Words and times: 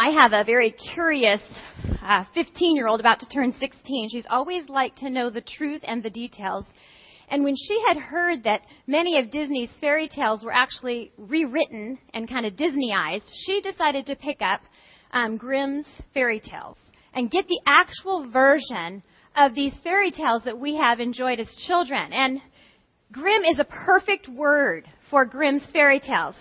I 0.00 0.10
have 0.10 0.32
a 0.32 0.44
very 0.44 0.70
curious 0.94 1.40
15 2.32 2.36
uh, 2.38 2.74
year 2.76 2.86
old 2.86 3.00
about 3.00 3.18
to 3.18 3.26
turn 3.26 3.52
16. 3.58 4.10
She's 4.10 4.26
always 4.30 4.68
liked 4.68 4.98
to 4.98 5.10
know 5.10 5.28
the 5.28 5.40
truth 5.40 5.80
and 5.82 6.04
the 6.04 6.08
details. 6.08 6.66
And 7.28 7.42
when 7.42 7.56
she 7.56 7.82
had 7.88 8.00
heard 8.00 8.44
that 8.44 8.60
many 8.86 9.18
of 9.18 9.32
Disney's 9.32 9.72
fairy 9.80 10.06
tales 10.06 10.44
were 10.44 10.52
actually 10.52 11.10
rewritten 11.18 11.98
and 12.14 12.28
kind 12.28 12.46
of 12.46 12.52
Disneyized, 12.52 13.28
she 13.44 13.60
decided 13.60 14.06
to 14.06 14.14
pick 14.14 14.40
up 14.40 14.60
um, 15.12 15.36
Grimm's 15.36 15.88
fairy 16.14 16.38
tales 16.38 16.76
and 17.12 17.28
get 17.28 17.48
the 17.48 17.60
actual 17.66 18.30
version 18.30 19.02
of 19.36 19.56
these 19.56 19.74
fairy 19.82 20.12
tales 20.12 20.44
that 20.44 20.60
we 20.60 20.76
have 20.76 21.00
enjoyed 21.00 21.40
as 21.40 21.52
children. 21.66 22.12
And 22.12 22.40
Grimm 23.10 23.42
is 23.42 23.58
a 23.58 23.64
perfect 23.64 24.28
word 24.28 24.86
for 25.10 25.24
Grimm's 25.24 25.66
fairy 25.72 25.98
tales. 25.98 26.36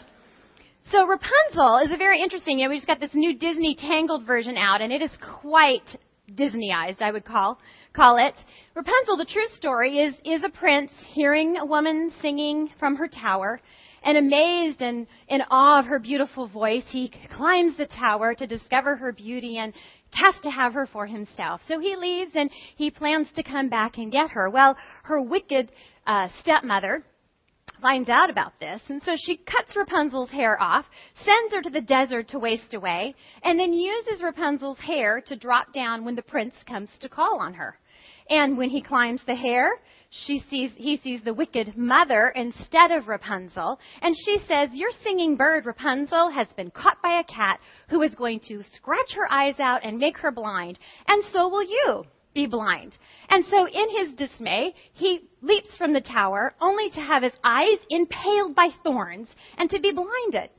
So 0.91 1.05
Rapunzel 1.05 1.79
is 1.83 1.91
a 1.91 1.97
very 1.97 2.21
interesting, 2.21 2.59
you 2.59 2.65
know, 2.65 2.69
we 2.69 2.77
just 2.77 2.87
got 2.87 3.01
this 3.01 3.13
new 3.13 3.37
Disney 3.37 3.75
Tangled 3.75 4.25
version 4.25 4.55
out, 4.55 4.81
and 4.81 4.93
it 4.93 5.01
is 5.01 5.11
quite 5.41 5.83
Disneyized, 6.33 7.01
I 7.01 7.11
would 7.11 7.25
call 7.25 7.57
call 7.93 8.17
it. 8.17 8.35
Rapunzel, 8.73 9.17
the 9.17 9.25
true 9.25 9.47
story, 9.55 9.99
is 9.99 10.15
is 10.23 10.45
a 10.45 10.49
prince 10.49 10.91
hearing 11.13 11.57
a 11.57 11.65
woman 11.65 12.11
singing 12.21 12.69
from 12.79 12.95
her 12.95 13.09
tower, 13.09 13.59
and 14.03 14.17
amazed 14.17 14.81
and 14.81 15.07
in 15.27 15.41
awe 15.51 15.79
of 15.79 15.87
her 15.87 15.99
beautiful 15.99 16.47
voice, 16.47 16.85
he 16.87 17.11
climbs 17.35 17.75
the 17.75 17.87
tower 17.87 18.33
to 18.35 18.47
discover 18.47 18.95
her 18.95 19.11
beauty 19.11 19.57
and 19.57 19.73
has 20.11 20.35
to 20.43 20.49
have 20.49 20.73
her 20.73 20.85
for 20.85 21.05
himself. 21.05 21.59
So 21.67 21.79
he 21.81 21.97
leaves 21.97 22.31
and 22.33 22.49
he 22.77 22.91
plans 22.91 23.27
to 23.35 23.43
come 23.43 23.67
back 23.67 23.97
and 23.97 24.09
get 24.09 24.29
her. 24.31 24.49
Well, 24.49 24.77
her 25.03 25.21
wicked 25.21 25.71
uh, 26.05 26.29
stepmother 26.39 27.03
finds 27.81 28.09
out 28.09 28.29
about 28.29 28.59
this, 28.59 28.81
and 28.89 29.01
so 29.03 29.15
she 29.17 29.37
cuts 29.37 29.75
Rapunzel's 29.75 30.29
hair 30.29 30.61
off, 30.61 30.85
sends 31.23 31.53
her 31.53 31.61
to 31.61 31.69
the 31.69 31.81
desert 31.81 32.29
to 32.29 32.39
waste 32.39 32.73
away, 32.73 33.15
and 33.43 33.59
then 33.59 33.73
uses 33.73 34.21
Rapunzel's 34.21 34.79
hair 34.79 35.21
to 35.27 35.35
drop 35.35 35.73
down 35.73 36.05
when 36.05 36.15
the 36.15 36.21
prince 36.21 36.55
comes 36.67 36.89
to 36.99 37.09
call 37.09 37.39
on 37.39 37.53
her. 37.53 37.77
And 38.29 38.57
when 38.57 38.69
he 38.69 38.81
climbs 38.81 39.21
the 39.25 39.35
hair, 39.35 39.79
she 40.09 40.39
sees, 40.49 40.71
he 40.75 40.97
sees 40.97 41.23
the 41.23 41.33
wicked 41.33 41.77
mother 41.77 42.29
instead 42.35 42.91
of 42.91 43.07
Rapunzel, 43.07 43.79
and 44.01 44.15
she 44.25 44.39
says, 44.47 44.69
Your 44.73 44.91
singing 45.03 45.35
bird, 45.35 45.65
Rapunzel, 45.65 46.31
has 46.31 46.47
been 46.55 46.71
caught 46.71 47.01
by 47.01 47.19
a 47.19 47.23
cat 47.23 47.59
who 47.89 48.01
is 48.01 48.15
going 48.15 48.39
to 48.47 48.63
scratch 48.73 49.13
her 49.15 49.31
eyes 49.31 49.59
out 49.59 49.83
and 49.83 49.97
make 49.97 50.17
her 50.17 50.31
blind, 50.31 50.79
and 51.07 51.23
so 51.31 51.49
will 51.49 51.63
you 51.63 52.05
be 52.37 52.45
blind. 52.45 52.95
And 53.29 53.43
so 53.49 53.67
in 53.67 53.89
his 53.97 54.13
dismay, 54.13 54.75
he 54.93 55.21
leaps 55.41 55.75
from 55.75 55.91
the 55.91 56.01
tower 56.01 56.53
only 56.61 56.91
to 56.91 57.01
have 57.01 57.23
his 57.23 57.33
eyes 57.43 57.79
impaled 57.89 58.55
by 58.55 58.69
thorns 58.83 59.27
and 59.57 59.69
to 59.71 59.79
be 59.79 59.91
blinded. 59.91 60.51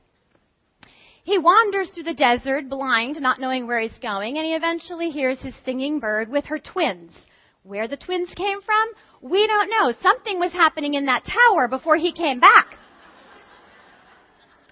He 1.23 1.37
wanders 1.37 1.89
through 1.89 2.03
the 2.03 2.13
desert 2.13 2.67
blind, 2.67 3.21
not 3.21 3.39
knowing 3.39 3.65
where 3.65 3.79
he's 3.79 3.97
going, 4.01 4.37
and 4.37 4.45
he 4.45 4.55
eventually 4.55 5.09
hears 5.09 5.39
his 5.39 5.53
singing 5.63 5.99
bird 5.99 6.27
with 6.29 6.45
her 6.45 6.59
twins. 6.59 7.27
Where 7.63 7.87
the 7.87 7.97
twins 7.97 8.29
came 8.35 8.61
from, 8.61 8.89
we 9.21 9.47
don't 9.47 9.69
know. 9.69 9.93
Something 10.01 10.37
was 10.37 10.51
happening 10.51 10.95
in 10.95 11.05
that 11.05 11.23
tower 11.25 11.69
before 11.69 11.95
he 11.95 12.11
came 12.11 12.41
back. 12.41 12.75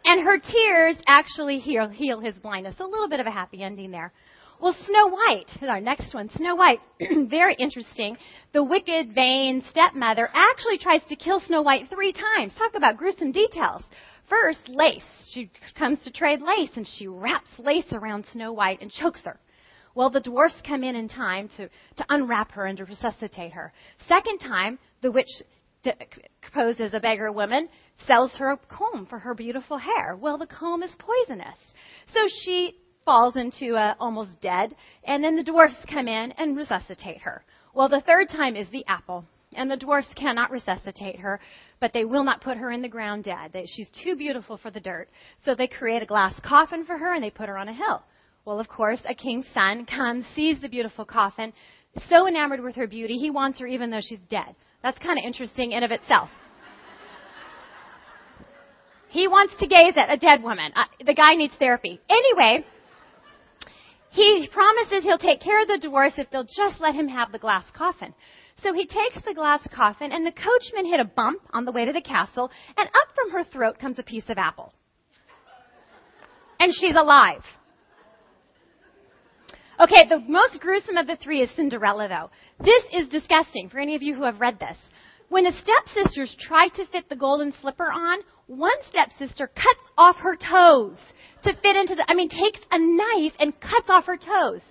And 0.03 0.21
her 0.21 0.39
tears 0.39 0.97
actually 1.07 1.59
heal, 1.59 1.87
heal 1.87 2.19
his 2.19 2.35
blindness. 2.35 2.75
A 2.79 2.85
little 2.85 3.09
bit 3.09 3.19
of 3.19 3.27
a 3.27 3.31
happy 3.31 3.61
ending 3.61 3.91
there. 3.91 4.11
Well, 4.59 4.75
Snow 4.87 5.07
White 5.07 5.45
our 5.69 5.79
next 5.81 6.13
one. 6.13 6.29
Snow 6.31 6.55
White, 6.55 6.79
very 7.29 7.55
interesting. 7.55 8.17
The 8.53 8.63
wicked, 8.63 9.13
vain 9.13 9.63
stepmother 9.69 10.29
actually 10.33 10.79
tries 10.79 11.03
to 11.09 11.15
kill 11.15 11.41
Snow 11.41 11.61
White 11.61 11.89
three 11.89 12.11
times. 12.11 12.55
Talk 12.57 12.73
about 12.75 12.97
gruesome 12.97 13.31
details. 13.31 13.83
First, 14.29 14.67
lace. 14.67 15.03
She 15.31 15.51
comes 15.77 16.03
to 16.03 16.11
trade 16.11 16.41
lace 16.41 16.71
and 16.75 16.87
she 16.87 17.07
wraps 17.07 17.49
lace 17.59 17.91
around 17.93 18.25
Snow 18.31 18.51
White 18.53 18.81
and 18.81 18.91
chokes 18.91 19.21
her. 19.25 19.39
Well, 19.93 20.09
the 20.09 20.21
dwarfs 20.21 20.55
come 20.65 20.83
in 20.83 20.95
in 20.95 21.07
time 21.07 21.49
to, 21.57 21.67
to 21.67 22.05
unwrap 22.09 22.51
her 22.53 22.65
and 22.65 22.77
to 22.77 22.85
resuscitate 22.85 23.53
her. 23.53 23.73
Second 24.07 24.39
time, 24.39 24.79
the 25.01 25.11
witch 25.11 25.29
posed 26.53 26.81
as 26.81 26.93
a 26.93 26.99
beggar 26.99 27.31
woman 27.31 27.69
sells 28.05 28.35
her 28.37 28.51
a 28.51 28.57
comb 28.57 29.05
for 29.05 29.19
her 29.19 29.33
beautiful 29.33 29.77
hair. 29.77 30.15
Well, 30.19 30.37
the 30.37 30.47
comb 30.47 30.83
is 30.83 30.91
poisonous. 30.99 31.57
So 32.13 32.19
she 32.43 32.75
falls 33.07 33.37
into 33.37 33.75
a 33.75 33.95
almost 34.01 34.41
dead, 34.41 34.75
and 35.05 35.23
then 35.23 35.37
the 35.37 35.43
dwarfs 35.43 35.77
come 35.89 36.09
in 36.09 36.33
and 36.33 36.57
resuscitate 36.57 37.21
her. 37.21 37.41
Well, 37.73 37.87
the 37.87 38.01
third 38.01 38.27
time 38.27 38.57
is 38.57 38.69
the 38.69 38.85
apple. 38.85 39.23
And 39.55 39.71
the 39.71 39.77
dwarfs 39.77 40.09
cannot 40.13 40.51
resuscitate 40.51 41.21
her, 41.21 41.39
but 41.79 41.93
they 41.93 42.03
will 42.03 42.25
not 42.25 42.41
put 42.41 42.57
her 42.57 42.69
in 42.69 42.81
the 42.81 42.89
ground 42.89 43.23
dead. 43.23 43.51
They, 43.53 43.65
she's 43.65 43.89
too 44.03 44.17
beautiful 44.17 44.57
for 44.57 44.71
the 44.71 44.81
dirt. 44.81 45.07
So 45.45 45.55
they 45.55 45.67
create 45.67 46.03
a 46.03 46.05
glass 46.05 46.37
coffin 46.43 46.83
for 46.83 46.97
her 46.97 47.13
and 47.13 47.23
they 47.23 47.29
put 47.29 47.47
her 47.47 47.57
on 47.57 47.69
a 47.69 47.73
hill. 47.73 48.03
Well, 48.43 48.59
of 48.59 48.67
course, 48.67 48.99
a 49.07 49.15
king's 49.15 49.47
son 49.53 49.85
comes, 49.85 50.25
sees 50.35 50.59
the 50.59 50.67
beautiful 50.67 51.05
coffin, 51.05 51.53
so 52.09 52.27
enamored 52.27 52.59
with 52.59 52.75
her 52.75 52.87
beauty, 52.87 53.15
he 53.15 53.31
wants 53.31 53.61
her 53.61 53.67
even 53.67 53.89
though 53.89 54.01
she's 54.01 54.19
dead. 54.29 54.53
That's 54.83 54.99
kind 54.99 55.17
of 55.17 55.23
interesting 55.25 55.71
in 55.71 55.83
of 55.83 55.91
itself. 55.91 56.29
he 59.07 59.29
wants 59.29 59.53
to 59.59 59.67
gaze 59.67 59.93
at 59.95 60.13
a 60.13 60.17
dead 60.17 60.43
woman. 60.43 60.73
Uh, 60.75 60.83
the 61.05 61.13
guy 61.13 61.35
needs 61.35 61.53
therapy. 61.57 62.01
Anyway, 62.09 62.65
he 64.17 64.49
promises 64.51 65.03
he'll 65.03 65.17
take 65.17 65.41
care 65.41 65.61
of 65.61 65.67
the 65.67 65.87
dwarfs 65.87 66.15
if 66.17 66.29
they'll 66.31 66.43
just 66.43 66.79
let 66.79 66.95
him 66.95 67.07
have 67.07 67.31
the 67.31 67.39
glass 67.39 67.63
coffin. 67.73 68.13
So 68.63 68.73
he 68.73 68.87
takes 68.87 69.23
the 69.23 69.35
glass 69.35 69.61
coffin, 69.71 70.11
and 70.11 70.25
the 70.25 70.31
coachman 70.31 70.89
hit 70.91 70.99
a 70.99 71.05
bump 71.05 71.41
on 71.53 71.65
the 71.65 71.71
way 71.71 71.85
to 71.85 71.93
the 71.93 72.01
castle, 72.01 72.49
and 72.75 72.87
up 72.87 73.15
from 73.15 73.31
her 73.31 73.43
throat 73.43 73.77
comes 73.79 73.99
a 73.99 74.03
piece 74.03 74.27
of 74.29 74.37
apple. 74.37 74.73
And 76.59 76.73
she's 76.73 76.95
alive. 76.95 77.43
Okay, 79.79 80.09
the 80.09 80.23
most 80.27 80.59
gruesome 80.59 80.97
of 80.97 81.05
the 81.05 81.17
three 81.17 81.43
is 81.43 81.51
Cinderella, 81.55 82.07
though. 82.07 82.31
This 82.65 82.83
is 82.93 83.09
disgusting 83.09 83.69
for 83.69 83.77
any 83.77 83.93
of 83.93 84.01
you 84.01 84.15
who 84.15 84.23
have 84.23 84.41
read 84.41 84.57
this. 84.57 84.77
When 85.29 85.43
the 85.43 85.51
stepsisters 85.51 86.35
try 86.39 86.69
to 86.69 86.85
fit 86.87 87.09
the 87.09 87.15
golden 87.15 87.53
slipper 87.61 87.91
on, 87.91 88.17
one 88.47 88.77
stepsister 88.89 89.47
cuts 89.47 89.83
off 89.97 90.15
her 90.17 90.35
toes 90.35 90.97
to 91.43 91.53
fit 91.61 91.75
into 91.75 91.95
the, 91.95 92.05
I 92.09 92.15
mean, 92.15 92.29
takes 92.29 92.59
a 92.71 92.79
knife 92.79 93.33
and 93.39 93.59
cuts 93.59 93.89
off 93.89 94.05
her 94.05 94.17
toes. 94.17 94.61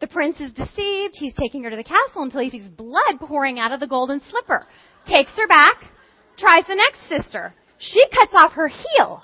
The 0.00 0.08
prince 0.08 0.40
is 0.40 0.52
deceived. 0.52 1.14
He's 1.14 1.34
taking 1.34 1.62
her 1.62 1.70
to 1.70 1.76
the 1.76 1.84
castle 1.84 2.22
until 2.22 2.42
he 2.42 2.50
sees 2.50 2.68
blood 2.68 3.20
pouring 3.20 3.60
out 3.60 3.72
of 3.72 3.80
the 3.80 3.86
golden 3.86 4.20
slipper. 4.20 4.66
Takes 5.06 5.30
her 5.36 5.46
back, 5.46 5.76
tries 6.36 6.66
the 6.66 6.74
next 6.74 7.08
sister. 7.08 7.54
She 7.78 8.02
cuts 8.08 8.32
off 8.34 8.52
her 8.52 8.68
heel, 8.68 9.22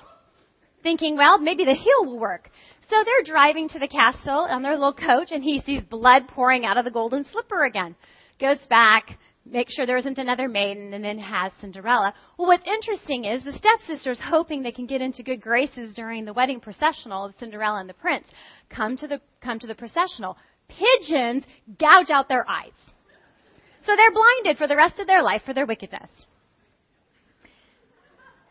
thinking, 0.82 1.16
well, 1.16 1.38
maybe 1.38 1.64
the 1.64 1.74
heel 1.74 2.06
will 2.06 2.18
work. 2.18 2.50
So 2.88 2.96
they're 3.04 3.32
driving 3.34 3.68
to 3.70 3.78
the 3.78 3.88
castle 3.88 4.46
on 4.48 4.62
their 4.62 4.74
little 4.74 4.94
coach 4.94 5.30
and 5.30 5.42
he 5.42 5.60
sees 5.60 5.82
blood 5.82 6.28
pouring 6.28 6.64
out 6.64 6.78
of 6.78 6.84
the 6.84 6.90
golden 6.90 7.24
slipper 7.24 7.64
again. 7.64 7.96
Goes 8.40 8.58
back, 8.70 9.18
make 9.50 9.68
sure 9.70 9.86
there 9.86 9.96
isn't 9.96 10.18
another 10.18 10.48
maiden, 10.48 10.94
and 10.94 11.04
then 11.04 11.18
has 11.18 11.52
Cinderella. 11.60 12.14
Well, 12.36 12.48
what's 12.48 12.66
interesting 12.66 13.24
is 13.24 13.44
the 13.44 13.52
stepsisters, 13.52 14.18
hoping 14.22 14.62
they 14.62 14.72
can 14.72 14.86
get 14.86 15.00
into 15.00 15.22
good 15.22 15.40
graces 15.40 15.94
during 15.94 16.24
the 16.24 16.32
wedding 16.32 16.60
processional 16.60 17.24
of 17.24 17.34
Cinderella 17.38 17.80
and 17.80 17.88
the 17.88 17.94
prince, 17.94 18.26
come 18.70 18.96
to 18.98 19.06
the 19.06 19.20
come 19.40 19.58
to 19.58 19.66
the 19.66 19.74
processional. 19.74 20.36
Pigeons 20.68 21.44
gouge 21.78 22.10
out 22.10 22.28
their 22.28 22.48
eyes, 22.48 22.72
so 23.86 23.96
they're 23.96 24.12
blinded 24.12 24.58
for 24.58 24.68
the 24.68 24.76
rest 24.76 24.98
of 24.98 25.06
their 25.06 25.22
life 25.22 25.42
for 25.44 25.54
their 25.54 25.66
wickedness. 25.66 26.10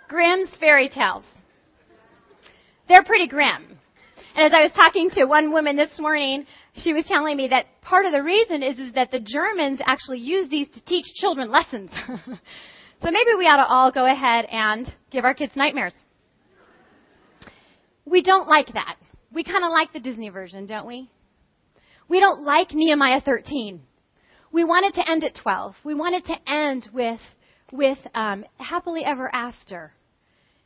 Grimm's 0.07 0.49
fairy 0.59 0.89
tales. 0.89 1.25
They're 2.87 3.03
pretty 3.03 3.27
grim. 3.27 3.77
And 4.37 4.45
as 4.45 4.51
I 4.55 4.61
was 4.61 4.71
talking 4.73 5.09
to 5.15 5.25
one 5.25 5.51
woman 5.51 5.75
this 5.75 5.97
morning, 5.97 6.45
she 6.75 6.93
was 6.93 7.05
telling 7.07 7.35
me 7.37 7.47
that 7.47 7.65
part 7.81 8.05
of 8.05 8.11
the 8.11 8.21
reason 8.21 8.61
is, 8.61 8.77
is 8.77 8.93
that 8.93 9.09
the 9.09 9.19
Germans 9.19 9.79
actually 9.83 10.19
use 10.19 10.47
these 10.47 10.67
to 10.75 10.85
teach 10.85 11.05
children 11.15 11.51
lessons. 11.51 11.89
so 12.07 13.09
maybe 13.09 13.31
we 13.35 13.45
ought 13.45 13.57
to 13.57 13.67
all 13.67 13.91
go 13.91 14.05
ahead 14.05 14.45
and 14.45 14.93
give 15.09 15.25
our 15.25 15.33
kids 15.33 15.55
nightmares. 15.55 15.95
We 18.05 18.21
don't 18.21 18.47
like 18.47 18.71
that. 18.75 18.97
We 19.33 19.43
kind 19.43 19.65
of 19.65 19.71
like 19.71 19.91
the 19.91 19.99
Disney 19.99 20.29
version, 20.29 20.67
don't 20.67 20.85
we? 20.85 21.09
We 22.07 22.19
don't 22.19 22.43
like 22.43 22.71
Nehemiah 22.73 23.21
13. 23.21 23.81
We 24.51 24.63
want 24.63 24.85
it 24.85 25.01
to 25.01 25.09
end 25.09 25.23
at 25.23 25.33
12. 25.33 25.77
We 25.83 25.95
want 25.95 26.13
it 26.13 26.25
to 26.25 26.35
end 26.47 26.89
with, 26.93 27.21
with 27.71 27.97
um, 28.13 28.45
happily 28.59 29.03
ever 29.03 29.33
after. 29.33 29.93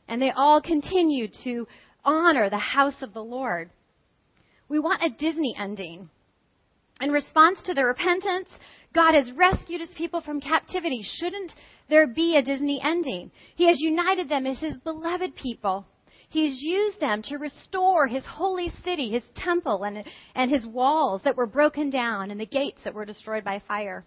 And 0.08 0.20
they 0.20 0.30
all 0.30 0.60
continue 0.60 1.28
to 1.44 1.66
honor 2.04 2.50
the 2.50 2.58
house 2.58 3.02
of 3.02 3.12
the 3.12 3.22
Lord. 3.24 3.70
We 4.68 4.78
want 4.78 5.02
a 5.02 5.10
Disney 5.10 5.54
ending. 5.58 6.08
In 7.00 7.10
response 7.10 7.58
to 7.64 7.74
the 7.74 7.84
repentance, 7.84 8.48
God 8.94 9.14
has 9.14 9.32
rescued 9.32 9.80
his 9.80 9.90
people 9.96 10.20
from 10.20 10.40
captivity. 10.40 11.02
Shouldn't 11.02 11.52
there 11.88 12.06
be 12.06 12.36
a 12.36 12.42
Disney 12.42 12.80
ending? 12.82 13.30
He 13.56 13.66
has 13.66 13.80
united 13.80 14.28
them 14.28 14.46
as 14.46 14.58
his 14.58 14.76
beloved 14.78 15.34
people. 15.34 15.86
He's 16.28 16.62
used 16.62 17.00
them 17.00 17.22
to 17.24 17.36
restore 17.36 18.06
his 18.06 18.24
holy 18.24 18.70
city, 18.82 19.10
his 19.10 19.24
temple, 19.34 19.84
and, 19.84 20.04
and 20.34 20.50
his 20.50 20.66
walls 20.66 21.20
that 21.24 21.36
were 21.36 21.46
broken 21.46 21.90
down 21.90 22.30
and 22.30 22.40
the 22.40 22.46
gates 22.46 22.80
that 22.84 22.94
were 22.94 23.04
destroyed 23.04 23.44
by 23.44 23.60
fire. 23.68 24.04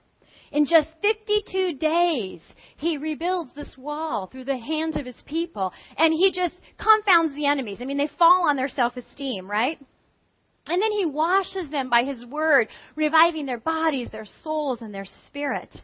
In 0.56 0.66
just 0.66 0.88
52 1.02 1.80
days, 1.80 2.42
he 2.78 2.98
rebuilds 2.98 3.52
this 3.54 3.78
wall 3.78 4.28
through 4.28 4.46
the 4.46 4.58
hands 4.58 4.96
of 4.96 5.06
his 5.06 5.22
people, 5.26 5.74
and 5.98 6.14
he 6.14 6.32
just 6.32 6.56
confounds 6.78 7.36
the 7.36 7.46
enemies. 7.46 7.80
I 7.82 7.86
mean, 7.86 7.98
they 7.98 8.10
fall 8.18 8.48
on 8.48 8.56
their 8.56 8.70
self 8.70 8.96
esteem, 8.96 9.52
right? 9.52 9.78
And 10.68 10.82
then 10.82 10.94
he 10.94 11.06
washes 11.06 11.70
them 11.70 11.90
by 11.90 12.06
his 12.06 12.26
word, 12.26 12.70
reviving 12.96 13.46
their 13.46 13.60
bodies, 13.60 14.08
their 14.12 14.26
souls, 14.44 14.82
and 14.82 14.96
their 14.96 15.04
spirit. 15.28 15.76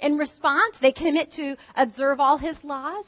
In 0.00 0.18
response, 0.18 0.76
they 0.82 0.92
commit 0.92 1.32
to 1.36 1.56
observe 1.74 2.20
all 2.20 2.36
his 2.36 2.62
laws 2.62 3.06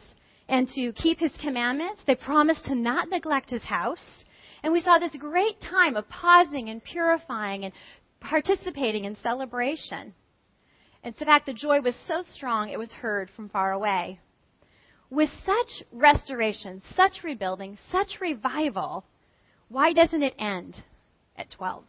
and 0.48 0.66
to 0.68 0.94
keep 0.94 1.18
his 1.18 1.36
commandments. 1.42 2.04
They 2.06 2.14
promise 2.14 2.58
to 2.68 2.74
not 2.74 3.10
neglect 3.10 3.50
his 3.50 3.64
house. 3.64 4.24
And 4.62 4.72
we 4.72 4.80
saw 4.80 4.98
this 4.98 5.14
great 5.16 5.60
time 5.60 5.94
of 5.94 6.08
pausing 6.08 6.70
and 6.70 6.82
purifying 6.82 7.64
and 7.64 7.74
participating 8.18 9.04
in 9.04 9.14
celebration. 9.16 10.14
In 11.06 11.12
fact, 11.12 11.46
the 11.46 11.52
joy 11.52 11.80
was 11.80 11.94
so 12.08 12.24
strong 12.32 12.68
it 12.68 12.80
was 12.80 12.90
heard 12.90 13.30
from 13.30 13.48
far 13.48 13.70
away. 13.70 14.18
With 15.08 15.30
such 15.44 15.84
restoration, 15.92 16.82
such 16.96 17.22
rebuilding, 17.22 17.78
such 17.92 18.20
revival, 18.20 19.04
why 19.68 19.92
doesn't 19.92 20.24
it 20.24 20.34
end 20.36 20.82
at 21.36 21.48
12? 21.52 21.84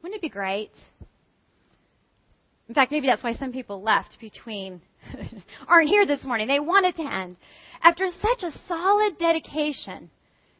Wouldn't 0.00 0.16
it 0.16 0.22
be 0.22 0.30
great? 0.30 0.70
In 2.66 2.74
fact, 2.74 2.90
maybe 2.90 3.08
that's 3.08 3.22
why 3.22 3.34
some 3.34 3.52
people 3.52 3.82
left 3.82 4.16
between, 4.18 4.80
aren't 5.68 5.90
here 5.90 6.06
this 6.06 6.24
morning. 6.24 6.48
They 6.48 6.60
wanted 6.60 6.96
to 6.96 7.02
end. 7.02 7.36
After 7.82 8.08
such 8.08 8.42
a 8.42 8.58
solid 8.66 9.18
dedication 9.18 10.08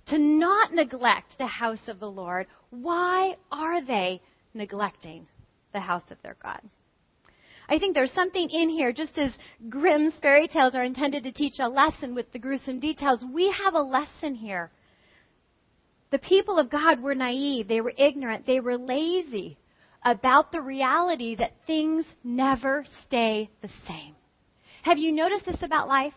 to 0.08 0.18
not 0.18 0.74
neglect 0.74 1.38
the 1.38 1.46
house 1.46 1.88
of 1.88 1.98
the 1.98 2.10
Lord, 2.10 2.46
why 2.68 3.36
are 3.50 3.82
they 3.82 4.20
neglecting 4.52 5.26
the 5.72 5.80
house 5.80 6.10
of 6.10 6.18
their 6.22 6.36
God? 6.42 6.60
I 7.70 7.78
think 7.78 7.94
there's 7.94 8.12
something 8.12 8.50
in 8.50 8.68
here, 8.68 8.92
just 8.92 9.16
as 9.16 9.32
Grimm's 9.68 10.14
fairy 10.20 10.48
tales 10.48 10.74
are 10.74 10.82
intended 10.82 11.22
to 11.22 11.32
teach 11.32 11.60
a 11.60 11.68
lesson 11.68 12.16
with 12.16 12.32
the 12.32 12.38
gruesome 12.40 12.80
details, 12.80 13.24
we 13.32 13.54
have 13.64 13.74
a 13.74 13.80
lesson 13.80 14.34
here. 14.34 14.72
The 16.10 16.18
people 16.18 16.58
of 16.58 16.68
God 16.68 17.00
were 17.00 17.14
naive, 17.14 17.68
they 17.68 17.80
were 17.80 17.94
ignorant, 17.96 18.44
they 18.44 18.58
were 18.58 18.76
lazy 18.76 19.56
about 20.04 20.50
the 20.50 20.60
reality 20.60 21.36
that 21.36 21.52
things 21.68 22.04
never 22.24 22.84
stay 23.06 23.48
the 23.62 23.70
same. 23.86 24.16
Have 24.82 24.98
you 24.98 25.12
noticed 25.12 25.46
this 25.46 25.62
about 25.62 25.86
life? 25.86 26.14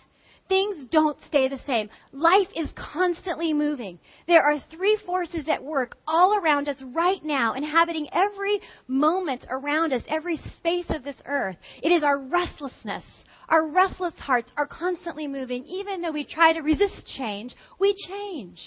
Things 0.49 0.85
don't 0.91 1.17
stay 1.25 1.47
the 1.47 1.59
same. 1.65 1.89
Life 2.11 2.49
is 2.55 2.69
constantly 2.75 3.53
moving. 3.53 3.99
There 4.27 4.41
are 4.41 4.63
three 4.69 4.97
forces 5.05 5.47
at 5.47 5.63
work 5.63 5.97
all 6.07 6.35
around 6.35 6.67
us 6.67 6.81
right 6.93 7.23
now, 7.23 7.53
inhabiting 7.53 8.07
every 8.11 8.59
moment 8.87 9.45
around 9.49 9.93
us, 9.93 10.03
every 10.07 10.37
space 10.57 10.85
of 10.89 11.03
this 11.03 11.15
earth. 11.25 11.55
It 11.81 11.89
is 11.89 12.03
our 12.03 12.19
restlessness. 12.19 13.03
Our 13.49 13.67
restless 13.67 14.15
hearts 14.19 14.51
are 14.57 14.67
constantly 14.67 15.27
moving. 15.27 15.63
Even 15.65 16.01
though 16.01 16.11
we 16.11 16.25
try 16.25 16.53
to 16.53 16.61
resist 16.61 17.07
change, 17.17 17.55
we 17.79 17.95
change. 18.07 18.59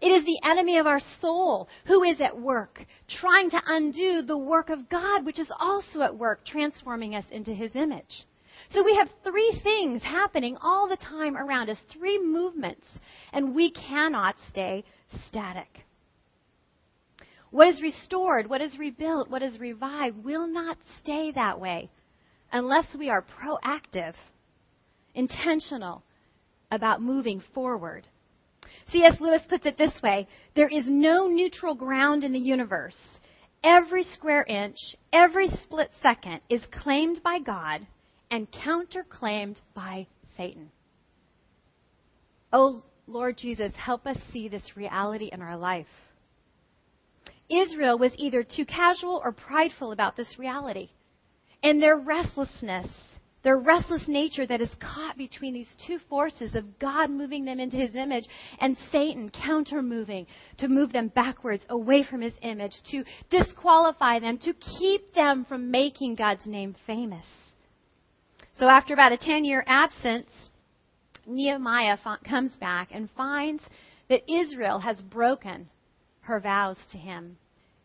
It 0.00 0.08
is 0.08 0.24
the 0.24 0.40
enemy 0.48 0.78
of 0.78 0.86
our 0.86 1.00
soul 1.20 1.68
who 1.86 2.02
is 2.02 2.20
at 2.20 2.38
work, 2.38 2.84
trying 3.08 3.50
to 3.50 3.62
undo 3.66 4.22
the 4.22 4.38
work 4.38 4.70
of 4.70 4.88
God, 4.88 5.24
which 5.24 5.38
is 5.38 5.50
also 5.58 6.02
at 6.02 6.16
work, 6.16 6.44
transforming 6.44 7.14
us 7.14 7.24
into 7.30 7.52
his 7.52 7.74
image. 7.74 8.26
So 8.72 8.84
we 8.84 8.96
have 8.96 9.08
three 9.24 9.58
things 9.62 10.02
happening 10.02 10.56
all 10.60 10.88
the 10.88 10.96
time 10.96 11.36
around 11.36 11.70
us, 11.70 11.78
three 11.90 12.22
movements, 12.22 12.86
and 13.32 13.54
we 13.54 13.70
cannot 13.70 14.36
stay 14.48 14.84
static. 15.26 15.86
What 17.50 17.68
is 17.68 17.80
restored, 17.80 18.50
what 18.50 18.60
is 18.60 18.78
rebuilt, 18.78 19.30
what 19.30 19.42
is 19.42 19.58
revived 19.58 20.22
will 20.22 20.46
not 20.46 20.76
stay 20.98 21.32
that 21.32 21.58
way 21.58 21.88
unless 22.52 22.94
we 22.98 23.08
are 23.08 23.24
proactive, 23.40 24.14
intentional 25.14 26.02
about 26.70 27.00
moving 27.00 27.42
forward. 27.54 28.06
C.S. 28.90 29.16
Lewis 29.18 29.42
puts 29.48 29.64
it 29.64 29.78
this 29.78 29.94
way 30.02 30.28
there 30.54 30.68
is 30.68 30.84
no 30.86 31.26
neutral 31.26 31.74
ground 31.74 32.22
in 32.22 32.32
the 32.32 32.38
universe. 32.38 32.96
Every 33.64 34.04
square 34.04 34.44
inch, 34.44 34.76
every 35.10 35.48
split 35.48 35.90
second 36.02 36.40
is 36.50 36.62
claimed 36.70 37.22
by 37.22 37.38
God 37.38 37.86
and 38.30 38.48
counterclaimed 38.50 39.60
by 39.74 40.06
Satan. 40.36 40.70
Oh, 42.52 42.82
Lord 43.06 43.36
Jesus, 43.38 43.72
help 43.76 44.06
us 44.06 44.18
see 44.32 44.48
this 44.48 44.76
reality 44.76 45.30
in 45.32 45.42
our 45.42 45.56
life. 45.56 45.86
Israel 47.48 47.98
was 47.98 48.12
either 48.16 48.42
too 48.42 48.66
casual 48.66 49.20
or 49.24 49.32
prideful 49.32 49.92
about 49.92 50.16
this 50.16 50.38
reality. 50.38 50.90
And 51.62 51.82
their 51.82 51.96
restlessness, 51.96 52.86
their 53.42 53.56
restless 53.56 54.06
nature 54.06 54.46
that 54.46 54.60
is 54.60 54.70
caught 54.80 55.16
between 55.16 55.54
these 55.54 55.74
two 55.86 55.98
forces 56.10 56.54
of 56.54 56.78
God 56.78 57.10
moving 57.10 57.44
them 57.44 57.58
into 57.58 57.76
his 57.76 57.94
image 57.94 58.24
and 58.60 58.76
Satan 58.92 59.30
counter 59.30 59.82
moving 59.82 60.26
to 60.58 60.68
move 60.68 60.92
them 60.92 61.08
backwards 61.08 61.64
away 61.70 62.04
from 62.04 62.20
his 62.20 62.34
image, 62.42 62.74
to 62.90 63.04
disqualify 63.30 64.18
them, 64.20 64.38
to 64.38 64.52
keep 64.54 65.14
them 65.14 65.46
from 65.48 65.70
making 65.70 66.14
God's 66.14 66.46
name 66.46 66.76
famous. 66.86 67.24
So 68.58 68.68
after 68.68 68.92
about 68.92 69.12
a 69.12 69.16
10 69.16 69.44
year 69.44 69.64
absence, 69.66 70.28
Nehemiah 71.26 71.96
comes 72.28 72.56
back 72.56 72.88
and 72.92 73.08
finds 73.16 73.62
that 74.08 74.22
Israel 74.28 74.80
has 74.80 75.00
broken 75.02 75.68
her 76.22 76.40
vows 76.40 76.76
to 76.90 76.98
him. 76.98 77.36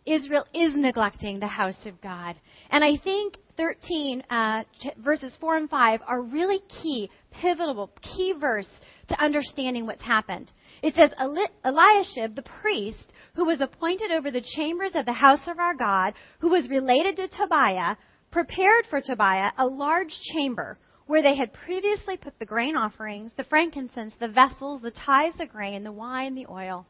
Israel 0.05 0.45
is 0.53 0.75
neglecting 0.75 1.39
the 1.39 1.47
house 1.47 1.85
of 1.85 2.01
God. 2.01 2.35
And 2.71 2.83
I 2.83 2.97
think 2.97 3.37
13, 3.55 4.23
uh, 4.29 4.63
verses 4.97 5.37
4 5.39 5.57
and 5.57 5.69
5 5.69 5.99
are 6.05 6.21
really 6.21 6.59
key, 6.81 7.09
pivotal, 7.31 7.91
key 8.01 8.33
verse 8.39 8.67
to 9.09 9.23
understanding 9.23 9.85
what's 9.85 10.03
happened. 10.03 10.51
It 10.81 10.95
says, 10.95 11.11
Eliashib, 11.19 12.35
the 12.35 12.43
priest, 12.61 13.13
who 13.35 13.45
was 13.45 13.61
appointed 13.61 14.11
over 14.11 14.31
the 14.31 14.43
chambers 14.57 14.91
of 14.95 15.05
the 15.05 15.13
house 15.13 15.47
of 15.47 15.59
our 15.59 15.75
God, 15.75 16.13
who 16.39 16.49
was 16.49 16.67
related 16.67 17.15
to 17.17 17.27
Tobiah, 17.29 17.95
prepared 18.33 18.85
for 18.89 18.99
Tobiah 18.99 19.51
a 19.57 19.65
large 19.65 20.13
chamber 20.33 20.77
where 21.05 21.21
they 21.21 21.35
had 21.35 21.53
previously 21.53 22.17
put 22.17 22.37
the 22.39 22.45
grain 22.45 22.75
offerings, 22.75 23.31
the 23.37 23.43
frankincense, 23.43 24.15
the 24.19 24.27
vessels, 24.27 24.81
the 24.81 24.91
tithes 24.91 25.39
of 25.39 25.49
grain, 25.49 25.83
the 25.83 25.91
wine, 25.91 26.33
the 26.33 26.47
oil. 26.49 26.85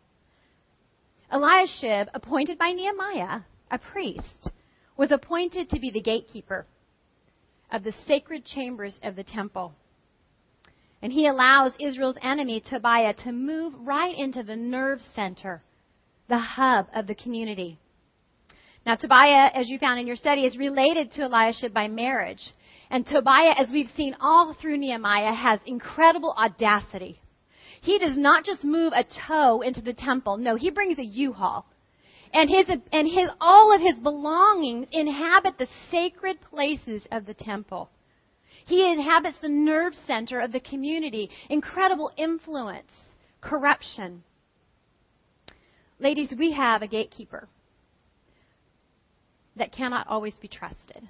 Eliashib, 1.31 2.07
appointed 2.13 2.57
by 2.57 2.71
Nehemiah, 2.71 3.41
a 3.69 3.77
priest, 3.77 4.49
was 4.95 5.11
appointed 5.11 5.69
to 5.69 5.79
be 5.79 5.91
the 5.91 6.01
gatekeeper 6.01 6.65
of 7.71 7.83
the 7.83 7.93
sacred 8.07 8.45
chambers 8.45 8.99
of 9.03 9.15
the 9.15 9.23
temple. 9.23 9.73
And 11.01 11.11
he 11.11 11.27
allows 11.27 11.73
Israel's 11.79 12.17
enemy, 12.21 12.61
Tobiah, 12.61 13.15
to 13.25 13.31
move 13.33 13.73
right 13.79 14.15
into 14.15 14.43
the 14.43 14.55
nerve 14.55 14.99
center, 15.13 15.61
the 16.29 16.37
hub 16.37 16.87
of 16.95 17.07
the 17.07 17.15
community. 17.15 17.79
Now, 18.85 18.95
Tobiah, 18.95 19.49
as 19.53 19.69
you 19.69 19.79
found 19.79 19.99
in 19.99 20.07
your 20.07 20.17
study, 20.17 20.45
is 20.45 20.57
related 20.57 21.11
to 21.13 21.25
Eliashib 21.25 21.73
by 21.73 21.87
marriage. 21.87 22.53
And 22.89 23.05
Tobiah, 23.05 23.55
as 23.57 23.69
we've 23.71 23.89
seen 23.95 24.15
all 24.19 24.53
through 24.53 24.77
Nehemiah, 24.77 25.33
has 25.33 25.59
incredible 25.65 26.33
audacity. 26.37 27.19
He 27.81 27.97
does 27.97 28.17
not 28.17 28.43
just 28.43 28.63
move 28.63 28.91
a 28.93 29.05
toe 29.27 29.61
into 29.61 29.81
the 29.81 29.93
temple. 29.93 30.37
No, 30.37 30.55
he 30.55 30.69
brings 30.69 30.99
a 30.99 31.05
U-Haul. 31.05 31.65
And 32.33 32.49
his, 32.49 32.65
and 32.91 33.07
his, 33.07 33.29
all 33.39 33.73
of 33.73 33.79
his 33.79 33.95
belongings 33.95 34.87
inhabit 34.91 35.57
the 35.57 35.67
sacred 35.89 36.39
places 36.41 37.07
of 37.11 37.25
the 37.25 37.33
temple. 37.33 37.89
He 38.65 38.91
inhabits 38.91 39.37
the 39.41 39.49
nerve 39.49 39.93
center 40.07 40.39
of 40.41 40.51
the 40.51 40.59
community. 40.59 41.29
Incredible 41.49 42.11
influence, 42.17 42.91
corruption. 43.39 44.23
Ladies, 45.99 46.33
we 46.37 46.51
have 46.53 46.81
a 46.81 46.87
gatekeeper 46.87 47.47
that 49.55 49.71
cannot 49.71 50.07
always 50.07 50.33
be 50.41 50.47
trusted. 50.47 51.07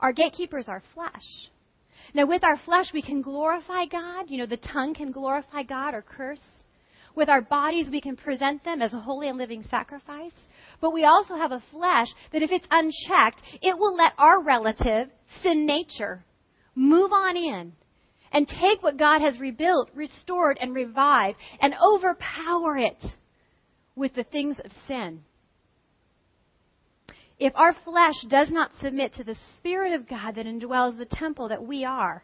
Our 0.00 0.12
gatekeepers 0.12 0.68
are 0.68 0.82
flesh. 0.94 1.50
Now, 2.14 2.26
with 2.26 2.42
our 2.42 2.56
flesh, 2.56 2.86
we 2.92 3.02
can 3.02 3.22
glorify 3.22 3.86
God. 3.86 4.26
You 4.28 4.38
know, 4.38 4.46
the 4.46 4.56
tongue 4.56 4.94
can 4.94 5.12
glorify 5.12 5.62
God 5.62 5.94
or 5.94 6.02
curse. 6.02 6.40
With 7.14 7.28
our 7.28 7.42
bodies, 7.42 7.88
we 7.90 8.00
can 8.00 8.16
present 8.16 8.64
them 8.64 8.80
as 8.82 8.94
a 8.94 9.00
holy 9.00 9.28
and 9.28 9.36
living 9.36 9.64
sacrifice. 9.70 10.32
But 10.80 10.92
we 10.92 11.04
also 11.04 11.34
have 11.34 11.52
a 11.52 11.62
flesh 11.70 12.06
that, 12.32 12.42
if 12.42 12.50
it's 12.50 12.66
unchecked, 12.70 13.42
it 13.60 13.76
will 13.76 13.96
let 13.96 14.12
our 14.16 14.42
relative, 14.42 15.08
sin 15.42 15.66
nature, 15.66 16.24
move 16.74 17.12
on 17.12 17.36
in 17.36 17.72
and 18.32 18.46
take 18.46 18.82
what 18.82 18.96
God 18.96 19.20
has 19.20 19.38
rebuilt, 19.38 19.90
restored, 19.94 20.56
and 20.60 20.74
revived 20.74 21.36
and 21.60 21.74
overpower 21.84 22.76
it 22.78 23.04
with 23.96 24.14
the 24.14 24.24
things 24.24 24.58
of 24.64 24.70
sin 24.86 25.22
if 27.40 27.56
our 27.56 27.74
flesh 27.84 28.14
does 28.28 28.50
not 28.50 28.70
submit 28.82 29.14
to 29.14 29.24
the 29.24 29.36
Spirit 29.56 29.94
of 29.94 30.06
God 30.06 30.34
that 30.34 30.44
indwells 30.44 30.98
the 30.98 31.06
temple 31.06 31.48
that 31.48 31.64
we 31.66 31.86
are, 31.86 32.22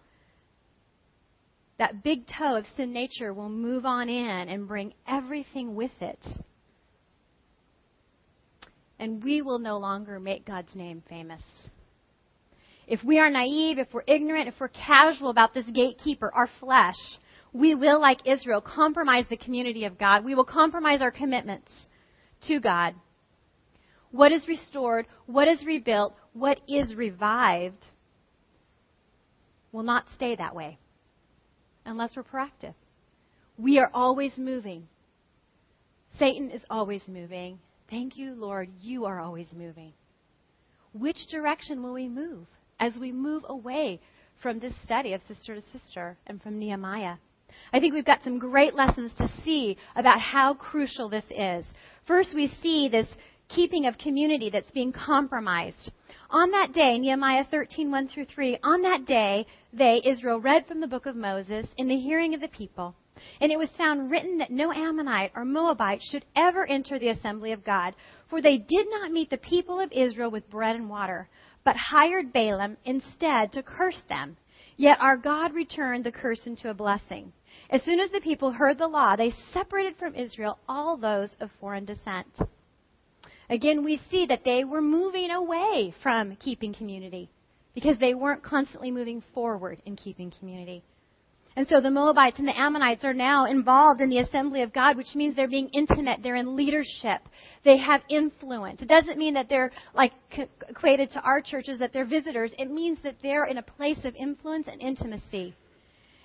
that 1.79 2.05
big 2.05 2.27
toe 2.27 2.57
of 2.57 2.67
sin 2.77 2.93
nature 2.93 3.33
will 3.33 3.49
move 3.49 3.87
on 3.87 4.11
in 4.11 4.49
and 4.49 4.69
bring 4.69 4.93
everything 5.09 5.75
with 5.75 5.91
it. 6.01 6.25
And 8.99 9.25
we 9.25 9.41
will 9.41 9.59
no 9.59 9.79
longer 9.79 10.21
make 10.21 10.47
God's 10.47 10.75
name 10.75 11.03
famous. 11.09 11.43
If 12.87 13.03
we 13.03 13.19
are 13.19 13.31
naive, 13.31 13.79
if 13.79 13.89
we're 13.93 14.05
ignorant, 14.07 14.49
if 14.49 14.55
we're 14.61 14.69
casual 14.69 15.31
about 15.31 15.55
this 15.55 15.67
gatekeeper, 15.67 16.31
our 16.33 16.49
flesh, 16.61 16.95
we 17.53 17.75
will, 17.75 18.01
like 18.01 18.27
Israel, 18.27 18.61
compromise 18.61 19.25
the 19.29 19.37
community 19.37 19.87
of 19.87 19.99
God. 19.99 20.25
We 20.25 20.35
will 20.35 20.45
compromise 20.45 21.01
our 21.01 21.11
commitments 21.11 21.73
to 22.49 22.61
God 22.61 22.95
what 24.11 24.33
is 24.33 24.47
restored, 24.49 25.07
what 25.27 25.49
is 25.49 25.65
rebuilt, 25.65 26.15
what 26.33 26.61
is 26.69 26.95
revived, 26.95 27.85
will 29.73 29.83
not 29.83 30.07
stay 30.15 30.37
that 30.37 30.55
way 30.55 30.79
unless 31.85 32.17
we're 32.17 32.23
proactive. 32.23 32.75
We 33.59 33.79
are 33.79 33.91
always 33.93 34.37
moving. 34.37 34.89
Satan 36.19 36.51
is 36.51 36.63
always 36.71 37.03
moving. 37.07 37.59
Thank 37.91 38.17
you, 38.17 38.35
Lord, 38.35 38.71
you 38.81 39.05
are 39.05 39.21
always 39.21 39.49
moving. 39.55 39.93
Which 40.93 41.29
direction 41.31 41.83
will 41.83 41.93
we 41.93 42.09
move 42.09 42.47
as 42.81 42.95
we 42.99 43.13
move 43.13 43.45
away 43.49 44.01
from 44.43 44.59
this 44.59 44.75
study 44.83 45.13
of 45.13 45.21
sister 45.29 45.55
to 45.55 45.63
sister 45.79 46.17
and 46.27 46.43
from 46.43 46.59
Nehemiah? 46.59 47.17
I 47.73 47.81
think 47.81 47.95
we've 47.95 48.05
got 48.05 48.23
some 48.23 48.39
great 48.39 48.75
lessons 48.75 49.13
to 49.19 49.31
see 49.45 49.77
about 49.95 50.21
how 50.21 50.55
crucial 50.55 51.09
this 51.09 51.25
is. 51.31 51.65
First, 52.07 52.35
we 52.35 52.49
see 52.63 52.89
this 52.89 53.09
keeping 53.49 53.87
of 53.87 53.99
community 53.99 54.51
that's 54.51 54.71
being 54.71 54.93
compromised. 54.93 55.91
On 56.31 56.51
that 56.51 56.73
day, 56.73 56.99
Nehemiah 56.99 57.45
13, 57.51 57.91
1 57.91 58.09
through 58.09 58.27
3, 58.27 58.59
on 58.63 58.83
that 58.83 59.07
day, 59.07 59.47
they, 59.73 60.03
Israel, 60.05 60.41
read 60.41 60.67
from 60.67 60.81
the 60.81 60.87
book 60.87 61.07
of 61.07 61.15
Moses 61.15 61.67
in 61.77 61.89
the 61.89 61.97
hearing 61.97 62.35
of 62.35 62.41
the 62.41 62.49
people. 62.49 62.95
And 63.41 63.51
it 63.51 63.59
was 63.59 63.71
found 63.79 64.11
written 64.11 64.39
that 64.39 64.51
no 64.51 64.73
Ammonite 64.73 65.33
or 65.35 65.45
Moabite 65.45 66.03
should 66.03 66.25
ever 66.35 66.67
enter 66.67 66.99
the 66.99 67.09
assembly 67.09 67.53
of 67.53 67.65
God, 67.65 67.95
for 68.29 68.43
they 68.43 68.59
did 68.59 68.89
not 68.91 69.13
meet 69.13 69.31
the 69.31 69.39
people 69.39 69.81
of 69.81 69.93
Israel 69.93 70.31
with 70.31 70.51
bread 70.51 70.77
and 70.77 70.91
water, 70.91 71.29
but 71.65 71.77
hired 71.77 72.33
Balaam 72.33 72.77
instead 72.85 73.53
to 73.53 73.63
curse 73.63 74.03
them. 74.09 74.37
Yet 74.77 74.99
our 75.01 75.17
God 75.17 75.55
returned 75.55 76.05
the 76.05 76.13
curse 76.13 76.47
into 76.47 76.69
a 76.69 76.75
blessing. 76.75 77.33
As 77.71 77.83
soon 77.83 78.01
as 78.01 78.11
the 78.11 78.21
people 78.21 78.53
heard 78.53 78.79
the 78.79 78.87
law, 78.87 79.17
they 79.17 79.33
separated 79.53 79.97
from 79.97 80.15
Israel 80.15 80.59
all 80.69 80.97
those 80.97 81.31
of 81.41 81.51
foreign 81.59 81.85
descent. 81.85 82.27
Again, 83.49 83.85
we 83.85 84.01
see 84.11 84.27
that 84.27 84.45
they 84.45 84.65
were 84.65 84.83
moving 84.83 85.31
away 85.31 85.95
from 86.03 86.37
keeping 86.37 86.75
community 86.75 87.31
because 87.75 87.99
they 87.99 88.15
weren't 88.15 88.43
constantly 88.43 88.91
moving 88.91 89.23
forward 89.35 89.81
in 89.85 89.97
keeping 89.97 90.33
community. 90.39 90.83
And 91.57 91.67
so 91.69 91.81
the 91.81 91.91
Moabites 91.91 92.39
and 92.39 92.47
the 92.47 92.59
Ammonites 92.59 93.03
are 93.05 93.15
now 93.15 93.47
involved 93.47 94.03
in 94.03 94.11
the 94.11 94.19
assembly 94.19 94.61
of 94.61 94.75
God, 94.75 94.97
which 94.97 95.15
means 95.15 95.35
they're 95.35 95.49
being 95.49 95.71
intimate. 95.73 96.21
They're 96.23 96.37
in 96.37 96.55
leadership. 96.55 97.23
They 97.65 97.79
have 97.79 98.03
influence. 98.11 98.83
It 98.83 98.89
doesn't 98.89 99.17
mean 99.17 99.35
that 99.35 99.49
they're 99.49 99.73
like 99.95 100.13
equated 100.69 101.13
to 101.13 101.21
our 101.21 101.41
churches, 101.41 101.79
that 101.79 101.95
they're 101.95 102.05
visitors. 102.05 102.53
It 102.59 102.71
means 102.71 102.99
that 103.05 103.17
they're 103.23 103.47
in 103.47 103.57
a 103.57 103.63
place 103.63 104.05
of 104.05 104.15
influence 104.17 104.67
and 104.71 104.83
intimacy. 104.83 105.55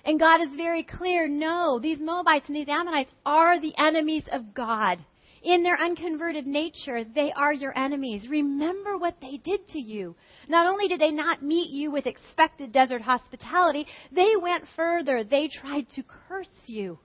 And 0.04 0.20
God 0.20 0.42
is 0.42 0.50
very 0.54 0.82
clear 0.82 1.28
no, 1.28 1.78
these 1.78 1.98
Moabites 1.98 2.48
and 2.48 2.56
these 2.56 2.68
Ammonites 2.68 3.10
are 3.24 3.58
the 3.58 3.72
enemies 3.78 4.24
of 4.30 4.52
God. 4.52 5.02
In 5.42 5.64
their 5.64 5.76
unconverted 5.76 6.46
nature, 6.46 7.02
they 7.02 7.32
are 7.32 7.52
your 7.52 7.76
enemies. 7.76 8.28
Remember 8.28 8.96
what 8.96 9.16
they 9.20 9.38
did 9.38 9.66
to 9.68 9.80
you. 9.80 10.14
Not 10.48 10.68
only 10.68 10.86
did 10.86 11.00
they 11.00 11.10
not 11.10 11.42
meet 11.42 11.70
you 11.70 11.90
with 11.90 12.06
expected 12.06 12.70
desert 12.70 13.02
hospitality, 13.02 13.86
they 14.12 14.36
went 14.40 14.64
further. 14.76 15.24
They 15.24 15.48
tried 15.48 15.88
to 15.90 16.04
curse 16.28 16.48
you. 16.66 17.00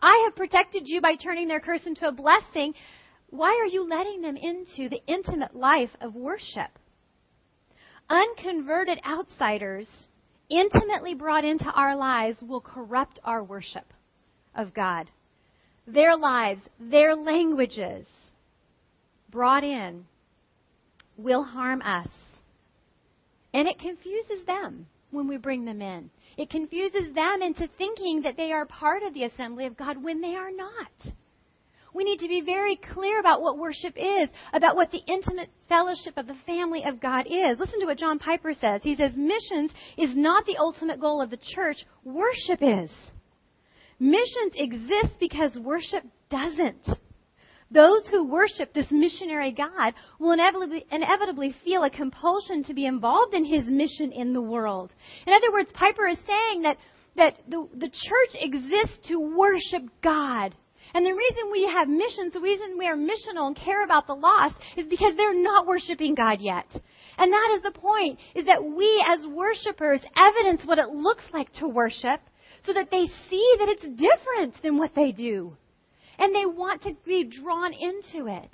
I 0.00 0.22
have 0.24 0.36
protected 0.36 0.86
you 0.86 1.00
by 1.00 1.16
turning 1.16 1.48
their 1.48 1.58
curse 1.58 1.84
into 1.84 2.06
a 2.06 2.12
blessing. 2.12 2.74
Why 3.30 3.58
are 3.60 3.66
you 3.66 3.88
letting 3.88 4.22
them 4.22 4.36
into 4.36 4.88
the 4.88 5.02
intimate 5.08 5.56
life 5.56 5.90
of 6.00 6.14
worship? 6.14 6.78
Unconverted 8.08 9.00
outsiders, 9.04 9.88
intimately 10.48 11.14
brought 11.14 11.44
into 11.44 11.70
our 11.72 11.96
lives, 11.96 12.40
will 12.40 12.60
corrupt 12.60 13.18
our 13.24 13.42
worship 13.42 13.92
of 14.54 14.72
God 14.74 15.10
their 15.86 16.16
lives, 16.16 16.62
their 16.80 17.14
languages 17.14 18.06
brought 19.30 19.64
in 19.64 20.06
will 21.16 21.44
harm 21.44 21.82
us. 21.82 22.08
And 23.52 23.68
it 23.68 23.78
confuses 23.78 24.44
them 24.46 24.86
when 25.10 25.28
we 25.28 25.36
bring 25.36 25.64
them 25.64 25.80
in. 25.80 26.10
It 26.36 26.50
confuses 26.50 27.14
them 27.14 27.42
into 27.42 27.68
thinking 27.78 28.22
that 28.22 28.36
they 28.36 28.52
are 28.52 28.66
part 28.66 29.02
of 29.02 29.14
the 29.14 29.24
assembly 29.24 29.66
of 29.66 29.76
God 29.76 30.02
when 30.02 30.20
they 30.20 30.34
are 30.34 30.50
not. 30.50 31.14
We 31.94 32.02
need 32.02 32.18
to 32.18 32.28
be 32.28 32.40
very 32.40 32.74
clear 32.92 33.20
about 33.20 33.40
what 33.40 33.56
worship 33.56 33.94
is, 33.96 34.28
about 34.52 34.74
what 34.74 34.90
the 34.90 35.02
intimate 35.06 35.48
fellowship 35.68 36.16
of 36.16 36.26
the 36.26 36.36
family 36.44 36.82
of 36.84 37.00
God 37.00 37.26
is. 37.26 37.60
Listen 37.60 37.78
to 37.80 37.86
what 37.86 37.98
John 37.98 38.18
Piper 38.18 38.52
says. 38.52 38.80
He 38.82 38.96
says, 38.96 39.12
Missions 39.14 39.70
is 39.96 40.16
not 40.16 40.44
the 40.44 40.56
ultimate 40.56 41.00
goal 41.00 41.22
of 41.22 41.30
the 41.30 41.38
church, 41.54 41.76
worship 42.02 42.58
is. 42.60 42.90
Missions 43.98 44.54
exist 44.54 45.14
because 45.20 45.56
worship 45.56 46.04
doesn't. 46.30 46.86
Those 47.70 48.02
who 48.10 48.28
worship 48.28 48.72
this 48.72 48.86
missionary 48.90 49.52
God 49.52 49.94
will 50.18 50.32
inevitably, 50.32 50.84
inevitably, 50.90 51.54
feel 51.64 51.82
a 51.82 51.90
compulsion 51.90 52.62
to 52.64 52.74
be 52.74 52.86
involved 52.86 53.34
in 53.34 53.44
his 53.44 53.66
mission 53.66 54.12
in 54.12 54.32
the 54.32 54.42
world. 54.42 54.92
In 55.26 55.32
other 55.32 55.50
words, 55.52 55.70
Piper 55.72 56.06
is 56.06 56.18
saying 56.26 56.62
that, 56.62 56.76
that 57.16 57.36
the, 57.48 57.68
the 57.74 57.88
church 57.88 58.40
exists 58.40 59.08
to 59.08 59.18
worship 59.18 59.82
God. 60.02 60.54
And 60.94 61.04
the 61.04 61.14
reason 61.14 61.50
we 61.50 61.64
have 61.66 61.88
missions, 61.88 62.32
the 62.32 62.40
reason 62.40 62.78
we 62.78 62.86
are 62.86 62.96
missional 62.96 63.48
and 63.48 63.56
care 63.56 63.82
about 63.84 64.06
the 64.06 64.14
lost 64.14 64.54
is 64.76 64.86
because 64.86 65.16
they're 65.16 65.42
not 65.42 65.66
worshiping 65.66 66.14
God 66.14 66.40
yet. 66.40 66.66
And 67.18 67.32
that 67.32 67.52
is 67.56 67.62
the 67.62 67.72
point, 67.72 68.20
is 68.34 68.44
that 68.46 68.62
we 68.62 69.04
as 69.08 69.26
worshipers 69.26 70.00
evidence 70.16 70.62
what 70.64 70.78
it 70.78 70.88
looks 70.88 71.24
like 71.32 71.52
to 71.54 71.66
worship 71.66 72.20
so 72.66 72.72
that 72.72 72.90
they 72.90 73.06
see 73.28 73.56
that 73.58 73.68
it's 73.68 73.82
different 73.82 74.62
than 74.62 74.78
what 74.78 74.94
they 74.94 75.12
do. 75.12 75.56
And 76.18 76.34
they 76.34 76.46
want 76.46 76.82
to 76.82 76.96
be 77.04 77.24
drawn 77.24 77.72
into 77.72 78.26
it. 78.28 78.50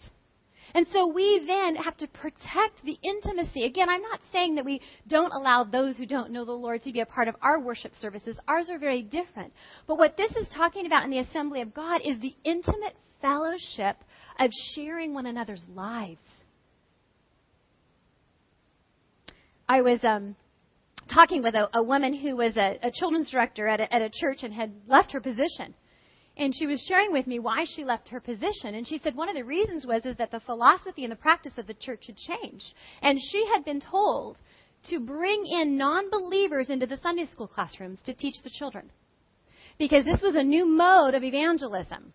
And 0.75 0.87
so 0.93 1.07
we 1.07 1.43
then 1.47 1.75
have 1.76 1.97
to 1.99 2.07
protect 2.07 2.85
the 2.85 2.99
intimacy. 3.02 3.64
Again, 3.64 3.88
I'm 3.88 4.02
not 4.02 4.21
saying 4.33 4.55
that 4.55 4.64
we 4.64 4.81
don't 5.09 5.33
allow 5.33 5.64
those 5.64 5.97
who 5.97 6.07
don't 6.07 6.31
know 6.31 6.45
the 6.45 6.52
Lord 6.52 6.83
to 6.83 6.93
be 6.93 7.00
a 7.00 7.07
part 7.07 7.29
of 7.29 7.35
our 7.43 7.61
worship 7.61 7.93
services. 8.00 8.37
Ours 8.47 8.69
are 8.71 8.79
very 8.79 9.02
different. 9.02 9.52
But 9.87 9.99
what 9.99 10.17
this 10.17 10.31
is 10.37 10.49
talking 10.55 10.87
about 10.87 11.05
in 11.05 11.11
the 11.11 11.19
assembly 11.19 11.61
of 11.61 11.75
God 11.75 12.00
is 12.05 12.21
the 12.21 12.35
intimate 12.45 12.95
fellowship 13.21 13.97
of 14.38 14.50
sharing 14.75 15.12
one 15.12 15.26
another's 15.26 15.64
lives. 15.75 16.21
I 19.69 19.83
was 19.83 20.02
um, 20.02 20.37
talking 21.12 21.43
with 21.43 21.55
a, 21.55 21.69
a 21.75 21.83
woman 21.83 22.14
who 22.14 22.37
was 22.37 22.57
a, 22.57 22.79
a 22.83 22.90
children's 22.90 23.31
director 23.31 23.69
at 23.69 23.81
a, 23.81 23.93
at 23.95 24.02
a 24.02 24.11
church 24.11 24.38
and 24.43 24.52
had 24.52 24.73
left 24.87 25.12
her 25.12 25.21
position. 25.21 25.75
And 26.37 26.55
she 26.57 26.67
was 26.67 26.81
sharing 26.88 27.12
with 27.12 27.26
me 27.26 27.38
why 27.38 27.64
she 27.75 27.85
left 27.85 28.09
her 28.09 28.21
position. 28.21 28.75
And 28.75 28.87
she 28.87 28.99
said 28.99 29.14
one 29.14 29.29
of 29.29 29.35
the 29.35 29.45
reasons 29.45 29.87
was 29.87 30.07
is 30.07 30.17
that 30.17 30.31
the 30.31 30.40
philosophy 30.40 31.05
and 31.05 31.12
the 31.12 31.17
practice 31.17 31.52
of 31.59 31.67
the 31.67 31.75
church 31.75 32.05
had 32.07 32.17
changed. 32.17 32.73
And 33.02 33.19
she 33.31 33.47
had 33.55 33.64
been 33.64 33.81
told 33.81 34.38
to 34.88 35.00
bring 35.00 35.45
in 35.47 35.76
non-believers 35.76 36.71
into 36.71 36.87
the 36.87 36.97
Sunday 36.99 37.26
school 37.26 37.49
classrooms 37.49 37.99
to 38.07 38.14
teach 38.14 38.37
the 38.43 38.50
children. 38.50 38.90
Because 39.79 40.05
this 40.05 40.23
was 40.23 40.35
a 40.35 40.43
new 40.43 40.67
mode 40.67 41.14
of 41.14 41.25
evangelism 41.25 42.12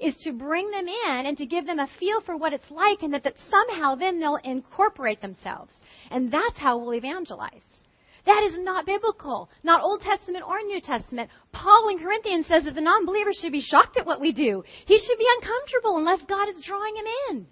is 0.00 0.16
to 0.24 0.32
bring 0.32 0.70
them 0.70 0.86
in 0.88 1.26
and 1.26 1.36
to 1.38 1.46
give 1.46 1.66
them 1.66 1.78
a 1.78 1.88
feel 2.00 2.20
for 2.22 2.36
what 2.36 2.52
it's 2.52 2.70
like 2.70 3.02
and 3.02 3.12
that, 3.14 3.22
that 3.22 3.34
somehow 3.48 3.94
then 3.94 4.18
they'll 4.18 4.38
incorporate 4.42 5.20
themselves. 5.20 5.72
And 6.10 6.32
that's 6.32 6.58
how 6.58 6.78
we'll 6.78 6.94
evangelize. 6.94 7.84
That 8.26 8.42
is 8.44 8.58
not 8.58 8.86
biblical, 8.86 9.50
not 9.62 9.82
Old 9.82 10.00
Testament 10.00 10.44
or 10.46 10.62
New 10.62 10.80
Testament. 10.80 11.30
Paul 11.52 11.90
in 11.90 11.98
Corinthians 11.98 12.46
says 12.46 12.64
that 12.64 12.74
the 12.74 12.80
non 12.80 13.04
believer 13.04 13.32
should 13.34 13.52
be 13.52 13.60
shocked 13.60 13.98
at 13.98 14.06
what 14.06 14.20
we 14.20 14.32
do. 14.32 14.64
He 14.86 14.98
should 14.98 15.18
be 15.18 15.28
uncomfortable 15.36 15.98
unless 15.98 16.24
God 16.26 16.48
is 16.48 16.62
drawing 16.64 16.96
him 16.96 17.04
in. 17.30 17.46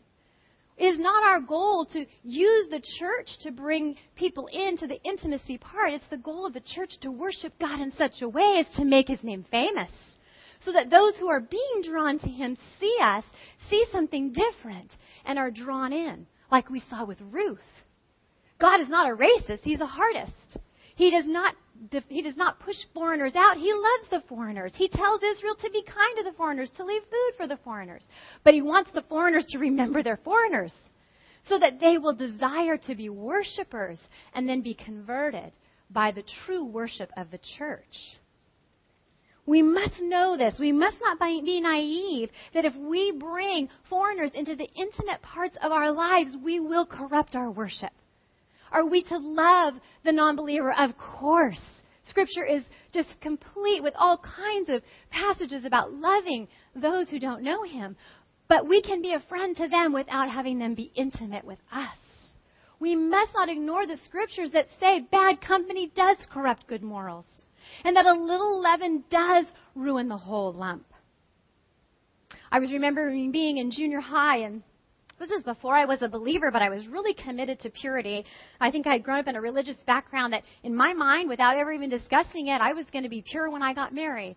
It 0.78 0.94
is 0.94 0.98
not 0.98 1.22
our 1.24 1.40
goal 1.40 1.86
to 1.92 2.06
use 2.22 2.68
the 2.70 2.82
church 2.98 3.38
to 3.42 3.52
bring 3.52 3.96
people 4.16 4.48
into 4.50 4.86
the 4.86 5.00
intimacy 5.02 5.58
part. 5.58 5.92
It's 5.92 6.08
the 6.08 6.16
goal 6.16 6.46
of 6.46 6.54
the 6.54 6.60
church 6.60 6.98
to 7.02 7.10
worship 7.10 7.52
God 7.60 7.80
in 7.80 7.92
such 7.92 8.22
a 8.22 8.28
way 8.28 8.64
as 8.66 8.74
to 8.76 8.84
make 8.84 9.08
his 9.08 9.22
name 9.22 9.44
famous. 9.50 9.90
So 10.64 10.72
that 10.72 10.90
those 10.90 11.14
who 11.18 11.28
are 11.28 11.40
being 11.40 11.82
drawn 11.84 12.18
to 12.20 12.28
him 12.28 12.56
see 12.80 12.96
us, 13.02 13.24
see 13.68 13.84
something 13.92 14.32
different, 14.32 14.96
and 15.26 15.38
are 15.38 15.50
drawn 15.50 15.92
in, 15.92 16.26
like 16.50 16.70
we 16.70 16.80
saw 16.88 17.04
with 17.04 17.18
Ruth. 17.20 17.58
God 18.62 18.80
is 18.80 18.88
not 18.88 19.10
a 19.10 19.16
racist, 19.16 19.62
He's 19.62 19.80
a 19.80 19.86
heartist. 19.86 20.56
He 20.94 21.10
does 21.10 21.26
not 21.26 21.54
he 22.08 22.22
does 22.22 22.36
not 22.36 22.60
push 22.60 22.76
foreigners 22.94 23.34
out. 23.34 23.56
He 23.56 23.72
loves 23.72 24.08
the 24.08 24.22
foreigners. 24.28 24.72
He 24.76 24.88
tells 24.88 25.20
Israel 25.20 25.56
to 25.56 25.70
be 25.70 25.82
kind 25.82 26.16
to 26.18 26.22
the 26.22 26.36
foreigners, 26.36 26.70
to 26.76 26.84
leave 26.84 27.02
food 27.02 27.32
for 27.36 27.48
the 27.48 27.58
foreigners. 27.64 28.06
But 28.44 28.54
he 28.54 28.62
wants 28.62 28.92
the 28.92 29.02
foreigners 29.02 29.46
to 29.46 29.58
remember 29.58 30.00
they're 30.00 30.20
foreigners 30.24 30.72
so 31.48 31.58
that 31.58 31.80
they 31.80 31.98
will 31.98 32.14
desire 32.14 32.76
to 32.76 32.94
be 32.94 33.08
worshipers 33.08 33.98
and 34.32 34.48
then 34.48 34.62
be 34.62 34.74
converted 34.74 35.50
by 35.90 36.12
the 36.12 36.22
true 36.46 36.64
worship 36.64 37.10
of 37.16 37.32
the 37.32 37.40
church. 37.58 38.16
We 39.44 39.60
must 39.60 40.00
know 40.00 40.36
this. 40.36 40.54
We 40.60 40.70
must 40.70 40.98
not 41.02 41.18
be 41.18 41.60
naive 41.60 42.30
that 42.54 42.64
if 42.64 42.76
we 42.76 43.10
bring 43.10 43.68
foreigners 43.90 44.30
into 44.34 44.54
the 44.54 44.70
intimate 44.76 45.20
parts 45.20 45.56
of 45.60 45.72
our 45.72 45.90
lives, 45.90 46.36
we 46.44 46.60
will 46.60 46.86
corrupt 46.86 47.34
our 47.34 47.50
worship. 47.50 47.90
Are 48.72 48.86
we 48.86 49.02
to 49.04 49.18
love 49.18 49.74
the 50.04 50.12
non 50.12 50.36
believer? 50.36 50.72
Of 50.72 50.96
course. 50.96 51.60
Scripture 52.04 52.44
is 52.44 52.62
just 52.92 53.20
complete 53.20 53.82
with 53.82 53.94
all 53.96 54.18
kinds 54.18 54.68
of 54.68 54.82
passages 55.10 55.64
about 55.64 55.92
loving 55.92 56.48
those 56.74 57.08
who 57.08 57.20
don't 57.20 57.42
know 57.42 57.62
Him. 57.62 57.96
But 58.48 58.68
we 58.68 58.82
can 58.82 59.00
be 59.00 59.12
a 59.12 59.24
friend 59.28 59.56
to 59.56 59.68
them 59.68 59.92
without 59.92 60.30
having 60.30 60.58
them 60.58 60.74
be 60.74 60.90
intimate 60.94 61.44
with 61.44 61.58
us. 61.72 61.96
We 62.80 62.96
must 62.96 63.32
not 63.34 63.48
ignore 63.48 63.86
the 63.86 63.96
scriptures 63.98 64.50
that 64.52 64.66
say 64.80 65.06
bad 65.12 65.40
company 65.40 65.92
does 65.94 66.16
corrupt 66.32 66.66
good 66.66 66.82
morals 66.82 67.26
and 67.84 67.96
that 67.96 68.06
a 68.06 68.12
little 68.12 68.60
leaven 68.60 69.04
does 69.08 69.46
ruin 69.74 70.08
the 70.08 70.16
whole 70.16 70.52
lump. 70.52 70.86
I 72.50 72.58
was 72.58 72.72
remembering 72.72 73.30
being 73.30 73.58
in 73.58 73.70
junior 73.70 74.00
high 74.00 74.38
and 74.38 74.62
this 75.22 75.38
is 75.38 75.44
before 75.44 75.76
I 75.76 75.84
was 75.84 76.02
a 76.02 76.08
believer, 76.08 76.50
but 76.50 76.62
I 76.62 76.68
was 76.68 76.86
really 76.88 77.14
committed 77.14 77.60
to 77.60 77.70
purity. 77.70 78.24
I 78.60 78.70
think 78.70 78.86
I 78.86 78.92
had 78.92 79.04
grown 79.04 79.20
up 79.20 79.28
in 79.28 79.36
a 79.36 79.40
religious 79.40 79.76
background 79.86 80.32
that, 80.32 80.42
in 80.64 80.74
my 80.74 80.92
mind, 80.92 81.28
without 81.28 81.56
ever 81.56 81.72
even 81.72 81.88
discussing 81.88 82.48
it, 82.48 82.60
I 82.60 82.72
was 82.72 82.86
going 82.92 83.04
to 83.04 83.08
be 83.08 83.22
pure 83.22 83.48
when 83.48 83.62
I 83.62 83.72
got 83.72 83.94
married. 83.94 84.36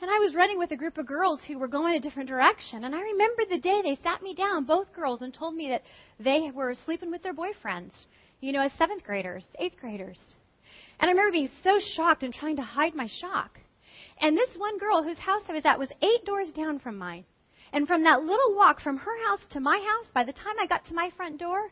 And 0.00 0.10
I 0.10 0.18
was 0.18 0.34
running 0.34 0.58
with 0.58 0.70
a 0.70 0.76
group 0.76 0.98
of 0.98 1.06
girls 1.06 1.40
who 1.46 1.58
were 1.58 1.68
going 1.68 1.96
a 1.96 2.00
different 2.00 2.28
direction. 2.28 2.84
And 2.84 2.94
I 2.94 3.00
remember 3.00 3.42
the 3.48 3.58
day 3.58 3.80
they 3.82 3.98
sat 4.02 4.22
me 4.22 4.34
down, 4.34 4.64
both 4.64 4.92
girls, 4.92 5.22
and 5.22 5.32
told 5.32 5.54
me 5.54 5.68
that 5.68 5.82
they 6.18 6.50
were 6.54 6.74
sleeping 6.84 7.10
with 7.10 7.22
their 7.22 7.34
boyfriends, 7.34 7.92
you 8.40 8.52
know, 8.52 8.60
as 8.60 8.72
seventh 8.78 9.04
graders, 9.04 9.46
eighth 9.58 9.76
graders. 9.80 10.20
And 10.98 11.08
I 11.08 11.12
remember 11.12 11.32
being 11.32 11.50
so 11.62 11.78
shocked 11.94 12.22
and 12.22 12.32
trying 12.32 12.56
to 12.56 12.62
hide 12.62 12.94
my 12.94 13.08
shock. 13.20 13.58
And 14.20 14.36
this 14.36 14.50
one 14.56 14.78
girl 14.78 15.02
whose 15.02 15.18
house 15.18 15.42
I 15.48 15.52
was 15.52 15.64
at 15.64 15.78
was 15.78 15.90
eight 16.02 16.24
doors 16.24 16.52
down 16.54 16.78
from 16.78 16.96
mine. 16.98 17.24
And 17.72 17.86
from 17.86 18.04
that 18.04 18.22
little 18.22 18.54
walk 18.54 18.80
from 18.80 18.96
her 18.96 19.24
house 19.26 19.40
to 19.50 19.60
my 19.60 19.78
house, 19.78 20.10
by 20.14 20.24
the 20.24 20.32
time 20.32 20.54
I 20.60 20.66
got 20.66 20.84
to 20.86 20.94
my 20.94 21.10
front 21.16 21.38
door, 21.38 21.70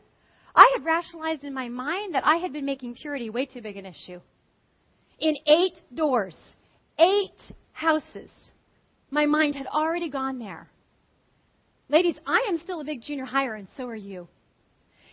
I 0.55 0.71
had 0.75 0.85
rationalized 0.85 1.43
in 1.43 1.53
my 1.53 1.69
mind 1.69 2.15
that 2.15 2.25
I 2.25 2.37
had 2.37 2.53
been 2.53 2.65
making 2.65 2.95
purity 2.95 3.29
way 3.29 3.45
too 3.45 3.61
big 3.61 3.77
an 3.77 3.85
issue. 3.85 4.21
In 5.19 5.35
eight 5.47 5.81
doors, 5.93 6.37
eight 6.99 7.53
houses, 7.71 8.31
my 9.11 9.25
mind 9.25 9.55
had 9.55 9.67
already 9.67 10.09
gone 10.09 10.39
there. 10.39 10.69
Ladies, 11.87 12.17
I 12.25 12.45
am 12.49 12.57
still 12.59 12.81
a 12.81 12.85
big 12.85 13.01
junior 13.01 13.25
higher, 13.25 13.53
and 13.53 13.67
so 13.77 13.87
are 13.87 13.95
you. 13.95 14.27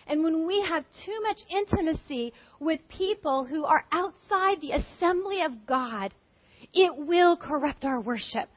And 0.07 0.25
when 0.25 0.47
we 0.47 0.62
have 0.62 0.85
too 1.05 1.21
much 1.23 1.39
intimacy 1.49 2.33
with 2.59 2.81
people 2.89 3.45
who 3.45 3.65
are 3.65 3.85
outside 3.93 4.61
the 4.61 4.73
assembly 4.73 5.43
of 5.43 5.67
God, 5.67 6.15
it 6.73 6.97
will 6.97 7.37
corrupt 7.37 7.85
our 7.85 8.01
worship. 8.01 8.49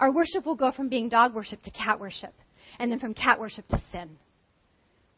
Our 0.00 0.10
worship 0.10 0.46
will 0.46 0.56
go 0.56 0.72
from 0.72 0.88
being 0.88 1.10
dog 1.10 1.34
worship 1.34 1.62
to 1.62 1.70
cat 1.70 2.00
worship, 2.00 2.34
and 2.78 2.90
then 2.90 2.98
from 2.98 3.12
cat 3.12 3.38
worship 3.38 3.68
to 3.68 3.80
sin. 3.92 4.18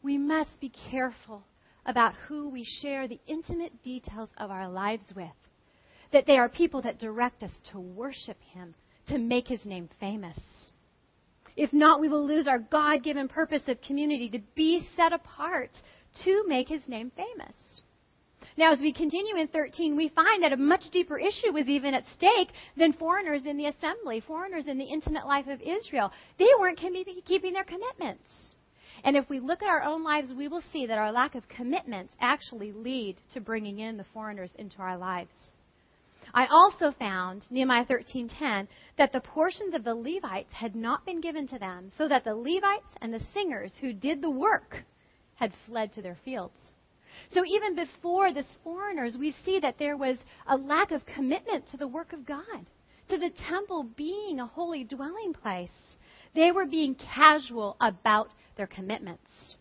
We 0.03 0.17
must 0.17 0.59
be 0.59 0.73
careful 0.91 1.45
about 1.85 2.13
who 2.27 2.49
we 2.49 2.65
share 2.81 3.07
the 3.07 3.19
intimate 3.25 3.81
details 3.81 4.29
of 4.37 4.51
our 4.51 4.69
lives 4.69 5.05
with, 5.15 5.31
that 6.11 6.25
they 6.25 6.37
are 6.37 6.49
people 6.49 6.81
that 6.81 6.99
direct 6.99 7.43
us 7.43 7.51
to 7.71 7.79
worship 7.79 8.37
Him, 8.51 8.75
to 9.07 9.17
make 9.17 9.47
His 9.47 9.65
name 9.65 9.89
famous. 10.01 10.37
If 11.55 11.71
not, 11.71 12.01
we 12.01 12.09
will 12.09 12.25
lose 12.25 12.47
our 12.47 12.59
God 12.59 13.03
given 13.03 13.29
purpose 13.29 13.63
of 13.67 13.79
community 13.81 14.29
to 14.29 14.39
be 14.53 14.85
set 14.97 15.13
apart 15.13 15.69
to 16.25 16.43
make 16.45 16.67
His 16.67 16.81
name 16.89 17.09
famous. 17.15 17.53
Now, 18.55 18.71
as 18.71 18.79
we 18.79 18.93
continue 18.93 19.35
in 19.35 19.47
13, 19.47 19.95
we 19.95 20.09
find 20.09 20.43
that 20.43 20.53
a 20.53 20.57
much 20.57 20.83
deeper 20.91 21.17
issue 21.17 21.51
was 21.51 21.67
even 21.67 21.93
at 21.93 22.05
stake 22.13 22.49
than 22.77 22.93
foreigners 22.93 23.41
in 23.45 23.57
the 23.57 23.65
assembly, 23.65 24.19
foreigners 24.19 24.67
in 24.67 24.77
the 24.77 24.85
intimate 24.85 25.25
life 25.25 25.47
of 25.47 25.59
Israel. 25.61 26.11
They 26.37 26.49
weren't 26.59 26.79
keeping 27.25 27.53
their 27.53 27.63
commitments. 27.63 28.55
And 29.03 29.17
if 29.17 29.27
we 29.27 29.39
look 29.39 29.63
at 29.63 29.69
our 29.69 29.81
own 29.81 30.03
lives, 30.03 30.33
we 30.33 30.47
will 30.47 30.63
see 30.71 30.85
that 30.85 30.97
our 30.97 31.11
lack 31.11 31.35
of 31.35 31.47
commitments 31.49 32.13
actually 32.21 32.71
lead 32.71 33.19
to 33.33 33.41
bringing 33.41 33.79
in 33.79 33.97
the 33.97 34.05
foreigners 34.13 34.53
into 34.57 34.77
our 34.77 34.97
lives. 34.97 35.51
I 36.33 36.45
also 36.47 36.91
found 36.91 37.45
Nehemiah 37.51 37.85
13:10 37.85 38.67
that 38.97 39.11
the 39.11 39.19
portions 39.19 39.73
of 39.73 39.83
the 39.83 39.93
Levites 39.93 40.53
had 40.53 40.75
not 40.75 41.05
been 41.05 41.21
given 41.21 41.47
to 41.47 41.59
them, 41.59 41.91
so 41.97 42.07
that 42.07 42.23
the 42.23 42.35
Levites 42.35 42.95
and 43.01 43.13
the 43.13 43.19
singers 43.33 43.75
who 43.81 43.93
did 43.93 44.21
the 44.21 44.29
work 44.29 44.83
had 45.35 45.53
fled 45.65 45.91
to 45.93 46.01
their 46.01 46.17
fields. 46.23 46.71
So 47.33 47.43
even 47.45 47.75
before 47.75 48.31
this 48.31 48.45
foreigners, 48.63 49.17
we 49.17 49.35
see 49.43 49.59
that 49.59 49.79
there 49.79 49.97
was 49.97 50.17
a 50.47 50.55
lack 50.55 50.91
of 50.91 51.05
commitment 51.05 51.67
to 51.69 51.77
the 51.77 51.87
work 51.87 52.13
of 52.13 52.25
God, 52.25 52.69
to 53.09 53.17
the 53.17 53.31
temple 53.49 53.87
being 53.95 54.39
a 54.39 54.45
holy 54.45 54.83
dwelling 54.83 55.33
place. 55.33 55.95
They 56.35 56.51
were 56.51 56.65
being 56.65 56.95
casual 56.95 57.75
about 57.81 58.29
their 58.55 58.67
commitments. 58.67 59.55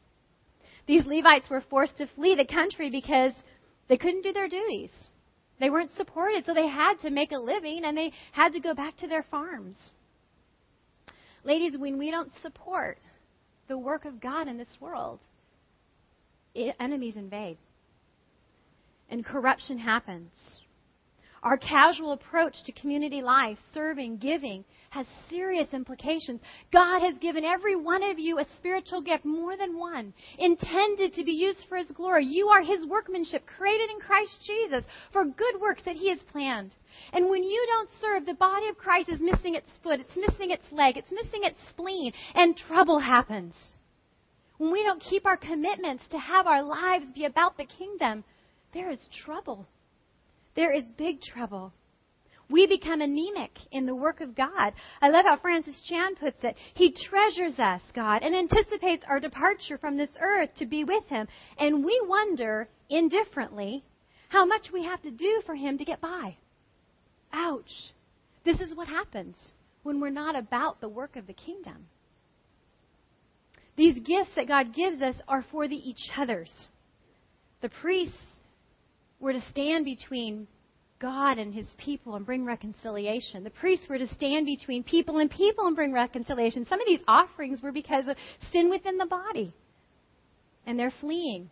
These 0.87 1.07
Levites 1.07 1.49
were 1.49 1.63
forced 1.63 1.97
to 1.99 2.07
flee 2.09 2.35
the 2.35 2.45
country 2.45 2.91
because 2.91 3.33
they 3.89 3.97
couldn't 3.97 4.23
do 4.23 4.33
their 4.33 4.49
duties. 4.49 4.91
They 5.61 5.71
weren't 5.71 5.95
supported, 5.97 6.45
so 6.45 6.55
they 6.55 6.69
had 6.69 6.99
to 7.01 7.11
make 7.11 7.33
a 7.33 7.39
living 7.39 7.85
and 7.85 7.97
they 7.97 8.13
had 8.33 8.53
to 8.53 8.61
go 8.61 8.75
back 8.75 8.97
to 8.99 9.07
their 9.07 9.23
farms. 9.31 9.77
Ladies, 11.45 11.79
when 11.79 11.99
we 11.99 12.11
don't 12.11 12.33
support 12.43 12.99
the 13.69 13.79
work 13.79 14.05
of 14.05 14.21
God 14.21 14.49
in 14.49 14.59
this 14.59 14.77
world, 14.81 15.21
enemies 16.55 17.17
invade. 17.17 17.59
And 19.11 19.25
corruption 19.25 19.79
happens. 19.79 20.31
Our 21.43 21.57
casual 21.57 22.13
approach 22.13 22.55
to 22.65 22.73
community 22.73 23.21
life, 23.21 23.59
serving, 23.75 24.19
giving, 24.19 24.65
has 24.91 25.07
serious 25.29 25.67
implications. 25.73 26.41
God 26.73 27.01
has 27.01 27.19
given 27.19 27.45
every 27.45 27.75
one 27.75 28.05
of 28.05 28.19
you 28.19 28.39
a 28.39 28.47
spiritual 28.59 29.01
gift, 29.01 29.25
more 29.25 29.57
than 29.57 29.77
one, 29.77 30.15
intended 30.39 31.15
to 31.15 31.25
be 31.25 31.33
used 31.33 31.67
for 31.69 31.79
His 31.79 31.91
glory. 31.91 32.27
You 32.27 32.47
are 32.49 32.63
His 32.63 32.87
workmanship, 32.87 33.45
created 33.45 33.91
in 33.91 33.99
Christ 33.99 34.39
Jesus 34.47 34.85
for 35.13 35.25
good 35.25 35.61
works 35.61 35.83
that 35.85 35.97
He 35.97 36.11
has 36.11 36.21
planned. 36.31 36.77
And 37.13 37.29
when 37.29 37.43
you 37.43 37.67
don't 37.71 37.91
serve, 38.01 38.25
the 38.25 38.35
body 38.35 38.69
of 38.69 38.79
Christ 38.79 39.09
is 39.09 39.21
missing 39.21 39.57
its 39.57 39.71
foot, 39.83 39.99
it's 39.99 40.17
missing 40.17 40.53
its 40.53 40.71
leg, 40.71 40.97
it's 40.97 41.11
missing 41.11 41.43
its 41.43 41.59
spleen, 41.71 42.13
and 42.35 42.57
trouble 42.57 43.01
happens 43.01 43.55
when 44.59 44.73
we 44.73 44.83
don't 44.83 45.03
keep 45.03 45.27
our 45.27 45.37
commitments 45.37 46.05
to 46.11 46.19
have 46.19 46.47
our 46.47 46.63
lives 46.63 47.07
be 47.15 47.25
about 47.25 47.57
the 47.57 47.65
kingdom, 47.65 48.25
there 48.75 48.91
is 48.91 49.01
trouble. 49.25 49.67
There 50.55 50.73
is 50.73 50.85
big 50.97 51.21
trouble. 51.23 51.73
We 52.51 52.67
become 52.67 53.01
anemic 53.01 53.53
in 53.71 53.87
the 53.87 53.95
work 53.95 54.21
of 54.21 54.37
God. 54.37 54.75
I 55.01 55.09
love 55.09 55.25
how 55.25 55.39
Francis 55.39 55.81
Chan 55.89 56.17
puts 56.17 56.45
it. 56.45 56.55
He 56.75 56.95
treasures 57.09 57.59
us, 57.59 57.81
God, 57.95 58.23
and 58.23 58.35
anticipates 58.35 59.05
our 59.09 59.21
departure 59.21 59.79
from 59.79 59.97
this 59.97 60.11
earth 60.21 60.51
to 60.57 60.67
be 60.67 60.85
with 60.85 61.05
Him. 61.07 61.29
And 61.59 61.85
we 61.85 61.99
wonder, 62.07 62.69
indifferently, 62.91 63.85
how 64.29 64.45
much 64.45 64.67
we 64.73 64.85
have 64.85 65.01
to 65.03 65.11
do 65.11 65.43
for 65.47 65.55
Him 65.55 65.79
to 65.79 65.85
get 65.85 66.01
by. 66.03 66.37
Ouch. 67.33 67.93
This 68.45 68.61
is 68.61 68.75
what 68.75 68.89
happens 68.89 69.37
when 69.83 70.01
we're 70.01 70.11
not 70.11 70.37
about 70.37 70.81
the 70.81 70.89
work 70.89 71.17
of 71.17 71.27
the 71.27 71.33
kingdom. 71.33 71.87
These 73.77 74.01
gifts 74.01 74.31
that 74.37 74.49
God 74.49 74.75
gives 74.75 75.01
us 75.03 75.17
are 75.29 75.45
for 75.51 75.67
the 75.67 75.77
each 75.77 76.11
others. 76.17 76.51
The 77.63 77.71
priests 77.71 78.41
were 79.19 79.33
to 79.33 79.43
stand 79.51 79.85
between 79.85 80.47
God 81.01 81.39
and 81.39 81.53
his 81.53 81.67
people 81.79 82.15
and 82.15 82.25
bring 82.25 82.45
reconciliation. 82.45 83.45
The 83.45 83.51
priests 83.51 83.87
were 83.89 83.99
to 83.99 84.09
stand 84.15 84.47
between 84.47 84.85
people 84.85 85.19
and 85.19 85.31
people 85.31 85.67
and 85.67 85.75
bring 85.75 85.93
reconciliation. 85.93 86.65
Some 86.67 86.81
of 86.81 86.87
these 86.87 87.03
offerings 87.09 87.61
were 87.63 87.73
because 87.73 88.07
of 88.09 88.17
sin 88.53 88.71
within 88.71 88.99
the 88.99 89.07
body. 89.07 89.55
And 90.67 90.79
they're 90.79 90.93
fleeing. 91.01 91.51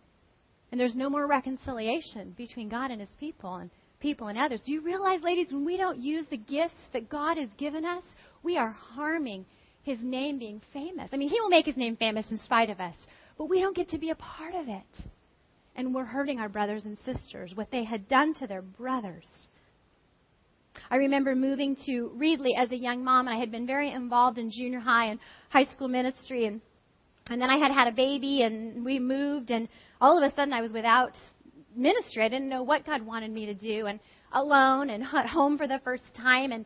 And 0.71 0.79
there's 0.79 0.95
no 0.95 1.09
more 1.09 1.27
reconciliation 1.27 2.33
between 2.37 2.69
God 2.69 2.91
and 2.91 3.01
his 3.01 3.09
people 3.19 3.55
and 3.55 3.69
people 3.99 4.27
and 4.27 4.37
others. 4.37 4.61
Do 4.65 4.71
you 4.71 4.81
realize, 4.81 5.21
ladies, 5.21 5.51
when 5.51 5.65
we 5.65 5.75
don't 5.75 5.99
use 5.99 6.25
the 6.29 6.37
gifts 6.37 6.73
that 6.93 7.09
God 7.09 7.37
has 7.37 7.49
given 7.57 7.83
us, 7.83 8.03
we 8.43 8.57
are 8.57 8.71
harming 8.71 9.45
his 9.83 9.99
name 10.01 10.39
being 10.39 10.61
famous. 10.73 11.09
I 11.11 11.17
mean, 11.17 11.29
he 11.29 11.39
will 11.39 11.49
make 11.49 11.65
his 11.65 11.77
name 11.77 11.95
famous 11.95 12.29
in 12.31 12.37
spite 12.37 12.69
of 12.69 12.79
us, 12.79 12.95
but 13.37 13.49
we 13.49 13.59
don't 13.59 13.75
get 13.75 13.89
to 13.89 13.97
be 13.97 14.11
a 14.11 14.15
part 14.15 14.53
of 14.53 14.67
it. 14.67 15.05
And 15.75 15.95
we're 15.95 16.05
hurting 16.05 16.39
our 16.39 16.49
brothers 16.49 16.83
and 16.85 16.97
sisters, 17.05 17.51
what 17.55 17.71
they 17.71 17.83
had 17.83 18.07
done 18.07 18.33
to 18.35 18.47
their 18.47 18.61
brothers. 18.61 19.25
I 20.89 20.97
remember 20.97 21.35
moving 21.35 21.75
to 21.85 22.11
Reedley 22.15 22.57
as 22.57 22.71
a 22.71 22.77
young 22.77 23.03
mom, 23.03 23.27
and 23.27 23.35
I 23.35 23.39
had 23.39 23.51
been 23.51 23.65
very 23.65 23.91
involved 23.91 24.37
in 24.37 24.51
junior 24.51 24.79
high 24.79 25.05
and 25.05 25.19
high 25.49 25.65
school 25.65 25.87
ministry, 25.87 26.45
and 26.45 26.61
and 27.27 27.41
then 27.41 27.49
I 27.49 27.57
had 27.57 27.71
had 27.71 27.87
a 27.87 27.91
baby, 27.91 28.41
and 28.41 28.83
we 28.83 28.99
moved, 28.99 29.51
and 29.51 29.69
all 30.01 30.17
of 30.17 30.23
a 30.29 30.35
sudden 30.35 30.53
I 30.53 30.61
was 30.61 30.71
without 30.71 31.15
ministry. 31.75 32.23
I 32.23 32.29
didn't 32.29 32.49
know 32.49 32.63
what 32.63 32.85
God 32.85 33.01
wanted 33.03 33.31
me 33.31 33.45
to 33.45 33.53
do, 33.53 33.85
and 33.85 33.99
alone 34.33 34.89
and 34.89 35.03
at 35.13 35.27
home 35.27 35.57
for 35.57 35.67
the 35.67 35.79
first 35.83 36.03
time, 36.15 36.51
and 36.51 36.65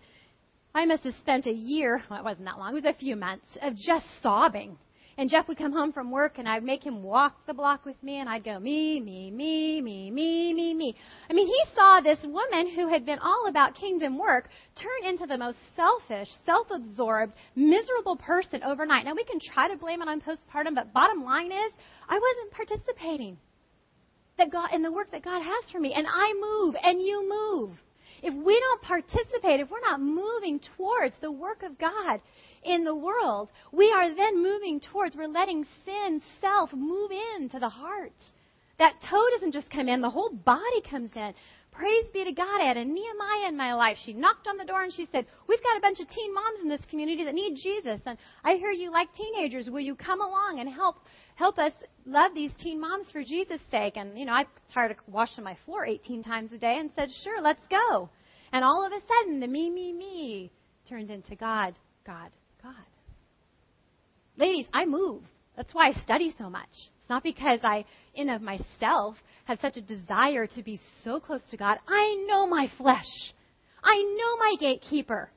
I 0.75 0.85
must 0.85 1.05
have 1.05 1.15
spent 1.21 1.45
a 1.45 1.53
year, 1.53 2.03
well, 2.09 2.19
it 2.19 2.25
wasn't 2.25 2.47
that 2.47 2.59
long, 2.59 2.71
it 2.71 2.83
was 2.83 2.85
a 2.85 2.93
few 2.93 3.15
months, 3.15 3.45
of 3.61 3.77
just 3.77 4.05
sobbing. 4.21 4.77
And 5.17 5.29
Jeff 5.29 5.47
would 5.47 5.57
come 5.57 5.71
home 5.71 5.93
from 5.93 6.11
work 6.11 6.33
and 6.37 6.49
I'd 6.49 6.65
make 6.65 6.85
him 6.85 7.01
walk 7.01 7.45
the 7.47 7.53
block 7.53 7.85
with 7.85 7.95
me 8.03 8.19
and 8.19 8.27
I'd 8.27 8.43
go, 8.43 8.59
me, 8.59 8.99
me, 8.99 9.31
me, 9.31 9.81
me, 9.81 10.11
me, 10.11 10.53
me, 10.53 10.73
me. 10.73 10.95
I 11.29 11.33
mean, 11.33 11.47
he 11.47 11.61
saw 11.73 12.01
this 12.01 12.19
woman 12.23 12.75
who 12.75 12.89
had 12.89 13.05
been 13.05 13.19
all 13.19 13.45
about 13.47 13.75
kingdom 13.75 14.19
work 14.19 14.49
turn 14.77 15.09
into 15.09 15.25
the 15.25 15.37
most 15.37 15.57
selfish, 15.77 16.27
self-absorbed, 16.45 17.31
miserable 17.55 18.17
person 18.17 18.61
overnight. 18.61 19.05
Now 19.05 19.15
we 19.15 19.23
can 19.23 19.39
try 19.53 19.69
to 19.69 19.77
blame 19.77 20.01
it 20.01 20.09
on 20.09 20.19
postpartum, 20.19 20.75
but 20.75 20.91
bottom 20.91 21.23
line 21.23 21.53
is, 21.53 21.71
I 22.09 22.19
wasn't 22.19 22.51
participating 22.51 23.37
that 24.37 24.51
God, 24.51 24.73
in 24.73 24.81
the 24.81 24.91
work 24.91 25.11
that 25.11 25.23
God 25.23 25.41
has 25.41 25.71
for 25.71 25.79
me. 25.79 25.93
And 25.93 26.05
I 26.05 26.33
move 26.33 26.75
and 26.83 27.01
you 27.01 27.29
move 27.29 27.71
if 28.25 28.33
we 28.33 28.59
don't 28.59 28.81
participate, 28.81 29.59
if 29.59 29.69
we're 29.69 29.79
not 29.81 30.01
moving 30.01 30.59
towards 30.75 31.15
the 31.21 31.31
work 31.31 31.61
of 31.61 31.77
God, 31.77 32.19
in 32.63 32.83
the 32.83 32.95
world, 32.95 33.49
we 33.71 33.91
are 33.91 34.13
then 34.15 34.41
moving 34.41 34.79
towards, 34.79 35.15
we're 35.15 35.27
letting 35.27 35.65
sin, 35.85 36.21
self, 36.41 36.73
move 36.73 37.11
into 37.37 37.59
the 37.59 37.69
heart. 37.69 38.11
That 38.79 38.93
toe 39.09 39.23
doesn't 39.35 39.53
just 39.53 39.69
come 39.69 39.87
in, 39.87 40.01
the 40.01 40.09
whole 40.09 40.31
body 40.31 40.81
comes 40.89 41.11
in. 41.15 41.33
Praise 41.71 42.05
be 42.13 42.23
to 42.23 42.31
God. 42.31 42.61
I 42.61 42.67
had 42.67 42.77
a 42.77 42.85
Nehemiah 42.85 43.49
in 43.49 43.57
my 43.57 43.73
life. 43.73 43.97
She 44.05 44.13
knocked 44.13 44.47
on 44.47 44.57
the 44.57 44.63
door 44.63 44.83
and 44.83 44.93
she 44.93 45.07
said, 45.11 45.25
We've 45.47 45.61
got 45.61 45.77
a 45.77 45.81
bunch 45.81 45.99
of 45.99 46.09
teen 46.09 46.33
moms 46.33 46.61
in 46.61 46.69
this 46.69 46.81
community 46.89 47.25
that 47.25 47.33
need 47.33 47.57
Jesus. 47.61 47.99
And 48.05 48.17
I 48.45 48.53
hear 48.53 48.71
you 48.71 48.91
like 48.91 49.09
teenagers. 49.13 49.69
Will 49.69 49.81
you 49.81 49.93
come 49.93 50.21
along 50.21 50.59
and 50.59 50.69
help 50.69 50.95
help 51.35 51.57
us 51.59 51.73
love 52.05 52.31
these 52.33 52.53
teen 52.57 52.79
moms 52.79 53.11
for 53.11 53.23
Jesus' 53.23 53.59
sake? 53.71 53.97
And, 53.97 54.17
you 54.17 54.25
know, 54.25 54.31
I 54.31 54.45
started 54.71 54.97
washing 55.07 55.43
my 55.43 55.57
floor 55.65 55.85
18 55.85 56.23
times 56.23 56.53
a 56.53 56.57
day 56.57 56.77
and 56.79 56.91
said, 56.95 57.09
Sure, 57.23 57.41
let's 57.41 57.65
go. 57.67 58.09
And 58.53 58.63
all 58.63 58.85
of 58.85 58.93
a 58.93 58.99
sudden, 59.07 59.41
the 59.41 59.47
me, 59.47 59.69
me, 59.69 59.91
me 59.91 60.51
turned 60.87 61.11
into 61.11 61.35
God, 61.35 61.77
God, 62.05 62.31
God. 62.63 62.73
Ladies, 64.37 64.67
I 64.73 64.85
move. 64.85 65.23
That's 65.57 65.73
why 65.73 65.89
I 65.89 66.03
study 66.03 66.33
so 66.37 66.49
much. 66.49 66.69
It's 67.05 67.09
not 67.11 67.21
because 67.21 67.59
I, 67.61 67.85
in 68.15 68.29
of 68.29 68.41
myself, 68.41 69.15
have 69.43 69.59
such 69.59 69.77
a 69.77 69.81
desire 69.81 70.47
to 70.47 70.63
be 70.63 70.79
so 71.03 71.19
close 71.19 71.43
to 71.51 71.57
God. 71.57 71.77
I 71.87 72.25
know 72.27 72.47
my 72.47 72.67
flesh. 72.79 73.05
I 73.83 74.01
know 74.01 74.37
my 74.37 74.55
gatekeeper. 74.59 75.29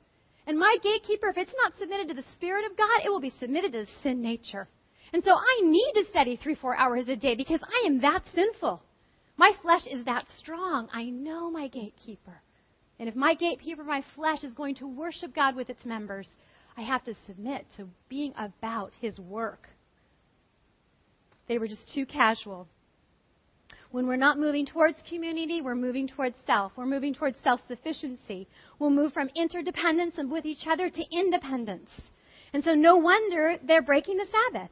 And 0.47 0.57
my 0.57 0.77
gatekeeper, 0.81 1.29
if 1.29 1.37
it's 1.37 1.53
not 1.61 1.73
submitted 1.77 2.07
to 2.07 2.15
the 2.15 2.27
Spirit 2.35 2.65
of 2.65 2.75
God, 2.75 3.05
it 3.05 3.09
will 3.09 3.19
be 3.19 3.31
submitted 3.39 3.73
to 3.73 3.85
sin 4.01 4.19
nature. 4.19 4.67
And 5.13 5.23
so 5.23 5.29
I 5.35 5.61
need 5.61 5.91
to 5.93 6.09
study 6.09 6.37
three, 6.37 6.55
four 6.55 6.75
hours 6.75 7.07
a 7.07 7.15
day 7.15 7.35
because 7.35 7.61
I 7.61 7.85
am 7.85 8.01
that 8.01 8.23
sinful. 8.33 8.81
My 9.37 9.51
flesh 9.61 9.85
is 9.85 10.03
that 10.05 10.25
strong. 10.39 10.89
I 10.91 11.03
know 11.03 11.51
my 11.51 11.67
gatekeeper. 11.67 12.41
And 12.97 13.07
if 13.07 13.15
my 13.15 13.35
gatekeeper, 13.35 13.83
my 13.83 14.03
flesh, 14.15 14.43
is 14.43 14.55
going 14.55 14.73
to 14.77 14.87
worship 14.87 15.35
God 15.35 15.55
with 15.55 15.69
its 15.69 15.85
members, 15.85 16.27
I 16.75 16.81
have 16.81 17.03
to 17.03 17.13
submit 17.27 17.67
to 17.77 17.87
being 18.09 18.33
about 18.39 18.91
His 18.99 19.19
work. 19.19 19.69
They 21.49 21.57
were 21.57 21.67
just 21.67 21.91
too 21.93 22.05
casual. 22.05 22.67
When 23.91 24.05
we're 24.07 24.17
not 24.17 24.37
moving 24.37 24.67
towards 24.67 24.99
community, 25.09 25.61
we're 25.61 25.73
moving 25.73 26.07
towards 26.07 26.35
self. 26.45 26.71
We're 26.77 26.85
moving 26.85 27.13
towards 27.13 27.37
self 27.43 27.59
sufficiency. 27.67 28.47
We'll 28.77 28.91
move 28.91 29.13
from 29.13 29.31
interdependence 29.35 30.15
with 30.17 30.45
each 30.45 30.67
other 30.69 30.91
to 30.91 31.03
independence. 31.11 31.89
And 32.53 32.63
so, 32.63 32.75
no 32.75 32.97
wonder 32.97 33.57
they're 33.67 33.81
breaking 33.81 34.17
the 34.17 34.27
Sabbath. 34.27 34.69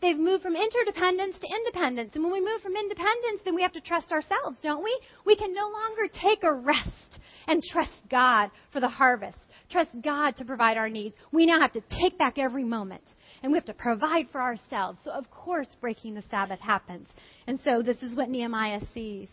They've 0.00 0.16
moved 0.16 0.44
from 0.44 0.54
interdependence 0.54 1.36
to 1.40 1.48
independence. 1.48 2.12
And 2.14 2.22
when 2.24 2.32
we 2.32 2.40
move 2.40 2.62
from 2.62 2.76
independence, 2.76 3.42
then 3.44 3.56
we 3.56 3.62
have 3.62 3.72
to 3.72 3.80
trust 3.80 4.12
ourselves, 4.12 4.56
don't 4.62 4.84
we? 4.84 4.98
We 5.26 5.36
can 5.36 5.52
no 5.52 5.68
longer 5.68 6.08
take 6.08 6.44
a 6.44 6.54
rest 6.54 7.18
and 7.48 7.60
trust 7.72 8.08
God 8.08 8.50
for 8.72 8.80
the 8.80 8.88
harvest 8.88 9.36
trust 9.70 9.90
God 10.02 10.36
to 10.36 10.44
provide 10.44 10.76
our 10.76 10.88
needs. 10.88 11.14
We 11.32 11.46
now 11.46 11.60
have 11.60 11.72
to 11.72 11.82
take 12.02 12.18
back 12.18 12.38
every 12.38 12.64
moment 12.64 13.02
and 13.42 13.52
we 13.52 13.56
have 13.56 13.64
to 13.66 13.74
provide 13.74 14.28
for 14.30 14.40
ourselves. 14.40 14.98
So, 15.04 15.10
of 15.10 15.30
course, 15.30 15.68
breaking 15.80 16.14
the 16.14 16.24
Sabbath 16.30 16.60
happens. 16.60 17.08
And 17.46 17.58
so, 17.64 17.82
this 17.82 18.02
is 18.02 18.14
what 18.14 18.28
Nehemiah 18.28 18.80
sees. 18.92 19.28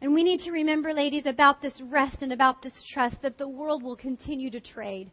And 0.00 0.14
we 0.14 0.22
need 0.22 0.40
to 0.40 0.50
remember, 0.50 0.92
ladies, 0.92 1.26
about 1.26 1.60
this 1.60 1.80
rest 1.82 2.18
and 2.22 2.32
about 2.32 2.62
this 2.62 2.72
trust 2.92 3.16
that 3.22 3.38
the 3.38 3.48
world 3.48 3.82
will 3.82 3.96
continue 3.96 4.50
to 4.50 4.60
trade. 4.60 5.10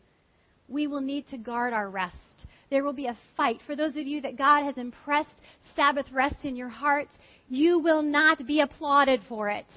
We 0.68 0.88
will 0.88 1.02
need 1.02 1.28
to 1.30 1.38
guard 1.38 1.74
our 1.74 1.90
rest. 1.90 2.16
There 2.70 2.84
will 2.84 2.94
be 2.94 3.08
a 3.08 3.18
fight. 3.36 3.60
For 3.66 3.76
those 3.76 3.96
of 3.96 4.08
you 4.08 4.22
that 4.22 4.38
God 4.38 4.64
has 4.64 4.78
impressed 4.78 5.42
Sabbath 5.76 6.06
rest 6.12 6.44
in 6.44 6.56
your 6.56 6.70
hearts, 6.70 7.12
you 7.50 7.80
will 7.80 8.02
not 8.02 8.46
be 8.46 8.62
applauded 8.62 9.22
for 9.28 9.50
it. 9.50 9.68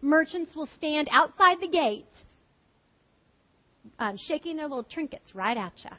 Merchants 0.00 0.54
will 0.54 0.68
stand 0.76 1.08
outside 1.10 1.58
the 1.60 1.68
gate 1.68 2.06
um, 3.98 4.16
shaking 4.16 4.56
their 4.56 4.68
little 4.68 4.84
trinkets 4.84 5.34
right 5.34 5.56
at 5.56 5.72
you. 5.84 5.90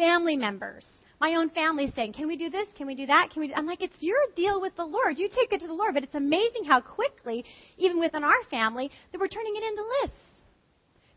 Family 0.00 0.34
members, 0.34 0.86
my 1.20 1.34
own 1.34 1.50
family 1.50 1.92
saying, 1.94 2.14
"Can 2.14 2.26
we 2.26 2.34
do 2.34 2.48
this? 2.48 2.66
Can 2.74 2.86
we 2.86 2.94
do 2.94 3.04
that? 3.04 3.28
Can 3.30 3.40
we?" 3.42 3.48
Do? 3.48 3.54
I'm 3.54 3.66
like, 3.66 3.82
"It's 3.82 4.02
your 4.02 4.16
deal 4.34 4.58
with 4.58 4.74
the 4.76 4.84
Lord. 4.86 5.18
You 5.18 5.28
take 5.28 5.52
it 5.52 5.60
to 5.60 5.66
the 5.66 5.74
Lord." 5.74 5.92
But 5.92 6.04
it's 6.04 6.14
amazing 6.14 6.64
how 6.64 6.80
quickly, 6.80 7.44
even 7.76 8.00
within 8.00 8.24
our 8.24 8.42
family, 8.44 8.90
that 9.12 9.20
we're 9.20 9.28
turning 9.28 9.56
it 9.56 9.62
into 9.62 9.82
lists 10.00 10.42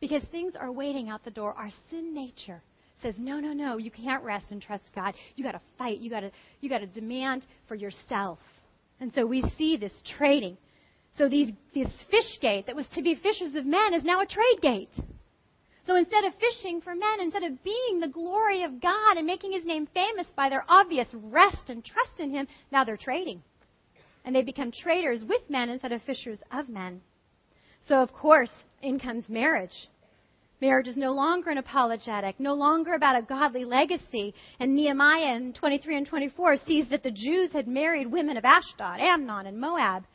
because 0.01 0.21
things 0.25 0.57
are 0.57 0.69
waiting 0.69 1.09
out 1.09 1.23
the 1.23 1.31
door. 1.31 1.53
Our 1.53 1.69
sin 1.89 2.13
nature 2.13 2.61
says, 3.01 3.15
"No, 3.17 3.39
no, 3.39 3.53
no. 3.53 3.77
You 3.77 3.89
can't 3.89 4.21
rest 4.21 4.51
and 4.51 4.61
trust 4.61 4.91
God. 4.93 5.13
You 5.37 5.45
got 5.45 5.53
to 5.53 5.61
fight. 5.77 5.99
You 5.99 6.09
got 6.09 6.19
to 6.19 6.31
you 6.59 6.67
got 6.69 6.79
to 6.79 6.87
demand 6.87 7.47
for 7.69 7.75
yourself." 7.75 8.39
And 8.99 9.13
so 9.13 9.25
we 9.25 9.43
see 9.57 9.77
this 9.77 9.93
trading. 10.17 10.57
So 11.17 11.29
these, 11.29 11.53
this 11.73 11.91
fish 12.11 12.37
gate 12.41 12.65
that 12.65 12.75
was 12.75 12.87
to 12.95 13.01
be 13.01 13.15
fishers 13.15 13.55
of 13.55 13.65
men 13.65 13.93
is 13.93 14.03
now 14.03 14.19
a 14.19 14.25
trade 14.25 14.61
gate. 14.61 14.91
So 15.85 15.95
instead 15.97 16.23
of 16.23 16.33
fishing 16.35 16.81
for 16.81 16.95
men, 16.95 17.19
instead 17.19 17.43
of 17.43 17.61
being 17.63 17.99
the 17.99 18.07
glory 18.07 18.63
of 18.63 18.81
God 18.81 19.17
and 19.17 19.27
making 19.27 19.51
his 19.51 19.65
name 19.65 19.87
famous 19.93 20.27
by 20.35 20.49
their 20.49 20.65
obvious 20.69 21.07
rest 21.13 21.69
and 21.69 21.83
trust 21.83 22.19
in 22.19 22.31
him, 22.31 22.47
now 22.71 22.83
they're 22.83 22.97
trading. 22.97 23.43
And 24.23 24.33
they 24.33 24.43
become 24.43 24.71
traders 24.71 25.23
with 25.27 25.41
men 25.49 25.69
instead 25.69 25.91
of 25.91 26.01
fishers 26.03 26.39
of 26.51 26.69
men. 26.69 27.01
So, 27.87 28.01
of 28.01 28.13
course, 28.13 28.51
in 28.81 28.97
comes 28.97 29.27
marriage. 29.27 29.89
Marriage 30.61 30.87
is 30.87 30.95
no 30.95 31.11
longer 31.11 31.49
an 31.49 31.57
apologetic, 31.57 32.39
no 32.39 32.53
longer 32.53 32.93
about 32.93 33.17
a 33.17 33.21
godly 33.21 33.65
legacy. 33.65 34.33
And 34.61 34.73
Nehemiah 34.73 35.35
in 35.35 35.51
23 35.51 35.97
and 35.97 36.07
24 36.07 36.55
sees 36.65 36.87
that 36.89 37.03
the 37.03 37.11
Jews 37.11 37.51
had 37.51 37.67
married 37.67 38.09
women 38.09 38.37
of 38.37 38.45
Ashdod, 38.45 39.01
Ammon, 39.01 39.47
and 39.47 39.59
Moab. 39.59 40.05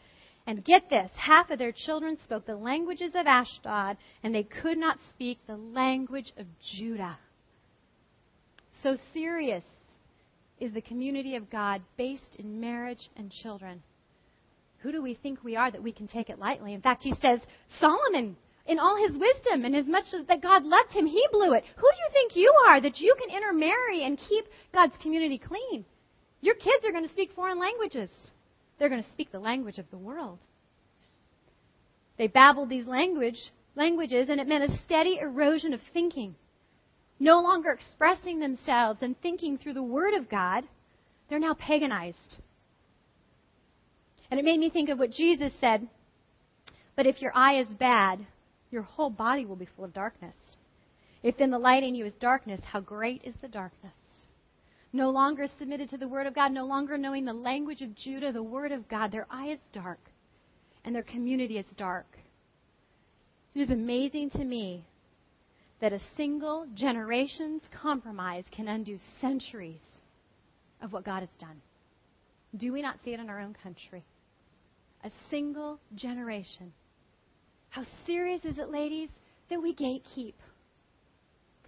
And 0.48 0.64
get 0.64 0.88
this 0.88 1.10
half 1.14 1.50
of 1.50 1.58
their 1.58 1.72
children 1.72 2.16
spoke 2.24 2.46
the 2.46 2.56
languages 2.56 3.12
of 3.14 3.26
Ashdod, 3.26 3.98
and 4.22 4.34
they 4.34 4.44
could 4.44 4.78
not 4.78 4.96
speak 5.10 5.38
the 5.46 5.58
language 5.58 6.32
of 6.38 6.46
Judah. 6.78 7.18
So 8.82 8.96
serious 9.12 9.62
is 10.58 10.72
the 10.72 10.80
community 10.80 11.36
of 11.36 11.50
God 11.50 11.82
based 11.98 12.36
in 12.38 12.62
marriage 12.62 13.10
and 13.14 13.30
children. 13.30 13.82
Who 14.78 14.90
do 14.90 15.02
we 15.02 15.12
think 15.12 15.44
we 15.44 15.54
are 15.54 15.70
that 15.70 15.82
we 15.82 15.92
can 15.92 16.08
take 16.08 16.30
it 16.30 16.38
lightly? 16.38 16.72
In 16.72 16.80
fact, 16.80 17.02
he 17.02 17.12
says, 17.20 17.40
Solomon, 17.78 18.34
in 18.64 18.78
all 18.78 18.96
his 19.06 19.18
wisdom 19.18 19.66
and 19.66 19.76
as 19.76 19.86
much 19.86 20.06
as 20.18 20.24
that 20.28 20.40
God 20.40 20.64
loved 20.64 20.92
him, 20.92 21.04
he 21.04 21.28
blew 21.30 21.52
it. 21.52 21.64
Who 21.76 21.82
do 21.82 21.98
you 21.98 22.08
think 22.14 22.36
you 22.36 22.54
are 22.68 22.80
that 22.80 23.00
you 23.00 23.14
can 23.20 23.36
intermarry 23.36 24.02
and 24.02 24.16
keep 24.16 24.46
God's 24.72 24.96
community 25.02 25.36
clean? 25.36 25.84
Your 26.40 26.54
kids 26.54 26.86
are 26.86 26.92
going 26.92 27.06
to 27.06 27.12
speak 27.12 27.32
foreign 27.34 27.58
languages. 27.58 28.08
They're 28.78 28.88
going 28.88 29.02
to 29.02 29.12
speak 29.12 29.32
the 29.32 29.38
language 29.38 29.78
of 29.78 29.90
the 29.90 29.98
world. 29.98 30.38
They 32.16 32.26
babbled 32.26 32.68
these 32.68 32.86
language, 32.86 33.38
languages, 33.76 34.28
and 34.28 34.40
it 34.40 34.48
meant 34.48 34.70
a 34.70 34.82
steady 34.82 35.18
erosion 35.20 35.72
of 35.72 35.80
thinking. 35.92 36.34
No 37.20 37.40
longer 37.40 37.70
expressing 37.70 38.38
themselves 38.38 39.02
and 39.02 39.20
thinking 39.20 39.58
through 39.58 39.74
the 39.74 39.82
Word 39.82 40.14
of 40.14 40.28
God, 40.28 40.64
they're 41.28 41.38
now 41.38 41.54
paganized. 41.54 42.38
And 44.30 44.38
it 44.38 44.44
made 44.44 44.60
me 44.60 44.70
think 44.70 44.88
of 44.88 44.98
what 44.98 45.10
Jesus 45.10 45.52
said 45.60 45.88
But 46.96 47.06
if 47.06 47.20
your 47.22 47.32
eye 47.34 47.60
is 47.60 47.68
bad, 47.68 48.26
your 48.70 48.82
whole 48.82 49.10
body 49.10 49.46
will 49.46 49.56
be 49.56 49.68
full 49.76 49.84
of 49.84 49.94
darkness. 49.94 50.36
If 51.22 51.36
then 51.38 51.50
the 51.50 51.58
light 51.58 51.82
in 51.82 51.94
you 51.94 52.06
is 52.06 52.12
darkness, 52.14 52.60
how 52.64 52.80
great 52.80 53.22
is 53.24 53.34
the 53.40 53.48
darkness? 53.48 53.92
No 54.92 55.10
longer 55.10 55.46
submitted 55.58 55.90
to 55.90 55.98
the 55.98 56.08
Word 56.08 56.26
of 56.26 56.34
God, 56.34 56.52
no 56.52 56.66
longer 56.66 56.96
knowing 56.96 57.24
the 57.24 57.32
language 57.32 57.82
of 57.82 57.94
Judah, 57.94 58.32
the 58.32 58.42
Word 58.42 58.72
of 58.72 58.88
God. 58.88 59.12
Their 59.12 59.26
eye 59.30 59.48
is 59.48 59.58
dark, 59.72 60.00
and 60.84 60.94
their 60.94 61.02
community 61.02 61.58
is 61.58 61.66
dark. 61.76 62.06
It 63.54 63.60
is 63.60 63.70
amazing 63.70 64.30
to 64.30 64.44
me 64.44 64.86
that 65.80 65.92
a 65.92 66.00
single 66.16 66.66
generation's 66.74 67.62
compromise 67.82 68.44
can 68.50 68.68
undo 68.68 68.98
centuries 69.20 69.80
of 70.82 70.92
what 70.92 71.04
God 71.04 71.20
has 71.20 71.28
done. 71.38 71.60
Do 72.56 72.72
we 72.72 72.82
not 72.82 72.96
see 73.04 73.12
it 73.12 73.20
in 73.20 73.28
our 73.28 73.40
own 73.40 73.54
country? 73.62 74.04
A 75.04 75.10
single 75.30 75.78
generation. 75.94 76.72
How 77.68 77.84
serious 78.06 78.44
is 78.44 78.58
it, 78.58 78.70
ladies, 78.70 79.10
that 79.50 79.62
we 79.62 79.74
gatekeep? 79.74 80.34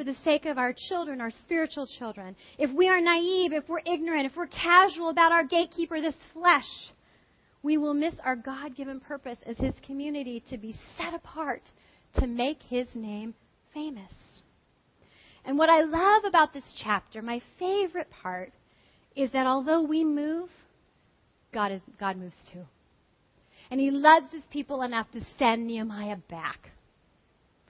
For 0.01 0.05
the 0.05 0.17
sake 0.25 0.47
of 0.47 0.57
our 0.57 0.75
children, 0.89 1.21
our 1.21 1.31
spiritual 1.31 1.87
children, 1.99 2.35
if 2.57 2.71
we 2.73 2.89
are 2.89 3.03
naive, 3.03 3.53
if 3.53 3.69
we're 3.69 3.83
ignorant, 3.85 4.25
if 4.25 4.35
we're 4.35 4.47
casual 4.47 5.11
about 5.11 5.31
our 5.31 5.45
gatekeeper, 5.45 6.01
this 6.01 6.15
flesh, 6.33 6.65
we 7.63 7.77
will 7.77 7.93
miss 7.93 8.15
our 8.25 8.35
God 8.35 8.75
given 8.75 8.99
purpose 8.99 9.37
as 9.45 9.59
His 9.59 9.75
community 9.87 10.43
to 10.49 10.57
be 10.57 10.75
set 10.97 11.13
apart 11.13 11.61
to 12.15 12.27
make 12.27 12.63
His 12.63 12.87
name 12.95 13.35
famous. 13.75 14.11
And 15.45 15.59
what 15.59 15.69
I 15.69 15.83
love 15.83 16.25
about 16.25 16.55
this 16.55 16.65
chapter, 16.83 17.21
my 17.21 17.43
favorite 17.59 18.09
part, 18.23 18.55
is 19.15 19.31
that 19.33 19.47
although 19.47 19.83
we 19.83 20.03
move, 20.03 20.49
God, 21.53 21.73
is, 21.73 21.83
God 21.99 22.17
moves 22.17 22.37
too. 22.51 22.65
And 23.71 23.79
He 23.79 23.91
loves 23.91 24.33
His 24.33 24.45
people 24.51 24.81
enough 24.81 25.11
to 25.11 25.21
send 25.39 25.67
Nehemiah 25.67 26.17
back. 26.31 26.71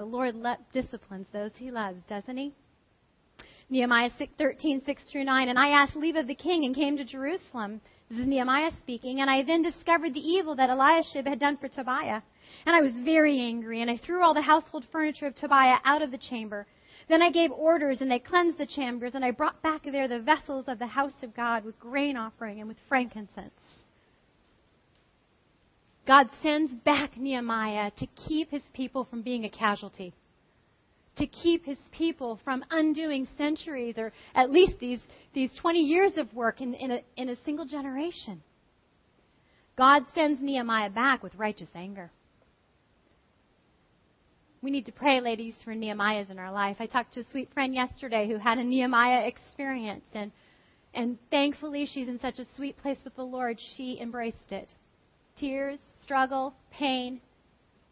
The 0.00 0.06
Lord 0.06 0.34
disciplines 0.72 1.26
those 1.30 1.50
he 1.58 1.70
loves, 1.70 2.00
doesn't 2.08 2.38
he? 2.38 2.54
Nehemiah 3.68 4.08
13, 4.38 4.80
6 4.86 5.02
through 5.02 5.24
9. 5.24 5.48
And 5.50 5.58
I 5.58 5.68
asked 5.68 5.94
leave 5.94 6.16
of 6.16 6.26
the 6.26 6.34
king 6.34 6.64
and 6.64 6.74
came 6.74 6.96
to 6.96 7.04
Jerusalem. 7.04 7.82
This 8.08 8.20
is 8.20 8.26
Nehemiah 8.26 8.70
speaking. 8.80 9.20
And 9.20 9.28
I 9.28 9.42
then 9.42 9.60
discovered 9.60 10.14
the 10.14 10.26
evil 10.26 10.56
that 10.56 10.70
Eliashib 10.70 11.26
had 11.26 11.38
done 11.38 11.58
for 11.58 11.68
Tobiah. 11.68 12.22
And 12.64 12.74
I 12.74 12.80
was 12.80 12.92
very 13.04 13.40
angry, 13.40 13.82
and 13.82 13.90
I 13.90 13.98
threw 13.98 14.24
all 14.24 14.32
the 14.32 14.40
household 14.40 14.86
furniture 14.90 15.26
of 15.26 15.34
Tobiah 15.34 15.80
out 15.84 16.00
of 16.00 16.12
the 16.12 16.16
chamber. 16.16 16.66
Then 17.10 17.20
I 17.20 17.30
gave 17.30 17.52
orders, 17.52 18.00
and 18.00 18.10
they 18.10 18.20
cleansed 18.20 18.56
the 18.56 18.64
chambers, 18.64 19.14
and 19.14 19.22
I 19.22 19.32
brought 19.32 19.60
back 19.60 19.82
there 19.84 20.08
the 20.08 20.20
vessels 20.20 20.64
of 20.66 20.78
the 20.78 20.86
house 20.86 21.22
of 21.22 21.36
God 21.36 21.62
with 21.62 21.78
grain 21.78 22.16
offering 22.16 22.58
and 22.58 22.68
with 22.68 22.78
frankincense. 22.88 23.84
God 26.11 26.29
sends 26.42 26.73
back 26.73 27.16
Nehemiah 27.16 27.92
to 27.99 28.07
keep 28.27 28.51
his 28.51 28.64
people 28.75 29.05
from 29.05 29.23
being 29.23 29.44
a 29.44 29.49
casualty, 29.49 30.12
to 31.18 31.25
keep 31.29 31.64
his 31.64 31.79
people 31.92 32.40
from 32.42 32.64
undoing 32.73 33.29
centuries 33.38 33.94
or 33.96 34.12
at 34.35 34.51
least 34.51 34.81
these, 34.81 34.99
these 35.35 35.53
20 35.61 35.79
years 35.79 36.16
of 36.16 36.35
work 36.35 36.61
in, 36.61 36.75
in, 36.75 36.90
a, 36.90 37.01
in 37.16 37.29
a 37.29 37.37
single 37.44 37.64
generation. 37.64 38.42
God 39.79 40.03
sends 40.12 40.42
Nehemiah 40.42 40.90
back 40.90 41.23
with 41.23 41.33
righteous 41.37 41.68
anger. 41.77 42.11
We 44.62 44.73
need 44.73 44.87
to 44.87 44.92
pray, 44.92 45.20
ladies, 45.20 45.55
for 45.62 45.77
Nehemiahs 45.77 46.29
in 46.29 46.40
our 46.40 46.51
life. 46.51 46.79
I 46.81 46.87
talked 46.87 47.14
to 47.14 47.20
a 47.20 47.31
sweet 47.31 47.55
friend 47.55 47.73
yesterday 47.73 48.27
who 48.27 48.37
had 48.37 48.59
a 48.59 48.64
Nehemiah 48.64 49.29
experience, 49.29 50.07
and, 50.12 50.33
and 50.92 51.18
thankfully 51.31 51.87
she's 51.87 52.09
in 52.09 52.18
such 52.18 52.40
a 52.40 52.46
sweet 52.57 52.77
place 52.79 52.99
with 53.05 53.14
the 53.14 53.23
Lord, 53.23 53.61
she 53.77 54.01
embraced 54.01 54.51
it. 54.51 54.75
Tears, 55.38 55.78
struggle, 56.02 56.54
pain. 56.70 57.20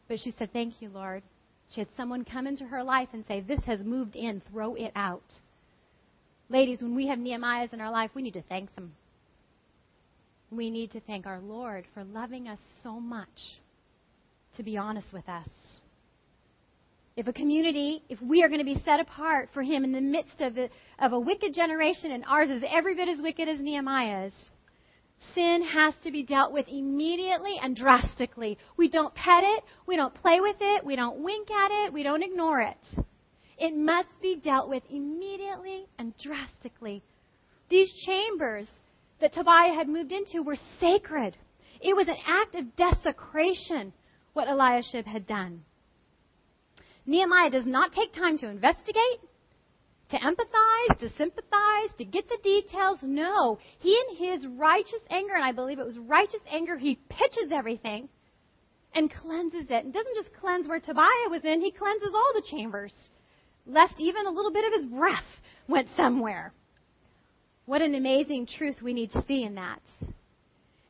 But 0.08 0.18
she 0.20 0.34
said, 0.38 0.52
Thank 0.52 0.80
you, 0.80 0.90
Lord. 0.90 1.22
She 1.74 1.80
had 1.80 1.88
someone 1.96 2.24
come 2.24 2.46
into 2.46 2.64
her 2.64 2.82
life 2.82 3.08
and 3.12 3.24
say, 3.26 3.40
This 3.40 3.60
has 3.66 3.80
moved 3.80 4.16
in, 4.16 4.42
throw 4.50 4.74
it 4.74 4.92
out. 4.96 5.34
Ladies, 6.48 6.80
when 6.80 6.94
we 6.94 7.08
have 7.08 7.18
Nehemiahs 7.18 7.72
in 7.72 7.80
our 7.80 7.90
life, 7.90 8.10
we 8.14 8.22
need 8.22 8.34
to 8.34 8.42
thank 8.42 8.74
them. 8.74 8.94
We 10.50 10.70
need 10.70 10.92
to 10.92 11.00
thank 11.00 11.26
our 11.26 11.40
Lord 11.40 11.84
for 11.92 12.04
loving 12.04 12.48
us 12.48 12.58
so 12.82 12.98
much 12.98 13.28
to 14.56 14.62
be 14.62 14.78
honest 14.78 15.12
with 15.12 15.28
us 15.28 15.48
if 17.18 17.26
a 17.26 17.32
community, 17.32 18.00
if 18.08 18.22
we 18.22 18.44
are 18.44 18.48
going 18.48 18.60
to 18.60 18.64
be 18.64 18.80
set 18.84 19.00
apart 19.00 19.48
for 19.52 19.60
Him 19.60 19.82
in 19.82 19.90
the 19.90 20.00
midst 20.00 20.40
of, 20.40 20.54
the, 20.54 20.68
of 21.00 21.12
a 21.12 21.18
wicked 21.18 21.52
generation, 21.52 22.12
and 22.12 22.24
ours 22.28 22.48
is 22.48 22.62
every 22.72 22.94
bit 22.94 23.08
as 23.08 23.20
wicked 23.20 23.48
as 23.48 23.58
Nehemiah's, 23.58 24.32
sin 25.34 25.62
has 25.62 25.94
to 26.04 26.10
be 26.10 26.22
dealt 26.22 26.52
with 26.52 26.66
immediately 26.68 27.56
and 27.60 27.76
drastically. 27.76 28.58
We 28.76 28.88
don't 28.88 29.14
pet 29.14 29.44
it, 29.44 29.64
we 29.86 29.96
don't 29.96 30.14
play 30.14 30.40
with 30.40 30.56
it, 30.60 30.84
we 30.84 30.96
don't 30.96 31.22
wink 31.22 31.50
at 31.50 31.70
it, 31.84 31.92
we 31.92 32.02
don't 32.02 32.22
ignore 32.22 32.60
it. 32.60 32.78
It 33.58 33.76
must 33.76 34.08
be 34.22 34.36
dealt 34.36 34.68
with 34.68 34.82
immediately 34.90 35.86
and 35.98 36.16
drastically. 36.18 37.02
These 37.68 37.92
chambers 38.06 38.68
that 39.20 39.32
Tobiah 39.32 39.74
had 39.74 39.88
moved 39.88 40.12
into 40.12 40.42
were 40.42 40.56
sacred. 40.78 41.36
It 41.80 41.94
was 41.94 42.08
an 42.08 42.16
act 42.26 42.54
of 42.54 42.76
desecration 42.76 43.92
what 44.32 44.48
Eliashib 44.48 45.06
had 45.06 45.26
done. 45.26 45.64
Nehemiah 47.06 47.50
does 47.50 47.66
not 47.66 47.92
take 47.92 48.12
time 48.12 48.38
to 48.38 48.48
investigate, 48.48 49.20
to 50.10 50.16
empathize, 50.18 50.98
to 50.98 51.10
sympathize, 51.16 51.90
to 51.98 52.04
get 52.04 52.28
the 52.28 52.38
details. 52.42 52.98
No. 53.02 53.58
He, 53.78 53.90
in 53.90 54.16
his 54.16 54.46
righteous 54.46 55.02
anger, 55.10 55.34
and 55.34 55.44
I 55.44 55.52
believe 55.52 55.78
it 55.78 55.86
was 55.86 55.98
righteous 55.98 56.40
anger, 56.50 56.78
he 56.78 56.98
pitches 57.08 57.52
everything 57.52 58.08
and 58.94 59.12
cleanses 59.12 59.66
it. 59.68 59.84
And 59.84 59.92
doesn't 59.92 60.14
just 60.14 60.34
cleanse 60.40 60.66
where 60.66 60.80
Tobiah 60.80 61.30
was 61.30 61.44
in, 61.44 61.60
he 61.60 61.70
cleanses 61.70 62.10
all 62.14 62.32
the 62.34 62.46
chambers, 62.50 62.94
lest 63.66 63.94
even 63.98 64.26
a 64.26 64.30
little 64.30 64.52
bit 64.52 64.64
of 64.72 64.80
his 64.80 64.90
breath 64.90 65.28
went 65.68 65.88
somewhere. 65.96 66.52
What 67.66 67.82
an 67.82 67.94
amazing 67.94 68.46
truth 68.46 68.76
we 68.82 68.94
need 68.94 69.10
to 69.10 69.22
see 69.28 69.44
in 69.44 69.56
that. 69.56 69.82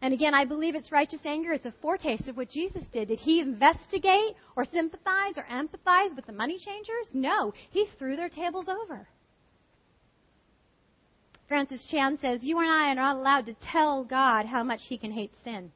And 0.00 0.14
again, 0.14 0.32
I 0.32 0.44
believe 0.44 0.76
it's 0.76 0.92
righteous 0.92 1.20
anger 1.24 1.52
It's 1.52 1.66
a 1.66 1.74
foretaste 1.82 2.28
of 2.28 2.36
what 2.36 2.50
Jesus 2.50 2.84
did. 2.92 3.08
Did 3.08 3.18
he 3.18 3.40
investigate 3.40 4.36
or 4.56 4.64
sympathize 4.64 5.36
or 5.36 5.44
empathize 5.44 6.14
with 6.14 6.26
the 6.26 6.32
money 6.32 6.58
changers? 6.58 7.08
No. 7.12 7.52
He 7.70 7.86
threw 7.98 8.14
their 8.14 8.28
tables 8.28 8.66
over. 8.68 9.08
Francis 11.48 11.84
Chan 11.90 12.18
says, 12.20 12.40
You 12.42 12.58
and 12.60 12.70
I 12.70 12.90
are 12.90 12.94
not 12.94 13.16
allowed 13.16 13.46
to 13.46 13.54
tell 13.54 14.04
God 14.04 14.46
how 14.46 14.62
much 14.62 14.82
he 14.88 14.98
can 14.98 15.10
hate 15.10 15.32
sin. 15.42 15.72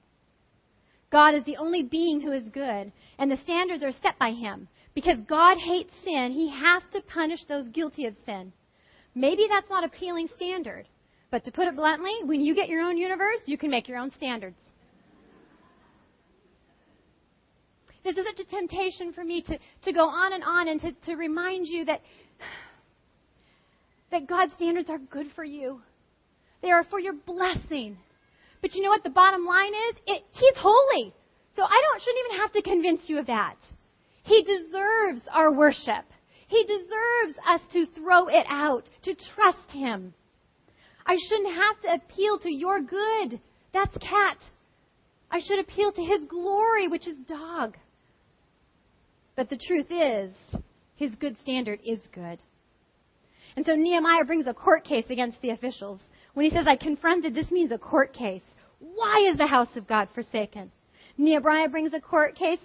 God 1.10 1.34
is 1.34 1.44
the 1.44 1.56
only 1.56 1.82
being 1.82 2.20
who 2.20 2.32
is 2.32 2.48
good, 2.50 2.92
and 3.18 3.30
the 3.30 3.36
standards 3.38 3.82
are 3.82 3.92
set 3.92 4.18
by 4.18 4.32
him. 4.32 4.68
Because 4.94 5.18
God 5.26 5.56
hates 5.58 5.92
sin, 6.04 6.32
he 6.32 6.50
has 6.50 6.82
to 6.92 7.00
punish 7.00 7.44
those 7.44 7.66
guilty 7.68 8.06
of 8.06 8.14
sin. 8.24 8.52
Maybe 9.14 9.46
that's 9.48 9.68
not 9.68 9.84
appealing 9.84 10.28
standard. 10.36 10.86
But 11.32 11.46
to 11.46 11.50
put 11.50 11.66
it 11.66 11.74
bluntly, 11.74 12.12
when 12.24 12.42
you 12.42 12.54
get 12.54 12.68
your 12.68 12.82
own 12.82 12.98
universe, 12.98 13.40
you 13.46 13.56
can 13.56 13.70
make 13.70 13.88
your 13.88 13.96
own 13.96 14.12
standards. 14.12 14.58
This 18.04 18.18
is 18.18 18.26
such 18.26 18.46
a 18.46 18.50
temptation 18.50 19.14
for 19.14 19.24
me 19.24 19.40
to, 19.40 19.58
to 19.84 19.92
go 19.94 20.08
on 20.08 20.34
and 20.34 20.44
on 20.44 20.68
and 20.68 20.78
to, 20.82 20.92
to 21.06 21.14
remind 21.14 21.68
you 21.68 21.86
that, 21.86 22.02
that 24.10 24.26
God's 24.26 24.52
standards 24.54 24.90
are 24.90 24.98
good 24.98 25.28
for 25.34 25.42
you. 25.42 25.80
They 26.60 26.70
are 26.70 26.84
for 26.84 27.00
your 27.00 27.14
blessing. 27.14 27.96
But 28.60 28.74
you 28.74 28.82
know 28.82 28.90
what 28.90 29.02
the 29.02 29.10
bottom 29.10 29.46
line 29.46 29.72
is? 29.72 29.96
It, 30.06 30.24
he's 30.32 30.56
holy. 30.58 31.14
So 31.56 31.62
I 31.62 31.82
don't, 31.82 32.02
shouldn't 32.02 32.26
even 32.26 32.40
have 32.42 32.52
to 32.52 32.62
convince 32.62 33.08
you 33.08 33.18
of 33.18 33.26
that. 33.28 33.56
He 34.24 34.42
deserves 34.42 35.22
our 35.32 35.50
worship. 35.50 36.04
He 36.48 36.62
deserves 36.64 37.38
us 37.48 37.60
to 37.72 37.86
throw 37.94 38.28
it 38.28 38.44
out, 38.50 38.90
to 39.04 39.14
trust 39.14 39.70
Him. 39.70 40.12
I 41.06 41.16
shouldn't 41.28 41.54
have 41.54 41.80
to 41.82 41.94
appeal 41.94 42.38
to 42.40 42.52
your 42.52 42.80
good. 42.80 43.40
That's 43.72 43.96
cat. 43.98 44.38
I 45.30 45.40
should 45.40 45.58
appeal 45.58 45.92
to 45.92 46.02
his 46.02 46.24
glory, 46.26 46.88
which 46.88 47.08
is 47.08 47.16
dog. 47.26 47.76
But 49.34 49.48
the 49.48 49.58
truth 49.66 49.86
is, 49.90 50.34
his 50.96 51.14
good 51.14 51.36
standard 51.40 51.80
is 51.84 52.00
good. 52.12 52.42
And 53.56 53.64
so 53.64 53.74
Nehemiah 53.74 54.24
brings 54.24 54.46
a 54.46 54.54
court 54.54 54.84
case 54.84 55.06
against 55.10 55.40
the 55.40 55.50
officials. 55.50 56.00
When 56.34 56.44
he 56.44 56.50
says, 56.50 56.66
I 56.66 56.76
confronted, 56.76 57.34
this 57.34 57.50
means 57.50 57.72
a 57.72 57.78
court 57.78 58.12
case. 58.12 58.42
Why 58.78 59.28
is 59.30 59.38
the 59.38 59.46
house 59.46 59.74
of 59.76 59.86
God 59.86 60.08
forsaken? 60.14 60.70
Nehemiah 61.18 61.68
brings 61.68 61.92
a 61.94 62.00
court 62.00 62.34
case 62.34 62.60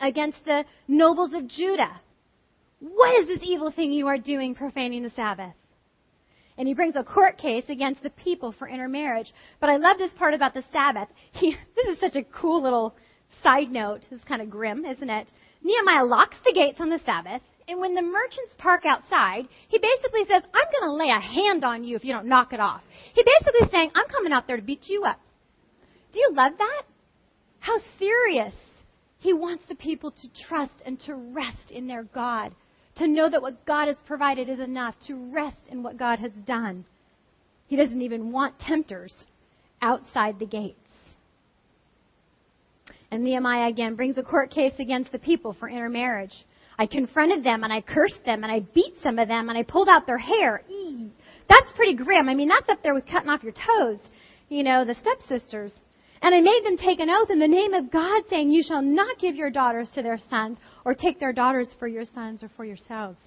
against 0.00 0.44
the 0.44 0.64
nobles 0.88 1.32
of 1.34 1.48
Judah. 1.48 2.00
What 2.80 3.20
is 3.20 3.28
this 3.28 3.40
evil 3.42 3.70
thing 3.70 3.92
you 3.92 4.06
are 4.06 4.18
doing, 4.18 4.54
profaning 4.54 5.02
the 5.02 5.10
Sabbath? 5.10 5.54
And 6.58 6.66
he 6.66 6.74
brings 6.74 6.96
a 6.96 7.04
court 7.04 7.38
case 7.38 7.64
against 7.68 8.02
the 8.02 8.10
people 8.10 8.52
for 8.52 8.68
intermarriage. 8.68 9.32
But 9.60 9.70
I 9.70 9.76
love 9.76 9.98
this 9.98 10.12
part 10.14 10.34
about 10.34 10.54
the 10.54 10.64
Sabbath. 10.72 11.08
He, 11.32 11.54
this 11.74 11.86
is 11.88 12.00
such 12.00 12.16
a 12.16 12.24
cool 12.24 12.62
little 12.62 12.94
side 13.42 13.70
note. 13.70 14.02
Is 14.10 14.20
kind 14.26 14.40
of 14.40 14.50
grim, 14.50 14.84
isn't 14.84 15.10
it? 15.10 15.30
Nehemiah 15.62 16.04
locks 16.04 16.36
the 16.44 16.52
gates 16.52 16.80
on 16.80 16.90
the 16.90 17.00
Sabbath, 17.04 17.42
and 17.68 17.80
when 17.80 17.94
the 17.94 18.02
merchants 18.02 18.54
park 18.58 18.84
outside, 18.86 19.48
he 19.68 19.78
basically 19.78 20.24
says, 20.24 20.42
I'm 20.54 20.68
going 20.72 20.88
to 20.88 20.92
lay 20.92 21.10
a 21.10 21.20
hand 21.20 21.64
on 21.64 21.82
you 21.82 21.96
if 21.96 22.04
you 22.04 22.12
don't 22.12 22.28
knock 22.28 22.52
it 22.52 22.60
off. 22.60 22.82
He 23.14 23.24
basically 23.24 23.66
is 23.66 23.70
saying, 23.72 23.90
I'm 23.94 24.08
coming 24.08 24.32
out 24.32 24.46
there 24.46 24.56
to 24.56 24.62
beat 24.62 24.88
you 24.88 25.04
up. 25.04 25.18
Do 26.12 26.20
you 26.20 26.30
love 26.32 26.52
that? 26.58 26.82
How 27.58 27.78
serious. 27.98 28.54
He 29.18 29.32
wants 29.32 29.64
the 29.68 29.74
people 29.74 30.12
to 30.12 30.44
trust 30.48 30.82
and 30.84 31.00
to 31.00 31.14
rest 31.14 31.70
in 31.70 31.88
their 31.88 32.04
God 32.04 32.54
to 32.96 33.06
know 33.06 33.28
that 33.28 33.42
what 33.42 33.64
God 33.66 33.88
has 33.88 33.96
provided 34.06 34.48
is 34.48 34.60
enough, 34.60 34.94
to 35.06 35.14
rest 35.32 35.56
in 35.70 35.82
what 35.82 35.98
God 35.98 36.18
has 36.18 36.32
done. 36.46 36.84
He 37.66 37.76
doesn't 37.76 38.00
even 38.02 38.32
want 38.32 38.58
tempters 38.58 39.12
outside 39.82 40.38
the 40.38 40.46
gates. 40.46 40.78
And 43.10 43.22
Nehemiah 43.22 43.68
again 43.68 43.94
brings 43.94 44.18
a 44.18 44.22
court 44.22 44.50
case 44.50 44.72
against 44.78 45.12
the 45.12 45.18
people 45.18 45.54
for 45.58 45.68
intermarriage. 45.68 46.34
I 46.78 46.86
confronted 46.86 47.44
them 47.44 47.64
and 47.64 47.72
I 47.72 47.80
cursed 47.80 48.24
them 48.24 48.42
and 48.42 48.52
I 48.52 48.60
beat 48.74 48.94
some 49.02 49.18
of 49.18 49.28
them 49.28 49.48
and 49.48 49.56
I 49.56 49.62
pulled 49.62 49.88
out 49.88 50.06
their 50.06 50.18
hair. 50.18 50.62
Eee. 50.68 51.10
That's 51.48 51.72
pretty 51.74 51.94
grim. 51.94 52.28
I 52.28 52.34
mean, 52.34 52.48
that's 52.48 52.68
up 52.68 52.82
there 52.82 52.94
with 52.94 53.06
cutting 53.06 53.30
off 53.30 53.42
your 53.42 53.52
toes. 53.52 53.98
You 54.48 54.62
know, 54.62 54.84
the 54.84 54.96
stepsisters. 55.00 55.72
And 56.22 56.34
I 56.34 56.40
made 56.40 56.62
them 56.64 56.76
take 56.76 57.00
an 57.00 57.10
oath 57.10 57.30
in 57.30 57.38
the 57.38 57.48
name 57.48 57.74
of 57.74 57.90
God, 57.90 58.22
saying, 58.28 58.50
You 58.50 58.62
shall 58.66 58.82
not 58.82 59.18
give 59.18 59.36
your 59.36 59.50
daughters 59.50 59.90
to 59.94 60.02
their 60.02 60.18
sons, 60.30 60.58
or 60.86 60.94
take 60.94 61.18
their 61.18 61.32
daughters 61.32 61.68
for 61.80 61.88
your 61.88 62.04
sons 62.14 62.44
or 62.44 62.50
for 62.56 62.64
yourselves. 62.64 63.18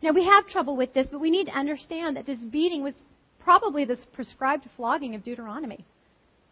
Now, 0.00 0.12
we 0.12 0.24
have 0.24 0.46
trouble 0.46 0.76
with 0.76 0.94
this, 0.94 1.08
but 1.10 1.20
we 1.20 1.30
need 1.30 1.46
to 1.46 1.58
understand 1.58 2.16
that 2.16 2.26
this 2.26 2.38
beating 2.38 2.84
was 2.84 2.94
probably 3.40 3.84
this 3.84 3.98
prescribed 4.12 4.64
flogging 4.76 5.16
of 5.16 5.24
Deuteronomy. 5.24 5.84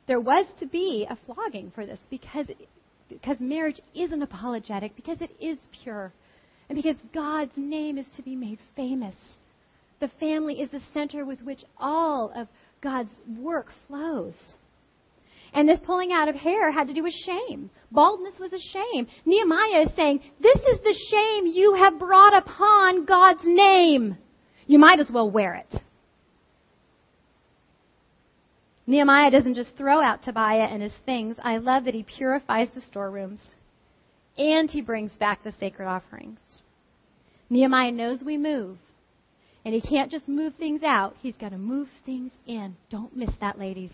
There 0.09 0.21
was 0.21 0.45
to 0.59 0.67
be 0.67 1.07
a 1.09 1.17
flogging 1.25 1.71
for 1.73 1.87
this 1.87 2.01
because, 2.11 2.47
because 3.09 3.39
marriage 3.39 3.81
is 3.95 4.11
an 4.11 4.23
apologetic, 4.23 4.97
because 4.97 5.19
it 5.21 5.31
is 5.41 5.59
pure, 5.85 6.13
and 6.69 6.75
because 6.75 6.97
God's 7.15 7.57
name 7.57 7.97
is 7.97 8.07
to 8.17 8.23
be 8.23 8.35
made 8.35 8.59
famous. 8.75 9.15
The 10.01 10.11
family 10.19 10.61
is 10.61 10.71
the 10.71 10.83
center 10.93 11.25
with 11.25 11.41
which 11.43 11.63
all 11.79 12.33
of 12.35 12.49
God's 12.83 13.13
work 13.39 13.69
flows. 13.87 14.35
And 15.55 15.69
this 15.69 15.81
pulling 15.85 16.13
out 16.13 16.29
of 16.29 16.35
hair 16.35 16.73
had 16.73 16.89
to 16.89 16.95
do 16.95 17.03
with 17.03 17.13
shame. 17.13 17.71
Baldness 17.91 18.39
was 18.41 18.53
a 18.53 18.59
shame. 18.59 19.07
Nehemiah 19.27 19.83
is 19.83 19.95
saying, 19.95 20.21
This 20.41 20.59
is 20.59 20.79
the 20.81 20.99
shame 21.11 21.47
you 21.47 21.75
have 21.75 21.99
brought 21.99 22.37
upon 22.37 23.05
God's 23.05 23.43
name. 23.45 24.17
You 24.67 24.79
might 24.79 24.99
as 24.99 25.11
well 25.11 25.31
wear 25.31 25.55
it. 25.55 25.83
Nehemiah 28.87 29.31
doesn't 29.31 29.55
just 29.55 29.77
throw 29.77 30.03
out 30.03 30.23
Tobiah 30.23 30.69
and 30.71 30.83
his 30.83 30.93
things. 31.05 31.37
I 31.43 31.59
love 31.59 31.85
that 31.85 31.95
he 31.95 32.03
purifies 32.03 32.69
the 32.75 32.81
storerooms 32.81 33.41
and 34.37 34.71
he 34.71 34.81
brings 34.81 35.13
back 35.13 35.45
the 35.45 35.53
sacred 35.53 35.87
offerings. 35.87 36.39
Nehemiah 37.51 37.93
knows 37.93 38.23
we 38.23 38.37
move. 38.37 38.79
And 39.65 39.75
he 39.75 39.81
can't 39.81 40.11
just 40.11 40.27
move 40.27 40.55
things 40.57 40.83
out, 40.83 41.15
he's 41.23 41.37
got 41.37 41.51
to 41.51 41.59
move 41.59 41.89
things 42.05 42.33
in. 42.47 42.77
Don't 42.91 43.17
miss 43.17 43.31
that, 43.41 43.59
ladies. 43.59 43.93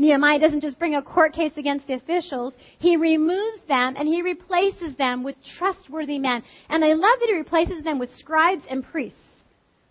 Nehemiah 0.00 0.38
doesn't 0.38 0.62
just 0.62 0.78
bring 0.78 0.94
a 0.94 1.02
court 1.02 1.34
case 1.34 1.52
against 1.58 1.86
the 1.86 1.92
officials, 1.92 2.54
he 2.78 2.96
removes 2.96 3.60
them 3.68 3.96
and 3.98 4.08
he 4.08 4.22
replaces 4.22 4.96
them 4.96 5.22
with 5.22 5.36
trustworthy 5.58 6.18
men. 6.18 6.42
And 6.70 6.82
I 6.82 6.94
love 6.94 7.18
that 7.20 7.28
he 7.28 7.36
replaces 7.36 7.84
them 7.84 7.98
with 7.98 8.08
scribes 8.16 8.62
and 8.70 8.82
priests, 8.82 9.42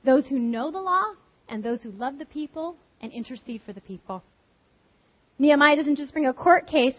those 0.03 0.25
who 0.25 0.39
know 0.39 0.71
the 0.71 0.79
law 0.79 1.13
and 1.47 1.63
those 1.63 1.83
who 1.83 1.91
love 1.91 2.17
the 2.17 2.25
people 2.25 2.75
and 3.01 3.11
intercede 3.11 3.61
for 3.67 3.71
the 3.71 3.81
people. 3.81 4.23
Nehemiah 5.37 5.75
doesn't 5.75 5.97
just 5.97 6.11
bring 6.11 6.25
a 6.25 6.33
court 6.33 6.65
case 6.65 6.97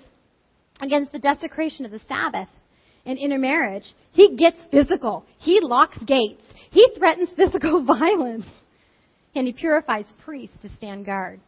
against 0.81 1.11
the 1.11 1.19
desecration 1.19 1.85
of 1.85 1.91
the 1.91 2.01
Sabbath 2.07 2.49
and 3.05 3.19
intermarriage. 3.19 3.93
He 4.13 4.37
gets 4.37 4.59
physical. 4.71 5.27
He 5.41 5.59
locks 5.61 5.99
gates. 6.05 6.45
He 6.71 6.87
threatens 6.97 7.31
physical 7.37 7.85
violence. 7.99 8.47
And 9.35 9.49
he 9.49 9.53
purifies 9.53 10.07
priests 10.25 10.59
to 10.63 10.69
stand 10.77 11.07
guard. 11.07 11.41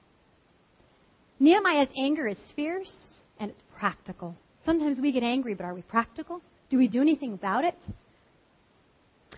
Nehemiah's 1.43 1.89
anger 1.97 2.29
is 2.29 2.39
fierce 2.55 2.95
and 3.41 3.51
it's 3.51 3.63
practical. 3.77 4.37
Sometimes 4.65 5.01
we 5.01 5.11
get 5.11 5.25
angry, 5.25 5.55
but 5.55 5.65
are 5.65 5.75
we 5.75 5.83
practical? 5.83 6.41
Do 6.71 6.79
we 6.79 6.87
do 6.87 7.01
anything 7.01 7.33
about 7.33 7.65
it? 7.65 7.75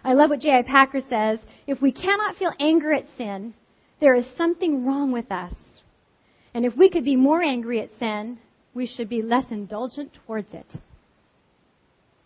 I 0.05 0.12
love 0.12 0.29
what 0.29 0.40
J.I. 0.40 0.64
Packer 0.64 1.01
says. 1.09 1.38
If 1.67 1.81
we 1.81 1.93
cannot 1.93 2.37
feel 2.37 2.53
anger 2.61 2.93
at 2.93 3.07
sin, 3.17 3.55
there 4.01 4.14
is 4.14 4.27
something 4.37 4.85
wrong 4.85 5.12
with 5.12 5.33
us. 5.33 5.55
And 6.53 6.67
if 6.67 6.77
we 6.77 6.90
could 6.90 7.07
be 7.07 7.17
more 7.17 7.40
angry 7.40 7.81
at 7.81 7.88
sin, 7.99 8.38
we 8.75 8.87
should 8.87 9.09
be 9.09 9.23
less 9.23 9.47
indulgent 9.51 10.12
towards 10.27 10.53
it. 10.53 10.67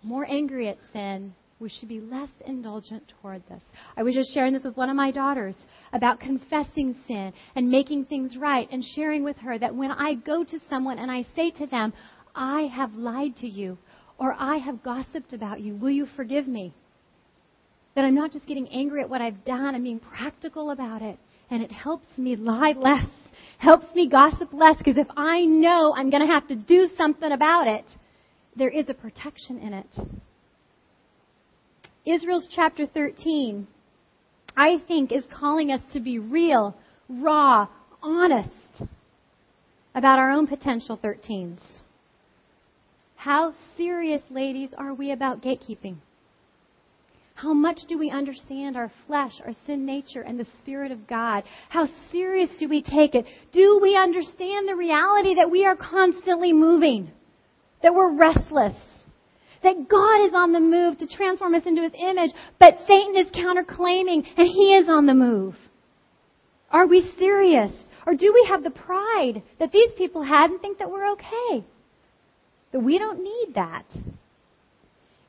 More 0.03 0.27
angry 0.29 0.69
at 0.69 0.79
sin, 0.93 1.37
we 1.61 1.69
should 1.69 1.89
be 1.89 2.01
less 2.01 2.29
indulgent 2.47 3.03
toward 3.21 3.43
this. 3.49 3.63
I 3.97 4.03
was 4.03 4.15
just 4.15 4.33
sharing 4.33 4.53
this 4.53 4.65
with 4.65 4.77
one 4.77 4.91
of 4.91 4.97
my 4.97 5.11
daughters 5.11 5.57
about 5.93 6.21
confessing 6.21 6.95
sin 7.07 7.33
and 7.57 7.69
making 7.69 8.05
things 8.05 8.37
right 8.37 8.69
and 8.71 8.85
sharing 8.95 9.25
with 9.25 9.37
her 9.39 9.59
that 9.59 9.75
when 9.75 9.91
I 9.91 10.15
go 10.15 10.45
to 10.45 10.61
someone 10.71 10.99
and 10.99 11.11
I 11.11 11.25
say 11.35 11.51
to 11.53 11.67
them, 11.67 11.93
I 12.35 12.63
have 12.75 12.95
lied 12.95 13.37
to 13.39 13.49
you 13.49 13.77
or 14.19 14.37
I 14.39 14.59
have 14.59 14.83
gossiped 14.83 15.33
about 15.33 15.61
you, 15.61 15.75
will 15.75 15.91
you 15.91 16.07
forgive 16.15 16.47
me? 16.47 16.75
That 17.97 18.05
I'm 18.05 18.15
not 18.15 18.33
just 18.33 18.47
getting 18.47 18.69
angry 18.69 19.01
at 19.01 19.11
what 19.11 19.21
I've 19.21 19.45
done, 19.45 19.75
I'm 19.75 19.83
being 19.83 20.01
practical 20.01 20.71
about 20.71 21.03
it. 21.03 21.19
And 21.51 21.63
it 21.63 21.73
helps 21.73 22.07
me 22.17 22.37
lie 22.37 22.75
less, 22.77 23.07
helps 23.59 23.87
me 23.95 24.09
gossip 24.09 24.53
less, 24.53 24.77
because 24.77 24.99
if 24.99 25.09
I 25.17 25.45
know 25.45 25.95
I'm 25.97 26.11
going 26.11 26.27
to 26.27 26.33
have 26.33 26.47
to 26.49 26.55
do 26.55 26.89
something 26.97 27.33
about 27.33 27.67
it, 27.67 27.85
there 28.55 28.69
is 28.69 28.89
a 28.89 28.95
protection 28.95 29.59
in 29.59 29.73
it. 29.73 29.87
Israel's 32.09 32.49
chapter 32.51 32.87
13, 32.87 33.67
I 34.57 34.83
think, 34.89 35.13
is 35.13 35.25
calling 35.31 35.71
us 35.71 35.83
to 35.93 36.01
be 36.01 36.19
real, 36.19 36.75
raw, 37.07 37.69
honest 38.03 38.83
about 39.95 40.19
our 40.19 40.31
own 40.31 40.47
potential 40.47 40.99
13s. 41.03 41.61
How 43.17 43.53
serious, 43.77 44.23
ladies, 44.31 44.71
are 44.79 44.95
we 44.95 45.13
about 45.13 45.43
gatekeeping? 45.43 45.97
How 47.35 47.53
much 47.53 47.81
do 47.89 47.99
we 47.99 48.11
understand 48.11 48.77
our 48.77 48.91
flesh, 49.07 49.33
our 49.45 49.53
sin 49.67 49.85
nature, 49.85 50.23
and 50.23 50.41
the 50.41 50.47
Spirit 50.61 50.91
of 50.91 51.07
God? 51.07 51.45
How 51.69 51.89
serious 52.11 52.51
do 52.59 52.71
we 52.71 52.83
take 52.83 53.15
it? 53.15 53.27
Do 53.53 53.81
we 53.83 53.97
understand 53.97 54.67
the 54.67 54.77
reality 54.77 55.35
that 55.35 55.51
we 55.51 55.67
are 55.67 55.77
constantly 55.77 56.55
moving? 56.55 57.11
That 57.83 57.95
we're 57.95 58.17
restless? 58.17 58.75
That 59.63 59.89
God 59.89 60.27
is 60.27 60.35
on 60.35 60.53
the 60.53 60.61
move 60.61 60.99
to 60.99 61.07
transform 61.07 61.55
us 61.55 61.65
into 61.67 61.83
His 61.83 61.93
image, 61.99 62.31
but 62.61 62.79
Satan 62.87 63.17
is 63.17 63.31
counterclaiming 63.31 64.27
and 64.37 64.47
he 64.47 64.75
is 64.75 64.89
on 64.89 65.07
the 65.07 65.15
move. 65.15 65.57
Are 66.71 66.87
we 66.87 67.11
serious? 67.19 67.73
Or 68.07 68.15
do 68.15 68.33
we 68.33 68.47
have 68.49 68.63
the 68.63 68.71
pride 68.71 69.43
that 69.59 69.73
these 69.73 69.91
people 69.97 70.23
had 70.23 70.51
and 70.51 70.61
think 70.61 70.79
that 70.79 70.91
we're 70.91 71.13
okay? 71.13 71.65
That 72.73 72.81
we 72.81 72.99
don't 72.99 73.23
need 73.23 73.55
that. 73.55 73.85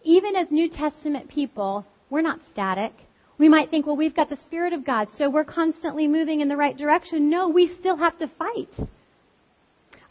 Even 0.03 0.35
as 0.35 0.47
New 0.49 0.69
Testament 0.69 1.29
people, 1.29 1.85
we're 2.09 2.21
not 2.21 2.39
static. 2.51 2.93
We 3.37 3.49
might 3.49 3.69
think, 3.69 3.85
well, 3.85 3.97
we've 3.97 4.15
got 4.15 4.29
the 4.29 4.39
Spirit 4.47 4.73
of 4.73 4.85
God, 4.85 5.07
so 5.17 5.29
we're 5.29 5.45
constantly 5.45 6.07
moving 6.07 6.41
in 6.41 6.49
the 6.49 6.57
right 6.57 6.77
direction. 6.77 7.29
No, 7.29 7.47
we 7.49 7.73
still 7.79 7.97
have 7.97 8.17
to 8.19 8.27
fight. 8.37 8.89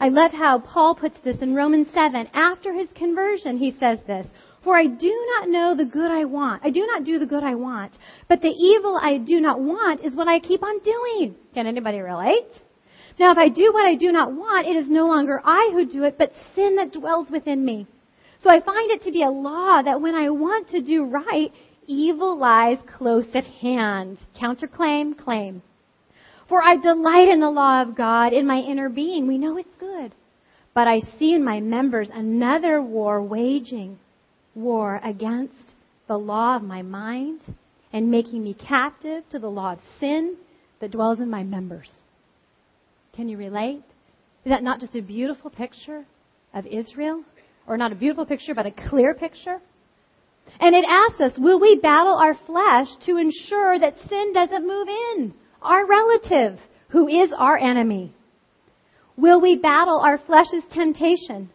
I 0.01 0.07
love 0.07 0.31
how 0.31 0.59
Paul 0.59 0.95
puts 0.95 1.19
this 1.25 1.41
in 1.41 1.55
Romans 1.55 1.89
7. 1.93 2.29
After 2.33 2.73
his 2.73 2.87
conversion, 2.95 3.57
he 3.57 3.71
says 3.71 3.99
this, 4.07 4.25
For 4.63 4.77
I 4.77 4.85
do 4.85 5.27
not 5.35 5.49
know 5.49 5.75
the 5.75 5.83
good 5.83 6.09
I 6.09 6.23
want. 6.23 6.61
I 6.63 6.69
do 6.69 6.87
not 6.87 7.03
do 7.03 7.19
the 7.19 7.25
good 7.25 7.43
I 7.43 7.55
want, 7.55 7.97
but 8.29 8.41
the 8.41 8.47
evil 8.47 8.97
I 9.01 9.17
do 9.17 9.41
not 9.41 9.59
want 9.59 9.99
is 10.01 10.15
what 10.15 10.29
I 10.29 10.39
keep 10.39 10.63
on 10.63 10.79
doing. 10.79 11.35
Can 11.53 11.67
anybody 11.67 11.99
relate? 11.99 12.61
Now 13.19 13.33
if 13.33 13.37
I 13.37 13.49
do 13.49 13.73
what 13.73 13.85
I 13.85 13.95
do 13.95 14.13
not 14.13 14.31
want, 14.31 14.67
it 14.67 14.77
is 14.77 14.89
no 14.89 15.05
longer 15.05 15.41
I 15.43 15.71
who 15.73 15.85
do 15.85 16.05
it, 16.05 16.17
but 16.17 16.31
sin 16.55 16.77
that 16.77 16.93
dwells 16.93 17.29
within 17.29 17.65
me. 17.65 17.85
So 18.41 18.49
I 18.49 18.61
find 18.61 18.89
it 18.91 19.03
to 19.03 19.11
be 19.11 19.23
a 19.23 19.29
law 19.29 19.81
that 19.81 19.99
when 19.99 20.15
I 20.15 20.29
want 20.29 20.69
to 20.69 20.81
do 20.81 21.03
right, 21.03 21.51
evil 21.87 22.39
lies 22.39 22.77
close 22.97 23.27
at 23.33 23.43
hand. 23.43 24.17
Counterclaim, 24.39 25.17
claim. 25.17 25.61
For 26.49 26.61
I 26.61 26.75
delight 26.77 27.29
in 27.29 27.39
the 27.39 27.49
law 27.49 27.83
of 27.83 27.95
God 27.95 28.33
in 28.33 28.47
my 28.47 28.57
inner 28.57 28.89
being. 28.89 29.27
We 29.27 29.37
know 29.37 29.57
it's 29.57 29.75
good. 29.79 30.13
But 30.73 30.87
I 30.87 30.99
see 31.17 31.33
in 31.33 31.43
my 31.43 31.59
members 31.59 32.09
another 32.11 32.81
war 32.81 33.21
waging 33.21 33.99
war 34.55 34.99
against 35.03 35.73
the 36.07 36.17
law 36.17 36.55
of 36.55 36.63
my 36.63 36.81
mind 36.81 37.41
and 37.93 38.09
making 38.09 38.43
me 38.43 38.55
captive 38.55 39.23
to 39.29 39.39
the 39.39 39.47
law 39.47 39.73
of 39.73 39.79
sin 39.99 40.37
that 40.81 40.91
dwells 40.91 41.19
in 41.19 41.29
my 41.29 41.43
members. 41.43 41.89
Can 43.15 43.29
you 43.29 43.37
relate? 43.37 43.83
Is 44.45 44.51
that 44.51 44.63
not 44.63 44.79
just 44.79 44.95
a 44.95 45.01
beautiful 45.01 45.49
picture 45.49 46.05
of 46.53 46.65
Israel? 46.65 47.23
Or 47.67 47.77
not 47.77 47.91
a 47.91 47.95
beautiful 47.95 48.25
picture, 48.25 48.55
but 48.55 48.65
a 48.65 48.71
clear 48.71 49.13
picture? 49.13 49.59
And 50.59 50.75
it 50.75 50.85
asks 50.87 51.21
us, 51.21 51.37
will 51.37 51.59
we 51.59 51.79
battle 51.79 52.15
our 52.15 52.33
flesh 52.47 52.87
to 53.05 53.17
ensure 53.17 53.77
that 53.79 53.93
sin 54.07 54.33
doesn't 54.33 54.65
move 54.65 54.87
in? 54.87 55.33
Our 55.61 55.85
relative 55.85 56.59
who 56.89 57.07
is 57.07 57.31
our 57.37 57.57
enemy? 57.57 58.13
Will 59.17 59.41
we 59.41 59.57
battle 59.57 59.99
our 59.99 60.17
flesh's 60.17 60.63
temptation 60.71 61.49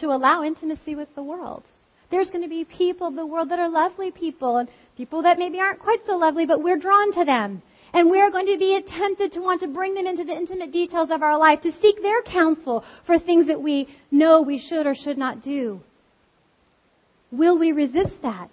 to 0.00 0.06
allow 0.06 0.42
intimacy 0.42 0.94
with 0.94 1.08
the 1.14 1.22
world? 1.22 1.62
There's 2.10 2.30
going 2.30 2.42
to 2.42 2.48
be 2.48 2.64
people 2.64 3.08
of 3.08 3.14
the 3.14 3.26
world 3.26 3.50
that 3.50 3.58
are 3.58 3.70
lovely 3.70 4.10
people 4.10 4.58
and 4.58 4.68
people 4.96 5.22
that 5.22 5.38
maybe 5.38 5.60
aren't 5.60 5.80
quite 5.80 6.00
so 6.06 6.16
lovely, 6.16 6.46
but 6.46 6.62
we're 6.62 6.78
drawn 6.78 7.12
to 7.12 7.24
them. 7.24 7.62
And 7.94 8.10
we're 8.10 8.30
going 8.30 8.46
to 8.46 8.58
be 8.58 8.80
tempted 8.86 9.32
to 9.32 9.40
want 9.40 9.60
to 9.60 9.68
bring 9.68 9.94
them 9.94 10.06
into 10.06 10.24
the 10.24 10.32
intimate 10.32 10.72
details 10.72 11.10
of 11.10 11.22
our 11.22 11.38
life, 11.38 11.60
to 11.60 11.72
seek 11.80 12.00
their 12.00 12.22
counsel 12.22 12.84
for 13.06 13.18
things 13.18 13.46
that 13.48 13.60
we 13.60 13.88
know 14.10 14.40
we 14.40 14.58
should 14.58 14.86
or 14.86 14.94
should 14.94 15.18
not 15.18 15.42
do. 15.42 15.80
Will 17.30 17.58
we 17.58 17.72
resist 17.72 18.20
that? 18.22 18.50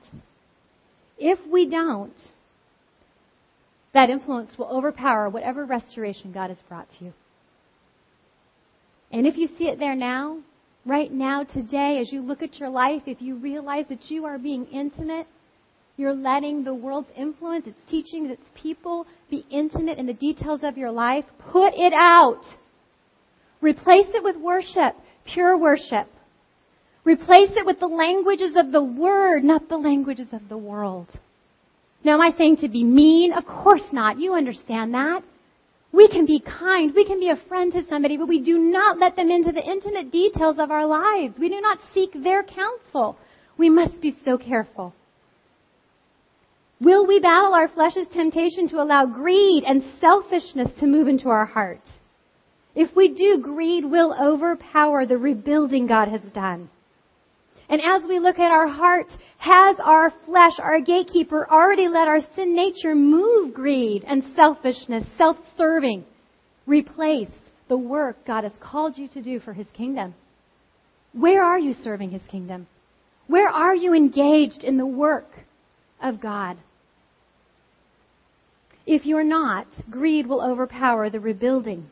If 1.17 1.39
we 1.49 1.69
don't, 1.69 2.15
that 3.93 4.09
influence 4.09 4.57
will 4.57 4.67
overpower 4.67 5.29
whatever 5.29 5.65
restoration 5.65 6.31
God 6.31 6.49
has 6.49 6.59
brought 6.67 6.89
to 6.97 7.05
you. 7.05 7.13
And 9.11 9.25
if 9.25 9.35
you 9.37 9.47
see 9.57 9.65
it 9.65 9.79
there 9.79 9.95
now, 9.95 10.39
right 10.85 11.11
now, 11.11 11.43
today, 11.43 11.99
as 11.99 12.11
you 12.11 12.21
look 12.21 12.43
at 12.43 12.59
your 12.59 12.69
life, 12.69 13.03
if 13.07 13.21
you 13.21 13.35
realize 13.35 13.85
that 13.89 14.11
you 14.11 14.25
are 14.25 14.37
being 14.37 14.65
intimate, 14.65 15.27
you're 15.97 16.13
letting 16.13 16.63
the 16.63 16.73
world's 16.73 17.09
influence, 17.17 17.67
its 17.67 17.79
teachings, 17.89 18.31
its 18.31 18.49
people 18.55 19.05
be 19.29 19.45
intimate 19.49 19.97
in 19.97 20.05
the 20.05 20.13
details 20.13 20.61
of 20.63 20.77
your 20.77 20.91
life, 20.91 21.25
put 21.51 21.73
it 21.73 21.93
out. 21.93 22.43
Replace 23.61 24.07
it 24.13 24.23
with 24.23 24.37
worship, 24.37 24.95
pure 25.25 25.57
worship. 25.57 26.07
Replace 27.03 27.49
it 27.55 27.65
with 27.65 27.79
the 27.79 27.87
languages 27.87 28.53
of 28.55 28.71
the 28.71 28.83
Word, 28.83 29.43
not 29.43 29.67
the 29.67 29.77
languages 29.77 30.27
of 30.31 30.47
the 30.47 30.57
world. 30.57 31.07
Now, 32.03 32.13
am 32.13 32.21
I 32.21 32.31
saying 32.37 32.57
to 32.57 32.69
be 32.69 32.83
mean? 32.83 33.33
Of 33.33 33.45
course 33.45 33.83
not. 33.91 34.19
You 34.19 34.33
understand 34.33 34.93
that. 34.93 35.23
We 35.91 36.07
can 36.07 36.25
be 36.25 36.39
kind. 36.39 36.93
We 36.95 37.03
can 37.03 37.19
be 37.19 37.29
a 37.29 37.47
friend 37.47 37.73
to 37.73 37.83
somebody, 37.85 38.15
but 38.15 38.27
we 38.27 38.41
do 38.41 38.57
not 38.57 38.99
let 38.99 39.15
them 39.15 39.29
into 39.29 39.51
the 39.51 39.63
intimate 39.63 40.11
details 40.11 40.57
of 40.59 40.71
our 40.71 40.85
lives. 40.85 41.39
We 41.39 41.49
do 41.49 41.59
not 41.59 41.79
seek 41.93 42.11
their 42.13 42.43
counsel. 42.43 43.17
We 43.57 43.69
must 43.69 43.99
be 43.99 44.15
so 44.23 44.37
careful. 44.37 44.93
Will 46.79 47.05
we 47.05 47.19
battle 47.19 47.53
our 47.53 47.67
flesh's 47.67 48.07
temptation 48.13 48.69
to 48.69 48.81
allow 48.81 49.05
greed 49.05 49.65
and 49.67 49.83
selfishness 49.99 50.71
to 50.79 50.87
move 50.87 51.09
into 51.09 51.27
our 51.27 51.45
heart? 51.45 51.81
If 52.75 52.95
we 52.95 53.13
do, 53.13 53.41
greed 53.41 53.83
will 53.83 54.15
overpower 54.17 55.05
the 55.05 55.17
rebuilding 55.17 55.87
God 55.87 56.07
has 56.07 56.21
done. 56.31 56.69
And 57.69 57.81
as 57.81 58.01
we 58.07 58.19
look 58.19 58.39
at 58.39 58.51
our 58.51 58.67
heart, 58.67 59.07
has 59.37 59.77
our 59.83 60.11
flesh, 60.25 60.53
our 60.59 60.81
gatekeeper, 60.81 61.47
already 61.49 61.87
let 61.87 62.07
our 62.07 62.19
sin 62.35 62.55
nature 62.55 62.95
move 62.95 63.53
greed 63.53 64.03
and 64.07 64.23
selfishness, 64.35 65.05
self-serving, 65.17 66.03
replace 66.65 67.29
the 67.67 67.77
work 67.77 68.25
God 68.25 68.43
has 68.43 68.53
called 68.59 68.97
you 68.97 69.07
to 69.09 69.21
do 69.21 69.39
for 69.39 69.53
His 69.53 69.67
kingdom? 69.73 70.15
Where 71.13 71.43
are 71.43 71.59
you 71.59 71.75
serving 71.83 72.09
His 72.09 72.23
kingdom? 72.29 72.67
Where 73.27 73.49
are 73.49 73.75
you 73.75 73.93
engaged 73.93 74.63
in 74.63 74.77
the 74.77 74.85
work 74.85 75.27
of 76.01 76.21
God. 76.21 76.57
If 78.85 79.05
you're 79.05 79.23
not, 79.23 79.67
greed 79.89 80.25
will 80.25 80.41
overpower 80.41 81.09
the 81.09 81.19
rebuilding 81.19 81.89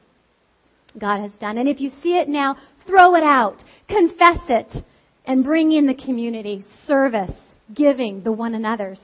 God 1.00 1.22
has 1.22 1.32
done. 1.40 1.58
And 1.58 1.70
if 1.70 1.80
you 1.80 1.92
see 2.02 2.18
it 2.18 2.28
now, 2.28 2.58
throw 2.88 3.16
it 3.16 3.24
out, 3.24 3.64
confess 3.88 4.40
it, 4.50 4.84
and 5.28 5.44
bring 5.44 5.74
in 5.74 5.86
the 5.86 5.94
community, 5.94 6.64
service, 6.88 7.36
giving, 7.76 8.24
the 8.24 8.32
one 8.32 8.56
another's. 8.56 9.02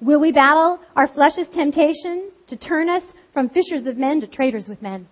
Will 0.00 0.20
we 0.20 0.30
battle 0.30 0.78
our 0.94 1.08
flesh's 1.08 1.48
temptation 1.52 2.30
to 2.48 2.56
turn 2.56 2.88
us 2.88 3.02
from 3.32 3.48
fishers 3.48 3.86
of 3.86 3.96
men 3.96 4.20
to 4.20 4.26
traders 4.26 4.66
with 4.68 4.80
men? 4.80 5.08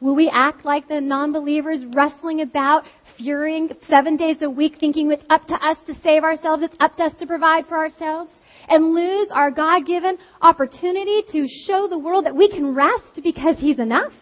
Will 0.00 0.14
we 0.14 0.30
act 0.32 0.64
like 0.66 0.86
the 0.86 1.00
non-believers 1.00 1.82
wrestling 1.94 2.42
about, 2.42 2.84
furying 3.16 3.70
seven 3.88 4.18
days 4.18 4.36
a 4.42 4.50
week, 4.50 4.76
thinking 4.78 5.10
it's 5.10 5.24
up 5.30 5.46
to 5.46 5.54
us 5.54 5.78
to 5.86 5.94
save 6.02 6.22
ourselves, 6.22 6.62
it's 6.62 6.76
up 6.78 6.94
to 6.96 7.04
us 7.04 7.12
to 7.18 7.26
provide 7.26 7.66
for 7.66 7.78
ourselves? 7.78 8.30
And 8.68 8.94
lose 8.94 9.28
our 9.30 9.50
God-given 9.50 10.18
opportunity 10.42 11.22
to 11.32 11.46
show 11.66 11.86
the 11.88 11.98
world 11.98 12.26
that 12.26 12.36
we 12.36 12.50
can 12.50 12.74
rest 12.74 13.20
because 13.22 13.56
He's 13.58 13.78
enough? 13.78 14.12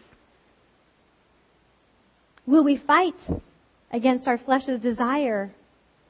Will 2.47 2.63
we 2.63 2.81
fight 2.87 3.17
against 3.95 4.27
our 4.27 4.37
flesh's 4.37 4.81
desire 4.81 5.53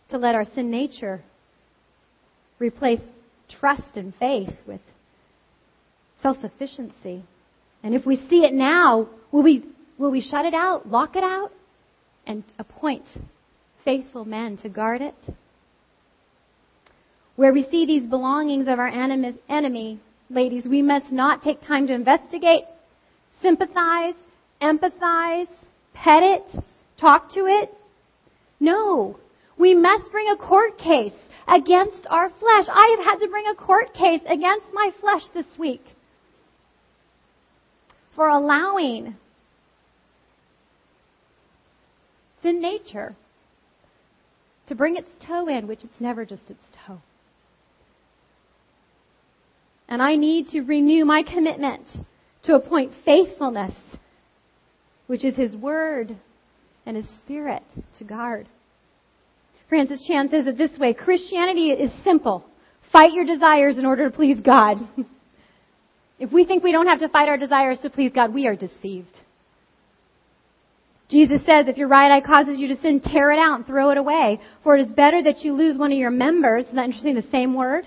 to 0.09 0.17
let 0.17 0.35
our 0.35 0.47
sin 0.47 0.71
nature 0.71 1.23
replace 2.59 3.03
trust 3.61 3.97
and 3.97 4.15
faith 4.15 4.49
with 4.67 4.81
self 6.23 6.39
sufficiency. 6.41 7.23
And 7.83 7.95
if 7.95 8.07
we 8.07 8.17
see 8.17 8.39
it 8.39 8.55
now, 8.55 9.11
will 9.31 9.43
we, 9.43 9.65
will 9.99 10.11
we 10.11 10.23
shut 10.23 10.47
it 10.47 10.55
out, 10.55 10.89
lock 10.89 11.15
it 11.15 11.23
out, 11.23 11.51
and 12.27 12.43
appoint 12.59 13.07
faithful 13.85 14.25
men 14.25 14.57
to 14.63 14.71
guard 14.71 15.03
it? 15.03 15.15
Where 17.37 17.53
we 17.53 17.67
see 17.71 17.85
these 17.85 18.09
belongings 18.09 18.67
of 18.67 18.79
our 18.79 18.89
enemy, 18.89 20.01
ladies, 20.31 20.65
we 20.65 20.81
must 20.81 21.13
not 21.13 21.43
take 21.43 21.61
time 21.61 21.87
to 21.89 21.93
investigate, 21.93 22.65
sympathize, 23.43 24.15
empathize, 24.63 25.49
pet 25.93 26.23
it, 26.23 26.65
talk 27.01 27.33
to 27.35 27.41
it. 27.41 27.71
No. 28.61 29.19
We 29.59 29.75
must 29.75 30.11
bring 30.11 30.29
a 30.29 30.37
court 30.37 30.79
case 30.79 31.13
against 31.47 32.07
our 32.09 32.29
flesh. 32.29 32.67
I 32.69 32.97
have 32.97 33.05
had 33.05 33.25
to 33.25 33.31
bring 33.31 33.47
a 33.47 33.55
court 33.55 33.95
case 33.95 34.23
against 34.27 34.67
my 34.73 34.91
flesh 35.01 35.23
this 35.35 35.59
week 35.59 35.83
for 38.15 38.29
allowing 38.29 39.17
sin 42.43 42.61
nature 42.61 43.17
to 44.69 44.75
bring 44.75 44.97
its 44.97 45.09
toe 45.27 45.49
in, 45.49 45.67
which 45.67 45.85
it's 45.85 46.01
never 46.01 46.25
just 46.25 46.43
its 46.49 46.63
toe. 46.87 47.01
And 49.89 50.03
I 50.03 50.17
need 50.17 50.49
to 50.49 50.63
renew 50.63 51.05
my 51.05 51.23
commitment 51.23 51.87
to 52.45 52.55
appoint 52.55 52.93
faithfulness, 53.05 53.75
which 55.07 55.25
is 55.25 55.37
His 55.37 55.55
Word 55.55 56.17
and 56.87 56.97
His 56.97 57.07
Spirit 57.21 57.63
to 57.99 58.05
guard. 58.05 58.49
Francis 59.69 60.05
Chan 60.07 60.29
says 60.31 60.47
it 60.47 60.59
this 60.59 60.79
way 60.79 60.95
Christianity 60.95 61.71
is 61.71 61.91
simple. 62.03 62.45
Fight 62.93 63.13
your 63.13 63.25
desires 63.25 63.79
in 63.79 63.87
order 63.87 64.09
to 64.09 64.17
please 64.17 64.39
God. 64.41 64.77
if 66.19 66.31
we 66.31 66.45
think 66.45 66.63
we 66.63 66.73
don't 66.73 66.87
have 66.87 67.01
to 67.01 67.09
fight 67.09 67.29
our 67.29 67.37
desires 67.39 67.79
to 67.83 67.91
please 67.91 68.13
God, 68.15 68.33
we 68.33 68.47
are 68.47 68.55
deceived. 68.55 69.21
Jesus 71.09 71.45
says, 71.45 71.67
if 71.69 71.77
your 71.77 71.89
right 71.89 72.11
eye 72.11 72.21
causes 72.21 72.59
you 72.59 72.69
to 72.69 72.81
sin, 72.81 73.01
tear 73.01 73.31
it 73.31 73.39
out 73.39 73.57
and 73.57 73.67
throw 73.67 73.91
it 73.91 73.99
away. 73.99 74.41
For 74.63 74.77
it 74.77 74.87
is 74.87 74.93
better 74.93 75.23
that 75.23 75.41
you 75.41 75.55
lose 75.55 75.77
one 75.77 75.93
of 75.93 75.99
your 75.99 76.11
members, 76.11 76.65
isn't 76.65 76.77
that 76.77 76.87
interesting, 76.87 77.15
the 77.15 77.23
same 77.31 77.55
word, 77.55 77.87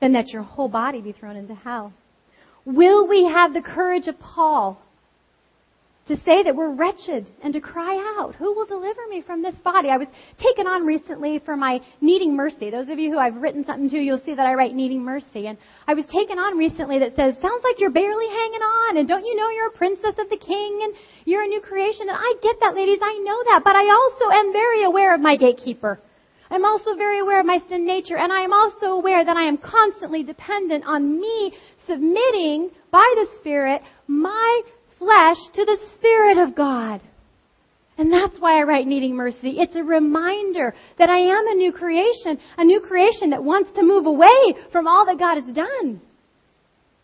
than 0.00 0.12
that 0.12 0.28
your 0.28 0.42
whole 0.42 0.68
body 0.68 1.00
be 1.00 1.12
thrown 1.12 1.36
into 1.36 1.54
hell. 1.54 1.92
Will 2.64 3.08
we 3.08 3.26
have 3.26 3.54
the 3.54 3.62
courage 3.62 4.08
of 4.08 4.18
Paul 4.18 4.80
to 6.08 6.16
say 6.24 6.42
that 6.42 6.56
we're 6.56 6.72
wretched 6.72 7.30
and 7.42 7.52
to 7.52 7.60
cry 7.60 7.94
out, 8.18 8.34
Who 8.36 8.54
will 8.54 8.66
deliver 8.66 9.06
me 9.08 9.22
from 9.22 9.42
this 9.42 9.54
body? 9.56 9.88
I 9.88 9.96
was 9.96 10.08
taken 10.38 10.66
on 10.66 10.84
recently 10.84 11.38
for 11.44 11.56
my 11.56 11.80
needing 12.00 12.34
mercy. 12.34 12.70
Those 12.70 12.88
of 12.88 12.98
you 12.98 13.12
who 13.12 13.18
I've 13.18 13.36
written 13.36 13.64
something 13.64 13.88
to, 13.90 13.98
you'll 13.98 14.22
see 14.24 14.34
that 14.34 14.46
I 14.46 14.54
write 14.54 14.74
needing 14.74 15.02
mercy. 15.02 15.46
And 15.46 15.58
I 15.86 15.94
was 15.94 16.06
taken 16.06 16.38
on 16.38 16.58
recently 16.58 16.98
that 16.98 17.14
says, 17.14 17.34
Sounds 17.40 17.62
like 17.62 17.78
you're 17.78 17.90
barely 17.90 18.26
hanging 18.26 18.62
on, 18.62 18.96
and 18.96 19.06
don't 19.06 19.24
you 19.24 19.36
know 19.36 19.50
you're 19.50 19.68
a 19.68 19.78
princess 19.78 20.18
of 20.18 20.28
the 20.30 20.38
king, 20.38 20.80
and 20.82 20.94
you're 21.24 21.44
a 21.44 21.46
new 21.46 21.60
creation? 21.60 22.08
And 22.08 22.18
I 22.18 22.34
get 22.42 22.56
that, 22.60 22.74
ladies, 22.74 22.98
I 23.02 23.18
know 23.18 23.38
that, 23.52 23.60
but 23.62 23.76
I 23.76 23.86
also 23.86 24.32
am 24.32 24.52
very 24.52 24.84
aware 24.84 25.14
of 25.14 25.20
my 25.20 25.36
gatekeeper. 25.36 26.00
I'm 26.50 26.64
also 26.64 26.96
very 26.96 27.20
aware 27.20 27.40
of 27.40 27.46
my 27.46 27.60
sin 27.68 27.86
nature, 27.86 28.16
and 28.16 28.32
I 28.32 28.40
am 28.40 28.52
also 28.52 28.86
aware 28.86 29.24
that 29.24 29.36
I 29.36 29.42
am 29.42 29.58
constantly 29.58 30.22
dependent 30.22 30.84
on 30.86 31.20
me 31.20 31.52
submitting 31.86 32.70
by 32.90 33.14
the 33.16 33.26
Spirit 33.40 33.82
my 34.06 34.62
flesh 34.98 35.36
to 35.54 35.64
the 35.64 35.78
Spirit 35.94 36.38
of 36.38 36.54
God. 36.54 37.00
And 37.96 38.12
that's 38.12 38.38
why 38.38 38.60
I 38.60 38.62
write 38.62 38.86
Needing 38.86 39.16
Mercy. 39.16 39.56
It's 39.58 39.74
a 39.74 39.82
reminder 39.82 40.74
that 40.98 41.10
I 41.10 41.18
am 41.18 41.48
a 41.48 41.54
new 41.54 41.72
creation, 41.72 42.38
a 42.56 42.64
new 42.64 42.80
creation 42.80 43.30
that 43.30 43.42
wants 43.42 43.72
to 43.72 43.82
move 43.82 44.06
away 44.06 44.54
from 44.70 44.86
all 44.86 45.04
that 45.06 45.18
God 45.18 45.42
has 45.42 45.54
done. 45.54 46.00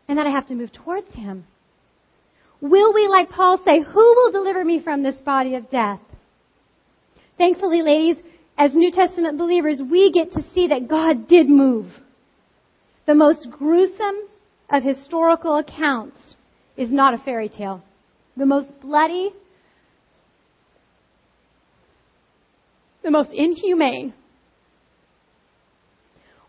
And 0.07 0.19
that 0.19 0.27
I 0.27 0.31
have 0.31 0.47
to 0.49 0.55
move 0.55 0.73
towards 0.73 1.13
Him. 1.15 1.47
Will 2.61 2.95
we, 2.95 3.09
like 3.09 3.31
Paul, 3.31 3.61
say, 3.65 3.81
Who 3.81 4.15
will 4.17 4.31
deliver 4.31 4.65
me 4.65 4.81
from 4.83 5.03
this 5.03 5.17
body 5.17 5.57
of 5.57 5.69
death? 5.71 6.01
Thankfully, 7.37 7.83
ladies, 7.83 8.17
as 8.57 8.75
New 8.75 8.93
Testament 8.93 9.37
believers, 9.37 9.81
we 9.91 10.13
get 10.13 10.31
to 10.33 10.45
see 10.55 10.69
that 10.69 10.89
God 10.89 11.27
did 11.27 11.49
move. 11.49 11.93
The 13.07 13.15
most 13.15 13.49
gruesome 13.51 14.29
of 14.71 14.83
historical 14.85 15.57
accounts 15.57 16.37
is 16.77 16.93
not 16.93 17.15
a 17.15 17.19
fairy 17.19 17.49
tale. 17.49 17.83
The 18.37 18.47
most 18.47 18.69
bloody, 18.81 19.31
the 23.03 23.11
most 23.11 23.31
inhumane. 23.33 24.15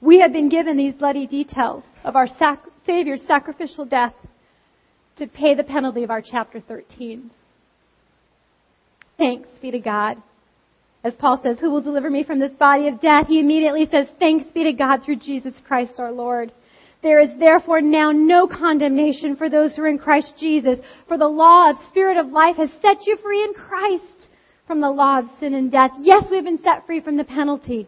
We 0.02 0.20
have 0.20 0.34
been 0.34 0.50
given 0.50 0.78
these 0.78 0.94
bloody 0.94 1.28
details 1.28 1.84
of 2.04 2.16
our 2.16 2.28
sac- 2.28 2.66
Savior's 2.86 3.22
sacrificial 3.28 3.86
death 3.86 4.14
to 5.18 5.28
pay 5.28 5.56
the 5.56 5.64
penalty 5.64 6.04
of 6.04 6.12
our 6.12 6.22
chapter 6.22 6.60
13. 6.60 7.32
Thanks 9.18 9.50
be 9.62 9.72
to 9.72 9.80
God. 9.80 10.18
As 11.04 11.14
Paul 11.16 11.40
says, 11.42 11.58
who 11.60 11.70
will 11.70 11.82
deliver 11.82 12.10
me 12.10 12.24
from 12.24 12.40
this 12.40 12.56
body 12.56 12.88
of 12.88 13.00
death? 13.00 13.28
He 13.28 13.40
immediately 13.40 13.88
says, 13.90 14.08
thanks 14.20 14.46
be 14.52 14.64
to 14.64 14.74
God 14.74 15.04
through 15.04 15.18
Jesus 15.18 15.54
Christ 15.68 15.94
our 16.00 16.12
Lord. 16.12 16.52
There 17.06 17.20
is 17.20 17.30
therefore 17.38 17.82
now 17.82 18.12
no 18.12 18.48
condemnation 18.48 19.36
for 19.36 19.48
those 19.48 19.76
who 19.76 19.84
are 19.84 19.88
in 19.88 20.00
Christ 20.00 20.34
Jesus, 20.40 20.80
for 21.08 21.20
the 21.20 21.28
law 21.28 21.70
of 21.70 21.76
Spirit 21.92 22.18
of 22.18 22.32
life 22.32 22.56
has 22.56 22.72
set 22.82 23.06
you 23.06 23.16
free 23.18 23.44
in 23.44 23.54
Christ 23.54 24.28
from 24.66 24.82
the 24.82 24.90
law 24.90 25.20
of 25.20 25.26
sin 25.40 25.54
and 25.54 25.72
death. 25.72 25.92
Yes, 26.00 26.24
we've 26.32 26.44
been 26.44 26.64
set 26.64 26.88
free 26.88 27.00
from 27.00 27.16
the 27.16 27.24
penalty. 27.24 27.88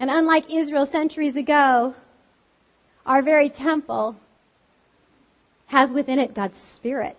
And 0.00 0.10
unlike 0.10 0.52
Israel 0.52 0.88
centuries 0.90 1.36
ago, 1.36 1.94
our 3.06 3.22
very 3.22 3.50
temple 3.50 4.16
has 5.66 5.90
within 5.92 6.18
it 6.18 6.34
God's 6.34 6.58
Spirit 6.74 7.16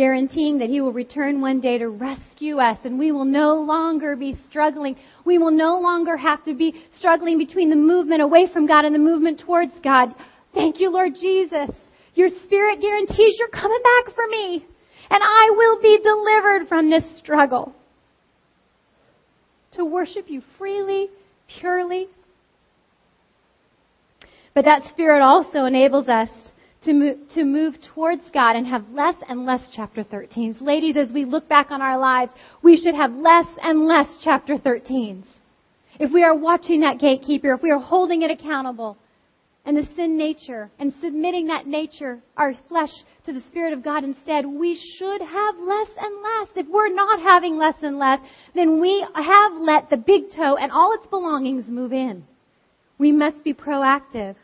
guaranteeing 0.00 0.56
that 0.60 0.70
He 0.70 0.80
will 0.80 0.94
return 0.94 1.42
one 1.42 1.60
day 1.60 1.76
to 1.76 1.90
rescue 1.90 2.56
us 2.56 2.78
and 2.84 2.98
we 2.98 3.12
will 3.12 3.26
no 3.26 3.56
longer 3.56 4.16
be 4.16 4.34
struggling. 4.48 4.96
We 5.26 5.36
will 5.36 5.50
no 5.50 5.78
longer 5.78 6.16
have 6.16 6.42
to 6.44 6.54
be 6.54 6.82
struggling 6.96 7.36
between 7.36 7.68
the 7.68 7.76
movement 7.76 8.22
away 8.22 8.48
from 8.50 8.66
God 8.66 8.86
and 8.86 8.94
the 8.94 8.98
movement 8.98 9.40
towards 9.40 9.78
God. 9.84 10.14
Thank 10.54 10.80
you, 10.80 10.90
Lord 10.90 11.12
Jesus. 11.20 11.68
Your 12.14 12.30
Spirit 12.46 12.80
guarantees 12.80 13.36
you're 13.38 13.48
coming 13.48 13.80
back 13.82 14.14
for 14.14 14.26
me 14.26 14.64
and 15.10 15.22
I 15.22 15.50
will 15.54 15.82
be 15.82 15.98
delivered 16.02 16.66
from 16.66 16.88
this 16.88 17.04
struggle. 17.18 17.74
To 19.72 19.84
worship 19.84 20.30
you 20.30 20.42
freely, 20.56 21.10
purely. 21.60 22.08
But 24.54 24.64
that 24.64 24.88
Spirit 24.92 25.20
also 25.20 25.66
enables 25.66 26.08
us 26.08 26.30
to 26.84 26.92
move, 26.94 27.16
to 27.34 27.44
move 27.44 27.74
towards 27.94 28.30
God 28.32 28.56
and 28.56 28.66
have 28.66 28.88
less 28.90 29.16
and 29.28 29.44
less 29.44 29.68
chapter 29.74 30.02
13s. 30.02 30.60
Ladies, 30.60 30.96
as 30.96 31.12
we 31.12 31.24
look 31.24 31.48
back 31.48 31.70
on 31.70 31.82
our 31.82 31.98
lives, 31.98 32.32
we 32.62 32.76
should 32.76 32.94
have 32.94 33.12
less 33.12 33.46
and 33.62 33.86
less 33.86 34.06
chapter 34.22 34.56
13s. 34.56 35.24
If 35.98 36.10
we 36.12 36.22
are 36.22 36.36
watching 36.36 36.80
that 36.80 36.98
gatekeeper, 36.98 37.52
if 37.52 37.62
we 37.62 37.70
are 37.70 37.78
holding 37.78 38.22
it 38.22 38.30
accountable, 38.30 38.96
and 39.66 39.76
the 39.76 39.86
sin 39.94 40.16
nature, 40.16 40.70
and 40.78 40.92
submitting 41.02 41.48
that 41.48 41.66
nature, 41.66 42.20
our 42.36 42.54
flesh, 42.68 42.90
to 43.26 43.32
the 43.32 43.42
Spirit 43.50 43.74
of 43.74 43.84
God 43.84 44.04
instead, 44.04 44.46
we 44.46 44.74
should 44.96 45.20
have 45.20 45.54
less 45.58 45.88
and 45.98 46.22
less. 46.22 46.48
If 46.56 46.66
we're 46.66 46.92
not 46.92 47.20
having 47.20 47.58
less 47.58 47.74
and 47.82 47.98
less, 47.98 48.20
then 48.54 48.80
we 48.80 49.06
have 49.14 49.52
let 49.60 49.90
the 49.90 49.98
big 49.98 50.32
toe 50.34 50.56
and 50.56 50.72
all 50.72 50.94
its 50.94 51.06
belongings 51.08 51.66
move 51.68 51.92
in. 51.92 52.24
We 52.96 53.12
must 53.12 53.44
be 53.44 53.52
proactive. 53.52 54.36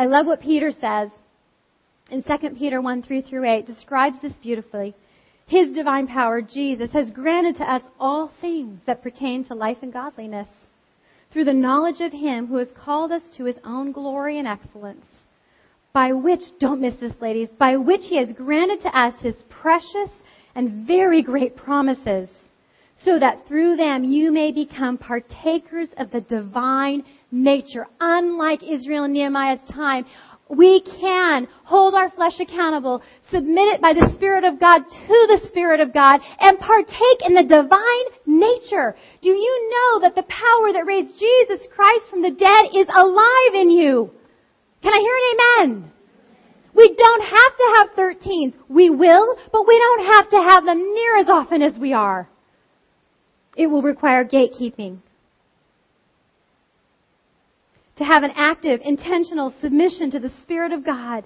I 0.00 0.06
love 0.06 0.24
what 0.24 0.40
Peter 0.40 0.70
says 0.70 1.10
in 2.10 2.22
2 2.22 2.50
Peter 2.58 2.80
1 2.80 3.02
3 3.02 3.20
through 3.20 3.46
8, 3.46 3.66
describes 3.66 4.16
this 4.22 4.32
beautifully. 4.42 4.94
His 5.46 5.72
divine 5.72 6.06
power, 6.06 6.40
Jesus, 6.40 6.90
has 6.92 7.10
granted 7.10 7.56
to 7.56 7.70
us 7.70 7.82
all 7.98 8.32
things 8.40 8.80
that 8.86 9.02
pertain 9.02 9.44
to 9.44 9.54
life 9.54 9.76
and 9.82 9.92
godliness 9.92 10.48
through 11.30 11.44
the 11.44 11.52
knowledge 11.52 12.00
of 12.00 12.12
Him 12.12 12.46
who 12.46 12.56
has 12.56 12.72
called 12.82 13.12
us 13.12 13.20
to 13.36 13.44
His 13.44 13.56
own 13.62 13.92
glory 13.92 14.38
and 14.38 14.48
excellence, 14.48 15.04
by 15.92 16.14
which, 16.14 16.44
don't 16.58 16.80
miss 16.80 16.98
this 16.98 17.20
ladies, 17.20 17.50
by 17.58 17.76
which 17.76 18.04
He 18.04 18.16
has 18.16 18.32
granted 18.32 18.80
to 18.80 18.98
us 18.98 19.12
His 19.20 19.36
precious 19.50 20.08
and 20.54 20.86
very 20.86 21.20
great 21.20 21.56
promises, 21.56 22.30
so 23.04 23.18
that 23.18 23.46
through 23.46 23.76
them 23.76 24.04
you 24.04 24.32
may 24.32 24.50
become 24.50 24.96
partakers 24.96 25.88
of 25.98 26.10
the 26.10 26.22
divine 26.22 27.04
nature. 27.30 27.86
Unlike 28.00 28.62
Israel 28.62 29.04
and 29.04 29.14
Nehemiah's 29.14 29.60
time, 29.70 30.04
we 30.48 30.80
can 30.80 31.46
hold 31.64 31.94
our 31.94 32.10
flesh 32.10 32.40
accountable, 32.40 33.02
submit 33.30 33.74
it 33.74 33.80
by 33.80 33.92
the 33.92 34.10
Spirit 34.16 34.42
of 34.44 34.58
God 34.58 34.78
to 34.78 35.26
the 35.28 35.40
Spirit 35.46 35.80
of 35.80 35.94
God, 35.94 36.20
and 36.40 36.58
partake 36.58 37.20
in 37.24 37.34
the 37.34 37.44
divine 37.44 38.06
nature. 38.26 38.96
Do 39.22 39.30
you 39.30 39.70
know 39.70 40.00
that 40.00 40.16
the 40.16 40.24
power 40.24 40.72
that 40.72 40.86
raised 40.86 41.18
Jesus 41.18 41.66
Christ 41.72 42.10
from 42.10 42.22
the 42.22 42.32
dead 42.32 42.66
is 42.74 42.88
alive 42.88 43.54
in 43.54 43.70
you? 43.70 44.10
Can 44.82 44.92
I 44.92 44.98
hear 44.98 45.14
an 45.14 45.76
amen? 45.76 45.92
We 46.74 46.94
don't 46.94 47.22
have 47.22 47.56
to 47.56 47.74
have 47.76 47.96
13s. 47.96 48.54
We 48.68 48.90
will, 48.90 49.36
but 49.52 49.66
we 49.68 49.78
don't 49.78 50.06
have 50.06 50.30
to 50.30 50.50
have 50.50 50.64
them 50.64 50.94
near 50.94 51.18
as 51.18 51.28
often 51.28 51.62
as 51.62 51.78
we 51.78 51.92
are. 51.92 52.28
It 53.56 53.66
will 53.66 53.82
require 53.82 54.24
gatekeeping 54.24 54.98
to 58.00 58.06
have 58.06 58.22
an 58.22 58.32
active, 58.34 58.80
intentional 58.82 59.52
submission 59.60 60.10
to 60.10 60.18
the 60.18 60.32
Spirit 60.42 60.72
of 60.72 60.86
God. 60.86 61.22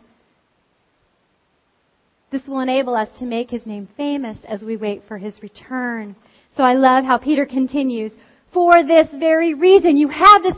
This 2.32 2.42
will 2.48 2.58
enable 2.58 2.96
us 2.96 3.08
to 3.20 3.24
make 3.24 3.48
His 3.48 3.64
name 3.64 3.88
famous 3.96 4.36
as 4.48 4.62
we 4.62 4.76
wait 4.76 5.04
for 5.06 5.16
His 5.16 5.40
return. 5.40 6.16
So 6.56 6.64
I 6.64 6.74
love 6.74 7.04
how 7.04 7.18
Peter 7.18 7.46
continues. 7.46 8.10
For 8.52 8.82
this 8.82 9.06
very 9.20 9.54
reason, 9.54 9.96
you 9.96 10.08
have 10.08 10.42
this 10.42 10.56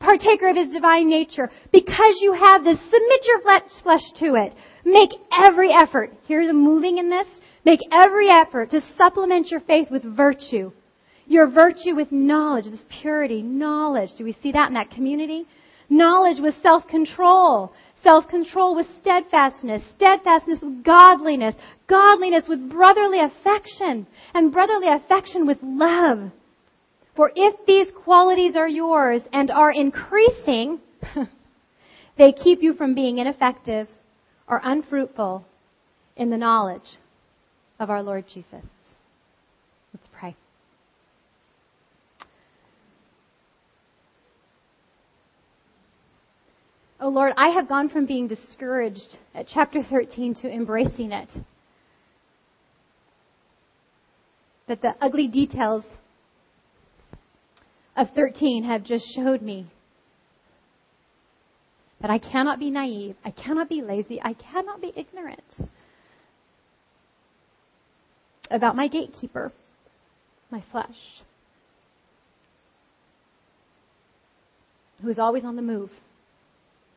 partaker 0.00 0.50
of 0.50 0.56
His 0.56 0.68
divine 0.68 1.08
nature. 1.08 1.50
Because 1.72 2.18
you 2.20 2.34
have 2.34 2.62
this, 2.62 2.78
submit 2.78 3.20
your 3.24 3.40
flesh 3.82 4.02
to 4.18 4.34
it. 4.34 4.54
Make 4.84 5.12
every 5.34 5.72
effort. 5.72 6.12
Hear 6.26 6.46
the 6.46 6.52
moving 6.52 6.98
in 6.98 7.08
this. 7.08 7.26
Make 7.64 7.80
every 7.90 8.28
effort 8.28 8.70
to 8.72 8.82
supplement 8.98 9.50
your 9.50 9.60
faith 9.60 9.90
with 9.90 10.04
virtue 10.04 10.72
your 11.26 11.48
virtue 11.50 11.94
with 11.94 12.12
knowledge, 12.12 12.66
this 12.66 12.84
purity, 13.00 13.42
knowledge. 13.42 14.10
Do 14.16 14.24
we 14.24 14.36
see 14.42 14.52
that 14.52 14.68
in 14.68 14.74
that 14.74 14.90
community? 14.90 15.46
Knowledge 15.88 16.40
with 16.40 16.54
self-control. 16.62 17.72
Self-control 18.02 18.76
with 18.76 18.86
steadfastness. 19.00 19.82
Steadfastness 19.96 20.60
with 20.62 20.84
godliness. 20.84 21.54
Godliness 21.88 22.44
with 22.48 22.68
brotherly 22.70 23.20
affection. 23.20 24.06
And 24.34 24.52
brotherly 24.52 24.88
affection 24.88 25.46
with 25.46 25.58
love. 25.62 26.30
For 27.16 27.30
if 27.34 27.54
these 27.66 27.86
qualities 28.04 28.56
are 28.56 28.68
yours 28.68 29.22
and 29.32 29.50
are 29.50 29.72
increasing, 29.72 30.80
they 32.18 32.32
keep 32.32 32.62
you 32.62 32.74
from 32.74 32.94
being 32.94 33.18
ineffective 33.18 33.88
or 34.48 34.60
unfruitful 34.62 35.44
in 36.16 36.30
the 36.30 36.36
knowledge 36.36 36.98
of 37.78 37.88
our 37.88 38.02
Lord 38.02 38.24
Jesus. 38.26 38.64
Let's 39.92 40.08
pray. 40.12 40.36
Oh 47.00 47.08
Lord, 47.08 47.32
I 47.36 47.48
have 47.48 47.68
gone 47.68 47.88
from 47.88 48.06
being 48.06 48.28
discouraged 48.28 49.18
at 49.34 49.48
chapter 49.48 49.82
13 49.82 50.36
to 50.36 50.48
embracing 50.48 51.12
it. 51.12 51.28
That 54.68 54.80
the 54.80 54.94
ugly 55.00 55.28
details 55.28 55.84
of 57.96 58.08
13 58.14 58.64
have 58.64 58.84
just 58.84 59.04
showed 59.14 59.42
me 59.42 59.70
that 62.00 62.10
I 62.10 62.18
cannot 62.18 62.58
be 62.58 62.70
naive, 62.70 63.16
I 63.24 63.30
cannot 63.30 63.68
be 63.68 63.82
lazy, 63.82 64.20
I 64.22 64.34
cannot 64.34 64.80
be 64.80 64.92
ignorant 64.94 65.40
about 68.50 68.76
my 68.76 68.88
gatekeeper, 68.88 69.52
my 70.50 70.62
flesh, 70.70 70.96
who 75.02 75.08
is 75.08 75.18
always 75.18 75.44
on 75.44 75.56
the 75.56 75.62
move 75.62 75.90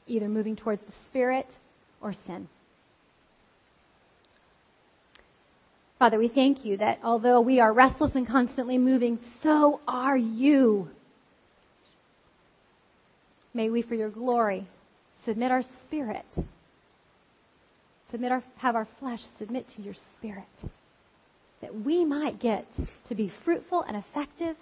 either 0.07 0.27
moving 0.27 0.55
towards 0.55 0.81
the 0.81 0.93
Spirit 1.07 1.47
or 2.01 2.13
sin. 2.25 2.47
Father, 5.99 6.19
we 6.19 6.27
thank 6.27 6.63
you 6.63 6.77
that 6.77 6.99
although 7.03 7.41
we 7.41 7.59
are 7.59 7.73
restless 7.73 8.13
and 8.13 8.27
constantly 8.27 8.77
moving, 8.77 9.19
so 9.41 9.79
are 9.87 10.17
you. 10.17 10.89
May 13.53 13.71
we, 13.71 13.81
for 13.81 13.95
your 13.95 14.11
glory, 14.11 14.67
submit 15.25 15.51
our 15.51 15.63
spirit, 15.83 16.25
submit 18.11 18.31
our, 18.31 18.43
have 18.57 18.75
our 18.75 18.87
flesh 18.99 19.21
submit 19.39 19.65
to 19.75 19.81
your 19.81 19.95
spirit, 20.15 20.45
that 21.61 21.73
we 21.73 22.05
might 22.05 22.39
get 22.39 22.67
to 23.09 23.15
be 23.15 23.31
fruitful 23.43 23.81
and 23.81 23.97
effective, 23.97 24.55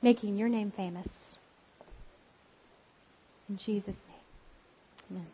making 0.00 0.36
your 0.36 0.48
name 0.48 0.72
famous. 0.74 1.08
In 3.50 3.58
Jesus'. 3.58 4.03
Amen. 5.10 5.33